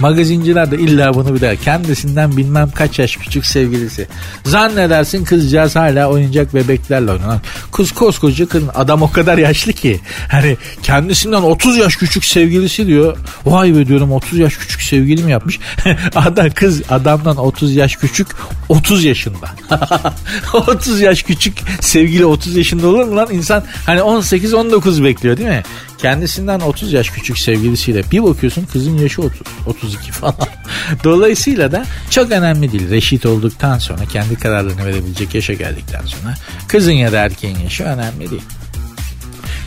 Magazinciler 0.00 0.70
de 0.70 0.78
illa 0.78 1.14
bunu 1.14 1.34
bir 1.34 1.40
der. 1.40 1.56
Kendisinden 1.56 2.36
bilmem 2.36 2.70
kaç 2.74 2.98
yaş 2.98 3.16
küçük 3.16 3.46
sevgilisi. 3.46 4.08
Zannedersin 4.44 5.24
kızcağız 5.24 5.76
hala 5.76 6.10
oyuncak 6.10 6.54
bebeklerle 6.54 7.10
oynanan. 7.10 7.40
Kız 7.72 7.92
koskoca 7.92 8.48
kadın. 8.48 8.70
Adam 8.74 9.02
o 9.02 9.12
kadar 9.12 9.38
yaşlı 9.38 9.72
ki. 9.72 10.00
Hani 10.30 10.56
kendisinden 10.82 11.42
30 11.42 11.76
yaş 11.76 11.96
küçük 11.96 12.24
sevgilisi 12.24 12.86
diyor. 12.86 13.16
Vay 13.44 13.74
be 13.74 13.86
diyorum 13.86 14.12
30 14.12 14.38
yaş 14.38 14.56
küçük 14.56 14.82
sevgili 14.82 15.24
mi 15.24 15.30
yapmış? 15.30 15.58
Adam 16.14 16.50
kız 16.50 16.82
adamdan 16.90 17.36
30 17.36 17.74
yaş 17.74 17.96
küçük 17.96 18.28
30 18.68 19.04
yaşında. 19.04 19.50
30 20.52 21.00
yaş 21.00 21.22
küçük 21.22 21.58
sevgili 21.80 22.26
30 22.26 22.56
yaşında 22.56 22.88
olur 22.88 23.04
mu 23.04 23.16
lan? 23.16 23.28
İnsan 23.32 23.64
hani 23.86 24.00
18-19 24.00 25.04
bekliyor 25.04 25.36
değil 25.36 25.48
mi? 25.48 25.62
Kendisinden 25.98 26.60
30 26.60 26.92
yaş 26.92 27.10
küçük 27.10 27.38
sevgilisiyle 27.38 28.02
bir 28.12 28.22
bakıyorsun 28.22 28.66
kızın 28.72 28.98
yaşı 28.98 29.22
30, 29.22 29.40
32 29.66 30.12
falan. 30.12 30.34
Dolayısıyla 31.04 31.72
da 31.72 31.86
çok 32.10 32.30
önemli 32.30 32.72
değil. 32.72 32.90
Reşit 32.90 33.26
olduktan 33.26 33.78
sonra 33.78 34.04
kendi 34.04 34.34
kararlarını 34.34 34.86
verebilecek 34.86 35.34
yaşa 35.34 35.52
geldikten 35.52 36.02
sonra 36.06 36.34
kızın 36.68 36.92
ya 36.92 37.12
da 37.12 37.18
erkeğin 37.18 37.58
yaşı 37.58 37.84
önemli 37.84 38.30
değil. 38.30 38.42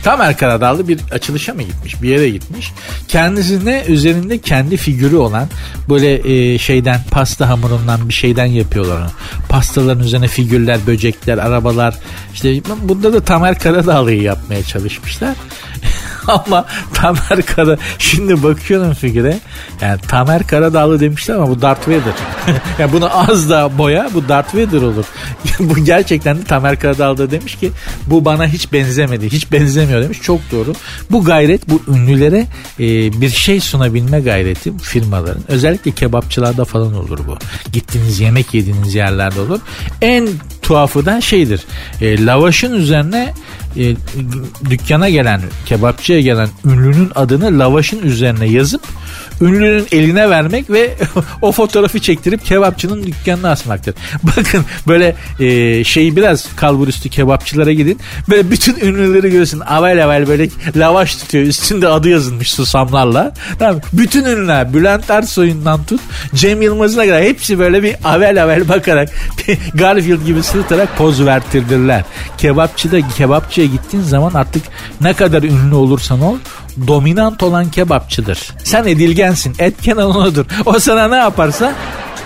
Tamer 0.02 0.36
Karadağlı 0.36 0.88
bir 0.88 1.00
açılışa 1.12 1.54
mı 1.54 1.62
gitmiş 1.62 2.02
bir 2.02 2.08
yere 2.08 2.30
gitmiş. 2.30 2.72
Kendisine 3.08 3.84
üzerinde 3.88 4.38
kendi 4.38 4.76
figürü 4.76 5.16
olan 5.16 5.48
böyle 5.88 6.32
e, 6.32 6.58
şeyden 6.58 7.00
pasta 7.10 7.48
hamurundan 7.48 8.08
bir 8.08 8.14
şeyden 8.14 8.46
yapıyorlar 8.46 9.00
onu. 9.00 9.10
Pastaların 9.48 10.04
üzerine 10.04 10.28
figürler, 10.28 10.78
böcekler, 10.86 11.38
arabalar. 11.38 11.98
İşte 12.34 12.60
bunda 12.82 13.12
da 13.12 13.20
Tamer 13.20 13.58
Karadağlı'yı 13.58 14.22
yapmaya 14.22 14.62
çalışmışlar. 14.62 15.36
ama 16.46 16.64
Tamer 16.94 17.46
Kara 17.46 17.76
şimdi 17.98 18.42
bakıyorum 18.42 18.94
figüre 18.94 19.38
yani 19.80 20.00
Tamer 20.00 20.46
Karadağlı 20.46 21.00
demişler 21.00 21.34
ama 21.34 21.48
bu 21.48 21.62
Darth 21.62 21.88
Vader. 21.88 22.14
yani 22.78 22.92
bunu 22.92 23.30
az 23.30 23.50
da 23.50 23.78
boya 23.78 24.10
bu 24.14 24.28
Darth 24.28 24.54
Vader 24.54 24.82
olur. 24.82 25.04
bu 25.60 25.84
gerçekten 25.84 26.38
de 26.38 26.44
Tamer 26.44 26.80
Karadağlı 26.80 27.18
da 27.18 27.30
demiş 27.30 27.54
ki 27.54 27.70
bu 28.06 28.24
bana 28.24 28.46
hiç 28.46 28.72
benzemedi. 28.72 29.32
Hiç 29.32 29.52
benzemiyor 29.52 30.02
demiş. 30.02 30.18
Çok 30.22 30.40
doğru. 30.52 30.72
Bu 31.10 31.24
gayret 31.24 31.70
bu 31.70 31.82
ünlülere 31.88 32.46
e, 32.80 32.86
bir 33.20 33.30
şey 33.30 33.60
sunabilme 33.60 34.20
gayreti 34.20 34.78
firmaların. 34.78 35.42
Özellikle 35.48 35.90
kebapçılarda 35.90 36.64
falan 36.64 36.94
olur 36.94 37.18
bu. 37.26 37.36
Gittiğiniz 37.72 38.20
yemek 38.20 38.54
yediğiniz 38.54 38.94
yerlerde 38.94 39.40
olur. 39.40 39.60
En 40.02 40.28
tuhafı 40.70 41.06
da 41.06 41.20
şeydir. 41.20 41.60
E, 42.00 42.26
lavaşın 42.26 42.72
üzerine 42.72 43.34
e, 43.76 43.96
dükkana 44.70 45.08
gelen 45.10 45.40
kebapçıya 45.66 46.20
gelen 46.20 46.48
ünlünün 46.64 47.10
adını 47.14 47.58
lavaşın 47.58 48.02
üzerine 48.02 48.46
yazıp 48.46 48.82
ünlünün 49.40 49.86
eline 49.92 50.30
vermek 50.30 50.70
ve 50.70 50.94
o 51.42 51.52
fotoğrafı 51.52 51.98
çektirip 51.98 52.44
kebapçının 52.44 53.02
dükkanına 53.02 53.50
asmaktır. 53.50 53.94
Bakın 54.22 54.64
böyle 54.88 55.16
e, 55.40 55.84
şeyi 55.84 56.16
biraz 56.16 56.56
kalburüstü 56.56 57.08
kebapçılara 57.08 57.72
gidin. 57.72 58.00
Böyle 58.28 58.50
bütün 58.50 58.76
ünlüleri 58.80 59.30
görürsün. 59.30 59.60
Avel 59.60 60.04
avel 60.04 60.28
böyle 60.28 60.48
lavaş 60.76 61.16
tutuyor. 61.16 61.44
Üstünde 61.44 61.88
adı 61.88 62.08
yazılmış 62.08 62.50
susamlarla. 62.50 63.34
Tamam. 63.58 63.80
Bütün 63.92 64.24
ünlüler 64.24 64.74
Bülent 64.74 65.10
Ersoy'undan 65.10 65.84
tut 65.84 66.00
Cem 66.34 66.62
Yılmaz'ına 66.62 67.04
kadar 67.04 67.22
hepsi 67.22 67.58
böyle 67.58 67.82
bir 67.82 67.96
avel 68.04 68.42
avel 68.42 68.68
bakarak 68.68 69.08
Garfield 69.74 70.26
gibi 70.26 70.42
sırıtarak 70.42 70.96
poz 70.96 71.26
vertirdiler. 71.26 72.04
Kebapçıda 72.38 73.08
kebapçıya 73.08 73.66
gittiğin 73.66 74.02
zaman 74.04 74.34
artık 74.34 74.62
ne 75.00 75.12
kadar 75.12 75.42
ünlü 75.42 75.74
olursan 75.74 76.20
ol 76.20 76.36
dominant 76.86 77.42
olan 77.42 77.70
kebapçıdır. 77.70 78.50
Sen 78.64 78.84
edilgensin. 78.86 79.54
Et 79.58 79.88
odur. 79.98 80.44
O 80.66 80.78
sana 80.78 81.08
ne 81.08 81.16
yaparsa 81.16 81.72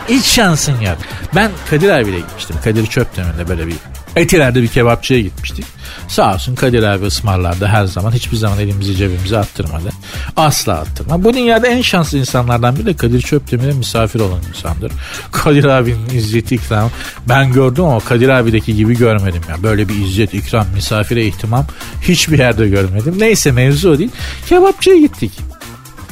hiç 0.09 0.24
şansın 0.24 0.80
yok. 0.80 0.96
Ben 1.34 1.50
Kadir 1.70 1.88
abiyle 1.88 2.18
gitmiştim. 2.18 2.57
Kadir 2.64 2.86
Çöptemir'de 2.86 3.48
böyle 3.48 3.66
bir 3.66 3.74
Etiler'de 4.16 4.62
bir 4.62 4.68
kebapçıya 4.68 5.20
gitmiştik. 5.20 5.64
Sağ 6.08 6.34
olsun 6.34 6.54
Kadir 6.54 6.82
abi 6.82 7.06
ısmarlardı 7.06 7.66
her 7.66 7.84
zaman. 7.84 8.12
Hiçbir 8.12 8.36
zaman 8.36 8.58
elimizi 8.58 8.96
cebimize 8.96 9.38
attırmadı. 9.38 9.90
Asla 10.36 10.72
attırma. 10.72 11.24
Bu 11.24 11.34
dünyada 11.34 11.66
en 11.66 11.82
şanslı 11.82 12.18
insanlardan 12.18 12.76
biri 12.76 12.86
de 12.86 12.96
Kadir 12.96 13.20
Çöptemir'e 13.20 13.72
misafir 13.72 14.20
olan 14.20 14.40
insandır. 14.48 14.92
Kadir 15.32 15.64
abinin 15.64 16.10
izzeti 16.14 16.54
ikram. 16.54 16.90
Ben 17.28 17.52
gördüm 17.52 17.84
ama 17.84 18.00
Kadir 18.00 18.28
abideki 18.28 18.76
gibi 18.76 18.98
görmedim. 18.98 19.42
ya. 19.48 19.62
Böyle 19.62 19.88
bir 19.88 19.94
izzet 19.94 20.34
ikram 20.34 20.66
misafire 20.74 21.26
ihtimam 21.26 21.66
hiçbir 22.02 22.38
yerde 22.38 22.68
görmedim. 22.68 23.14
Neyse 23.18 23.52
mevzu 23.52 23.90
o 23.90 23.98
değil. 23.98 24.10
Kebapçıya 24.46 24.96
gittik 24.96 25.32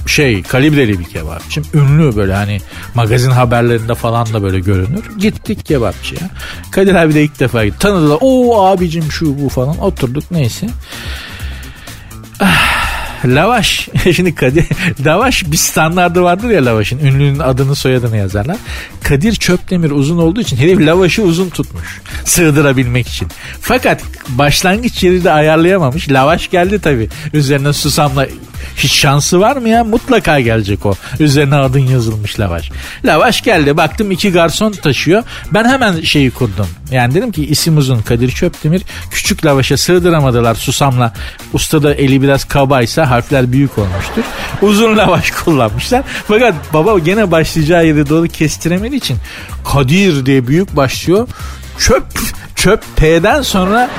şey 0.07 0.42
kalibreli 0.42 0.98
bir 0.98 1.05
kebapçı. 1.05 1.62
Ünlü 1.74 2.16
böyle 2.16 2.34
hani 2.34 2.61
magazin 2.94 3.30
haberlerinde 3.30 3.94
falan 3.94 4.32
da 4.32 4.42
böyle 4.42 4.61
görünür. 4.61 5.05
Gittik 5.18 5.66
kebapçıya. 5.66 6.30
Kadir 6.70 6.94
abi 6.94 7.14
de 7.14 7.22
ilk 7.24 7.40
defa 7.40 7.64
gitti. 7.64 7.78
Tanıdılar. 7.78 8.18
O 8.20 8.62
abicim 8.66 9.12
şu 9.12 9.42
bu 9.42 9.48
falan. 9.48 9.78
Oturduk 9.78 10.30
neyse. 10.30 10.66
Ah, 12.40 13.24
lavaş. 13.24 13.88
Şimdi 14.14 14.34
Kadir 14.34 14.66
lavaş 15.05 15.44
bir 15.46 15.57
standardı 15.57 16.22
vardır 16.22 16.50
ya 16.50 16.64
lavaşın. 16.64 16.98
Ünlünün 16.98 17.38
adını 17.38 17.74
soyadını 17.74 18.16
yazarlar. 18.16 18.57
Kadir 19.03 19.32
Çöpdemir 19.34 19.90
uzun 19.90 20.18
olduğu 20.18 20.40
için 20.40 20.57
herif 20.57 20.80
lavaşı 20.80 21.22
uzun 21.22 21.48
tutmuş. 21.48 22.00
Sığdırabilmek 22.24 23.09
için. 23.09 23.28
Fakat 23.61 24.03
başlangıç 24.28 25.03
yeri 25.03 25.24
de 25.24 25.30
ayarlayamamış. 25.32 26.11
Lavaş 26.11 26.50
geldi 26.50 26.80
tabii. 26.80 27.09
Üzerine 27.32 27.72
susamla 27.72 28.26
hiç 28.77 28.93
şansı 28.93 29.41
var 29.41 29.57
mı 29.57 29.69
ya? 29.69 29.85
Mutlaka 29.85 30.41
gelecek 30.41 30.87
o. 30.87 30.95
Üzerine 31.21 31.55
adın 31.57 31.79
yazılmış 31.79 32.41
lavaş. 32.41 32.71
Lavaş 33.05 33.43
geldi. 33.43 33.77
Baktım 33.77 34.11
iki 34.11 34.33
garson 34.33 34.73
taşıyor. 34.73 35.23
Ben 35.55 35.65
hemen 35.65 36.01
şeyi 36.01 36.31
kurdum. 36.31 36.67
Yani 36.91 37.15
dedim 37.15 37.33
ki 37.33 37.47
isim 37.47 37.77
uzun 37.77 38.03
Kadir 38.03 38.31
Çöpdemir. 38.31 38.83
Küçük 39.11 39.45
lavaşa 39.45 39.77
sığdıramadılar 39.77 40.55
susamla. 40.55 41.13
Usta 41.53 41.83
da 41.83 41.95
eli 41.95 42.23
biraz 42.23 42.45
kabaysa 42.45 43.11
harfler 43.11 43.53
büyük 43.53 43.79
olmuştur. 43.79 44.23
Uzun 44.63 44.97
lavaş 44.99 45.31
kullanmışlar. 45.31 46.03
Fakat 46.29 46.55
baba 46.73 46.99
gene 46.99 47.31
başlayacağı 47.31 47.87
yeri 47.87 48.09
doğru 48.09 48.29
kestiremediği 48.29 49.01
için 49.01 49.17
Kadir 49.73 50.27
diye 50.27 50.47
büyük 50.47 50.77
başlıyor. 50.77 51.29
Çöp 51.79 52.05
çöp 52.63 52.83
P'den 52.97 53.43
sonra 53.43 53.91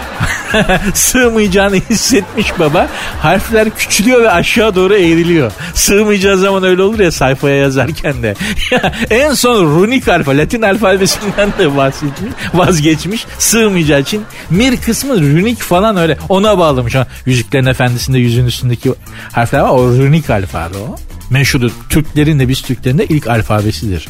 sığmayacağını 0.93 1.76
hissetmiş 1.76 2.59
baba. 2.59 2.88
Harfler 3.22 3.70
küçülüyor 3.70 4.22
ve 4.22 4.32
aşağı 4.32 4.76
doğru 4.76 4.95
eğriliyor. 4.95 5.51
Sığmayacağı 5.74 6.38
zaman 6.38 6.64
öyle 6.64 6.82
olur 6.82 6.99
ya 6.99 7.11
sayfaya 7.11 7.55
yazarken 7.55 8.24
de. 8.24 8.36
en 9.09 9.34
son 9.34 9.66
runik 9.66 10.07
alfa, 10.07 10.38
Latin 10.38 10.61
alfabesinden 10.61 11.49
de 11.59 11.76
vazgeçmiş, 11.76 12.34
vazgeçmiş 12.53 13.26
sığmayacağı 13.39 13.99
için. 13.99 14.24
Mir 14.49 14.78
kısmı 14.78 15.14
runik 15.22 15.61
falan 15.61 15.97
öyle 15.97 16.18
ona 16.30 16.57
bağlamış. 16.57 16.95
Yüzüklerin 17.26 17.66
Efendisi'nde 17.66 18.20
yüzün 18.20 18.45
üstündeki 18.45 18.93
harfler 19.32 19.59
var 19.59 19.70
o 19.70 19.88
runik 19.88 20.30
alfabe 20.30 20.78
o 20.78 20.95
meşhurdur. 21.30 21.72
Türklerin 21.89 22.39
de 22.39 22.47
biz 22.47 22.61
Türklerin 22.61 22.97
de 22.97 23.05
ilk 23.05 23.28
alfabesidir. 23.28 24.07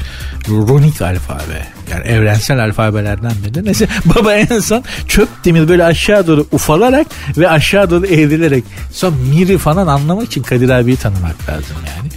Runik 0.50 1.02
alfabe. 1.02 1.68
Yani 1.92 2.08
evrensel 2.08 2.64
alfabelerden 2.64 3.32
biri. 3.46 3.66
Neyse 3.66 3.88
baba 4.06 4.34
en 4.34 4.60
son 4.60 4.84
çöp 5.08 5.30
demir 5.46 5.68
böyle 5.68 5.84
aşağı 5.84 6.28
doğru 6.28 6.48
ufalarak 6.52 7.08
ve 7.38 7.50
aşağı 7.50 7.90
doğru 7.90 8.06
eğrilerek 8.06 8.64
son 8.92 9.14
miri 9.14 9.58
falan 9.58 9.88
anlamak 9.88 10.28
için 10.28 10.44
Kadir 10.44 10.70
abiyi 10.70 10.98
tanımak 10.98 11.50
lazım 11.50 11.78
yani. 11.98 12.10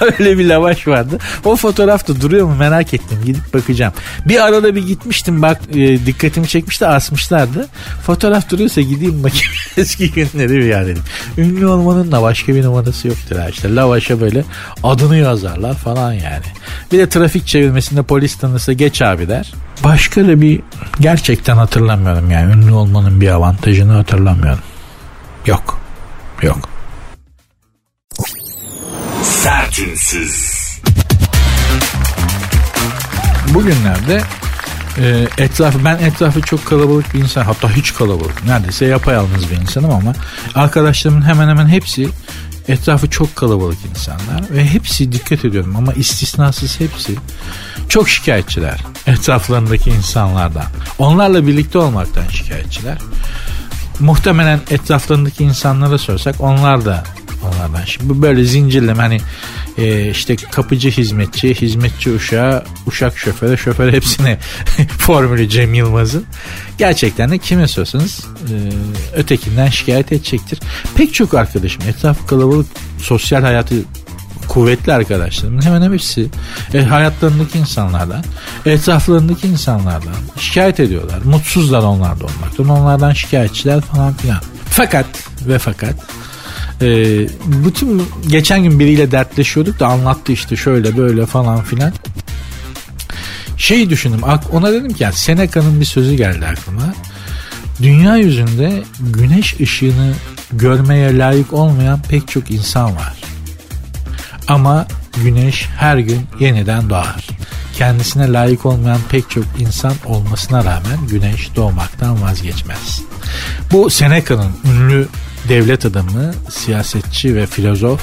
Öyle 0.18 0.38
bir 0.38 0.44
lavaş 0.44 0.88
vardı. 0.88 1.18
O 1.44 1.56
fotoğrafta 1.56 2.20
duruyor 2.20 2.46
mu 2.46 2.54
merak 2.56 2.94
ettim. 2.94 3.18
Gidip 3.26 3.54
bakacağım. 3.54 3.92
Bir 4.26 4.44
arada 4.44 4.74
bir 4.74 4.86
gitmiştim 4.86 5.42
bak 5.42 5.60
e, 5.74 6.06
dikkatimi 6.06 6.48
çekmişti 6.48 6.86
asmışlardı. 6.86 7.68
Fotoğraf 8.06 8.50
duruyorsa 8.50 8.80
gideyim 8.80 9.24
bakayım 9.24 9.52
eski 9.76 10.10
günleri 10.12 10.50
bir 10.50 10.64
ya 10.64 10.86
dedim. 10.86 11.02
Ünlü 11.38 11.66
olmanın 11.66 12.12
da 12.12 12.22
başka 12.22 12.54
bir 12.54 12.64
numarası 12.64 13.08
yoktur 13.08 13.36
işte. 13.50 13.74
Lavaşa 13.74 14.20
böyle 14.20 14.44
adını 14.82 15.16
yazarlar 15.16 15.74
falan 15.74 16.12
yani. 16.12 16.44
Bir 16.92 16.98
de 16.98 17.08
trafik 17.08 17.46
çevirmesinde 17.46 18.02
polis 18.02 18.36
tanısı 18.36 18.67
geç 18.72 19.02
abi 19.02 19.28
der. 19.28 19.52
Başka 19.84 20.28
da 20.28 20.40
bir 20.40 20.60
gerçekten 21.00 21.56
hatırlamıyorum 21.56 22.30
yani 22.30 22.52
ünlü 22.52 22.72
olmanın 22.72 23.20
bir 23.20 23.28
avantajını 23.28 23.92
hatırlamıyorum. 23.92 24.62
Yok. 25.46 25.80
Yok. 26.42 26.68
Sertünsüz. 29.22 30.58
Bugünlerde 33.54 34.22
e, 34.98 35.28
etrafı 35.38 35.84
ben 35.84 35.98
etrafı 35.98 36.40
çok 36.40 36.66
kalabalık 36.66 37.14
bir 37.14 37.18
insan 37.18 37.42
hatta 37.42 37.70
hiç 37.70 37.94
kalabalık 37.94 38.44
neredeyse 38.44 38.86
yapayalnız 38.86 39.50
bir 39.50 39.56
insanım 39.56 39.90
ama 39.90 40.12
arkadaşlarımın 40.54 41.22
hemen 41.22 41.48
hemen 41.48 41.68
hepsi 41.68 42.08
etrafı 42.68 43.10
çok 43.10 43.36
kalabalık 43.36 43.78
insanlar 43.90 44.50
ve 44.50 44.66
hepsi 44.66 45.12
dikkat 45.12 45.44
ediyorum 45.44 45.76
ama 45.76 45.92
istisnasız 45.92 46.80
hepsi 46.80 47.14
çok 47.88 48.08
şikayetçiler 48.08 48.80
etraflarındaki 49.06 49.90
insanlardan. 49.90 50.66
Onlarla 50.98 51.46
birlikte 51.46 51.78
olmaktan 51.78 52.28
şikayetçiler. 52.28 52.98
Muhtemelen 54.00 54.60
etraflarındaki 54.70 55.44
insanlara 55.44 55.98
sorsak 55.98 56.40
onlar 56.40 56.84
da 56.84 57.04
onlardan. 57.42 57.84
Şimdi 57.84 58.08
bu 58.08 58.22
böyle 58.22 58.44
zincirleme 58.44 59.02
hani 59.02 59.20
e, 59.78 60.10
işte 60.10 60.36
kapıcı 60.36 60.90
hizmetçi, 60.90 61.54
hizmetçi 61.54 62.10
uşağı, 62.10 62.64
uşak 62.86 63.18
şoförü, 63.18 63.58
şoför 63.58 63.92
hepsine 63.92 64.38
formülü 64.98 65.48
Cem 65.48 65.74
Yılmaz'ın. 65.74 66.24
Gerçekten 66.78 67.30
de 67.30 67.38
kime 67.38 67.68
sorsanız 67.68 68.26
e, 68.26 68.54
ötekinden 69.16 69.68
şikayet 69.68 70.12
edecektir. 70.12 70.60
Pek 70.94 71.14
çok 71.14 71.34
arkadaşım 71.34 71.82
etrafı 71.88 72.26
kalabalık 72.26 72.66
sosyal 72.98 73.42
hayatı 73.42 73.74
kuvvetli 74.48 74.92
arkadaşlarımın 74.92 75.62
hemen 75.62 75.92
hepsi 75.92 76.28
e, 76.74 76.82
hayatlarındaki 76.82 77.58
insanlardan, 77.58 78.24
etraflarındaki 78.66 79.48
insanlardan 79.48 80.14
şikayet 80.38 80.80
ediyorlar. 80.80 81.18
Mutsuzlar 81.24 81.82
onlarda 81.82 82.24
olmaktan, 82.24 82.68
onlardan 82.68 83.12
şikayetçiler 83.12 83.80
falan 83.80 84.14
filan. 84.14 84.40
Fakat 84.70 85.06
ve 85.46 85.58
fakat 85.58 85.94
e, 86.82 86.86
bütün 87.46 88.02
geçen 88.28 88.62
gün 88.62 88.80
biriyle 88.80 89.10
dertleşiyorduk 89.10 89.80
da 89.80 89.86
anlattı 89.86 90.32
işte 90.32 90.56
şöyle 90.56 90.96
böyle 90.96 91.26
falan 91.26 91.62
filan. 91.62 91.92
Şey 93.56 93.90
düşündüm 93.90 94.20
ona 94.52 94.72
dedim 94.72 94.92
ki 94.94 95.02
yani 95.02 95.14
Seneca'nın 95.14 95.80
bir 95.80 95.84
sözü 95.84 96.14
geldi 96.14 96.46
aklıma. 96.46 96.94
Dünya 97.82 98.16
yüzünde 98.16 98.82
güneş 99.00 99.60
ışığını 99.60 100.12
görmeye 100.52 101.18
layık 101.18 101.52
olmayan 101.52 102.02
pek 102.08 102.28
çok 102.28 102.50
insan 102.50 102.96
var. 102.96 103.14
Ama 104.48 104.86
güneş 105.22 105.66
her 105.76 105.98
gün 105.98 106.20
yeniden 106.40 106.90
doğar. 106.90 107.26
Kendisine 107.74 108.32
layık 108.32 108.66
olmayan 108.66 109.00
pek 109.10 109.30
çok 109.30 109.44
insan 109.58 109.92
olmasına 110.06 110.64
rağmen 110.64 111.06
güneş 111.10 111.56
doğmaktan 111.56 112.22
vazgeçmez. 112.22 113.02
Bu 113.72 113.90
Seneca'nın 113.90 114.52
ünlü 114.64 115.08
devlet 115.48 115.86
adamı, 115.86 116.34
siyasetçi 116.50 117.36
ve 117.36 117.46
filozof 117.46 118.00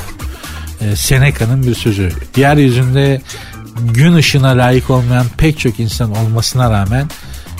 e, 0.81 0.95
Seneca'nın 0.95 1.63
bir 1.63 1.75
sözü. 1.75 2.11
Yeryüzünde 2.37 3.21
gün 3.93 4.13
ışığına 4.13 4.49
layık 4.49 4.89
olmayan 4.89 5.25
pek 5.37 5.59
çok 5.59 5.79
insan 5.79 6.15
olmasına 6.15 6.71
rağmen 6.71 7.09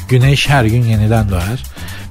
güneş 0.10 0.50
her 0.50 0.66
gün 0.66 0.84
yeniden 0.84 1.30
doğar. 1.30 1.64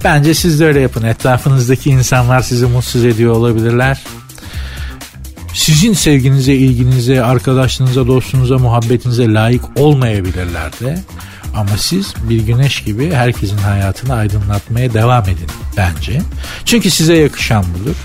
Bence 0.04 0.34
siz 0.34 0.60
de 0.60 0.66
öyle 0.66 0.80
yapın. 0.80 1.02
Etrafınızdaki 1.02 1.90
insanlar 1.90 2.40
sizi 2.40 2.66
mutsuz 2.66 3.04
ediyor 3.04 3.32
olabilirler. 3.32 4.02
Sizin 5.54 5.92
sevginize, 5.92 6.54
ilginize, 6.54 7.24
arkadaşlığınıza, 7.24 8.06
dostunuza, 8.06 8.58
muhabbetinize 8.58 9.32
layık 9.32 9.64
olmayabilirler 9.76 10.72
de. 10.80 10.98
Ama 11.54 11.76
siz 11.76 12.14
bir 12.28 12.40
güneş 12.40 12.82
gibi 12.84 13.12
herkesin 13.12 13.58
hayatını 13.58 14.14
aydınlatmaya 14.14 14.94
devam 14.94 15.24
edin 15.24 15.48
bence. 15.76 16.20
Çünkü 16.64 16.90
size 16.90 17.16
yakışan 17.16 17.64
budur. 17.74 17.96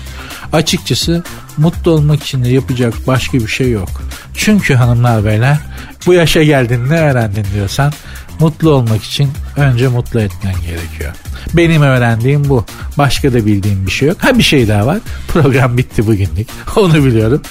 Açıkçası 0.52 1.24
mutlu 1.56 1.90
olmak 1.90 2.22
için 2.22 2.44
de 2.44 2.48
yapacak 2.48 2.94
başka 3.06 3.38
bir 3.38 3.48
şey 3.48 3.70
yok. 3.70 4.02
Çünkü 4.34 4.74
hanımlar 4.74 5.24
beyler 5.24 5.58
bu 6.06 6.12
yaşa 6.12 6.42
geldin 6.42 6.90
ne 6.90 7.00
öğrendin 7.00 7.46
diyorsan 7.54 7.92
mutlu 8.40 8.70
olmak 8.70 9.04
için 9.04 9.30
önce 9.56 9.88
mutlu 9.88 10.20
etmen 10.20 10.54
gerekiyor. 10.54 11.12
Benim 11.54 11.82
öğrendiğim 11.82 12.48
bu. 12.48 12.64
Başka 12.98 13.32
da 13.32 13.46
bildiğim 13.46 13.86
bir 13.86 13.90
şey 13.90 14.08
yok. 14.08 14.16
Ha 14.20 14.38
bir 14.38 14.42
şey 14.42 14.68
daha 14.68 14.86
var. 14.86 14.98
Program 15.28 15.76
bitti 15.78 16.06
bugünlük. 16.06 16.48
Onu 16.76 17.04
biliyorum. 17.04 17.42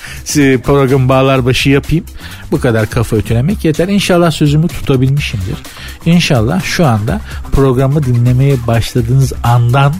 Program 0.63 1.09
bağlar 1.09 1.45
başı 1.45 1.69
yapayım. 1.69 2.05
Bu 2.51 2.59
kadar 2.59 2.89
kafa 2.89 3.15
ötülemek 3.15 3.65
yeter. 3.65 3.87
İnşallah 3.87 4.31
sözümü 4.31 4.67
tutabilmişimdir. 4.67 5.57
İnşallah 6.05 6.63
şu 6.63 6.85
anda 6.85 7.21
programı 7.51 8.03
dinlemeye 8.05 8.55
başladığınız 8.67 9.33
andan 9.43 9.93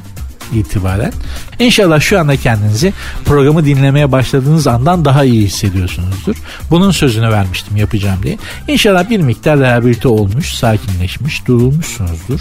itibaren 0.54 1.12
İnşallah 1.60 2.00
şu 2.00 2.20
anda 2.20 2.36
kendinizi 2.36 2.93
programı 3.26 3.66
dinlemeye 3.66 4.12
başladığınız 4.12 4.68
andan 4.68 5.06
daha 5.06 5.24
iyi 5.24 5.45
hissediyorsunuzdur. 5.45 6.36
Bunun 6.70 6.91
sözünü 6.91 7.32
vermiştim 7.32 7.78
yapacağım 7.78 8.24
diye. 8.24 8.38
İnşallah 8.68 9.10
bir 9.10 9.20
miktar 9.20 9.60
rehabilite 9.60 10.08
olmuş, 10.08 10.54
sakinleşmiş, 10.54 11.47
durulmuşsunuzdur. 11.47 12.39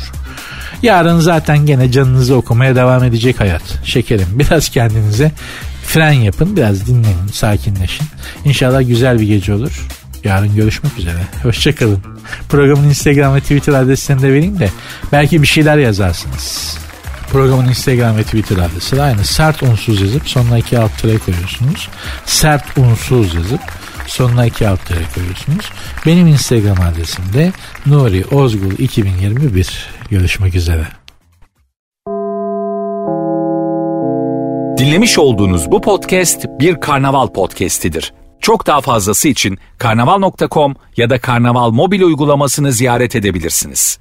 Yarın 0.83 1.21
zaten 1.21 1.59
gene 1.67 1.93
canınızı 1.93 2.37
okumaya 2.37 2.77
devam 2.77 3.05
edecek 3.05 3.41
hayat. 3.41 3.63
Şekerim 3.85 4.29
biraz 4.33 4.69
kendinize 4.69 5.33
fren 5.87 6.13
yapın, 6.13 6.57
biraz 6.57 6.87
dinlenin, 6.87 7.29
sakinleşin. 7.33 8.07
İnşallah 8.45 8.89
güzel 8.89 9.21
bir 9.21 9.27
gece 9.27 9.55
olur. 9.55 9.87
Yarın 10.25 10.57
görüşmek 10.57 10.99
üzere. 10.99 11.21
Hoşçakalın. 11.43 12.03
Programın 12.49 12.89
Instagram 12.89 13.35
ve 13.35 13.41
Twitter 13.41 13.73
adreslerini 13.73 14.23
de 14.23 14.29
vereyim 14.29 14.59
de 14.59 14.71
belki 15.13 15.43
bir 15.43 15.47
şeyler 15.47 15.79
yazarsınız. 15.79 16.79
Programın 17.31 17.69
Instagram 17.69 18.17
ve 18.17 18.23
Twitter 18.23 18.57
adresi 18.57 18.97
de 18.97 19.03
aynı. 19.03 19.25
Sert 19.25 19.63
unsuz 19.63 20.01
yazıp 20.01 20.29
sonuna 20.29 20.59
iki 20.59 20.79
alt 20.79 20.99
tere 20.99 21.19
koyuyorsunuz. 21.19 21.89
Sert 22.25 22.79
unsuz 22.79 23.35
yazıp 23.35 23.61
sonuna 24.07 24.47
iki 24.47 24.69
alt 24.69 24.87
tere 24.87 25.01
koyuyorsunuz. 25.15 25.71
Benim 26.07 26.27
Instagram 26.27 26.81
adresim 26.81 27.25
de 27.35 27.53
Nuri 27.87 28.25
Ozgul 28.27 28.73
2021. 28.79 29.89
Görüşmek 30.11 30.55
üzere. 30.55 30.87
Dinlemiş 34.79 35.19
olduğunuz 35.19 35.71
bu 35.71 35.81
podcast 35.81 36.47
bir 36.61 36.81
karnaval 36.81 37.29
podcastidir. 37.29 38.13
Çok 38.41 38.67
daha 38.67 38.81
fazlası 38.81 39.29
için 39.29 39.59
karnaval.com 39.79 40.75
ya 40.97 41.11
da 41.11 41.21
karnaval 41.21 41.71
mobil 41.71 42.03
uygulamasını 42.03 42.73
ziyaret 42.73 43.17
edebilirsiniz. 43.17 43.99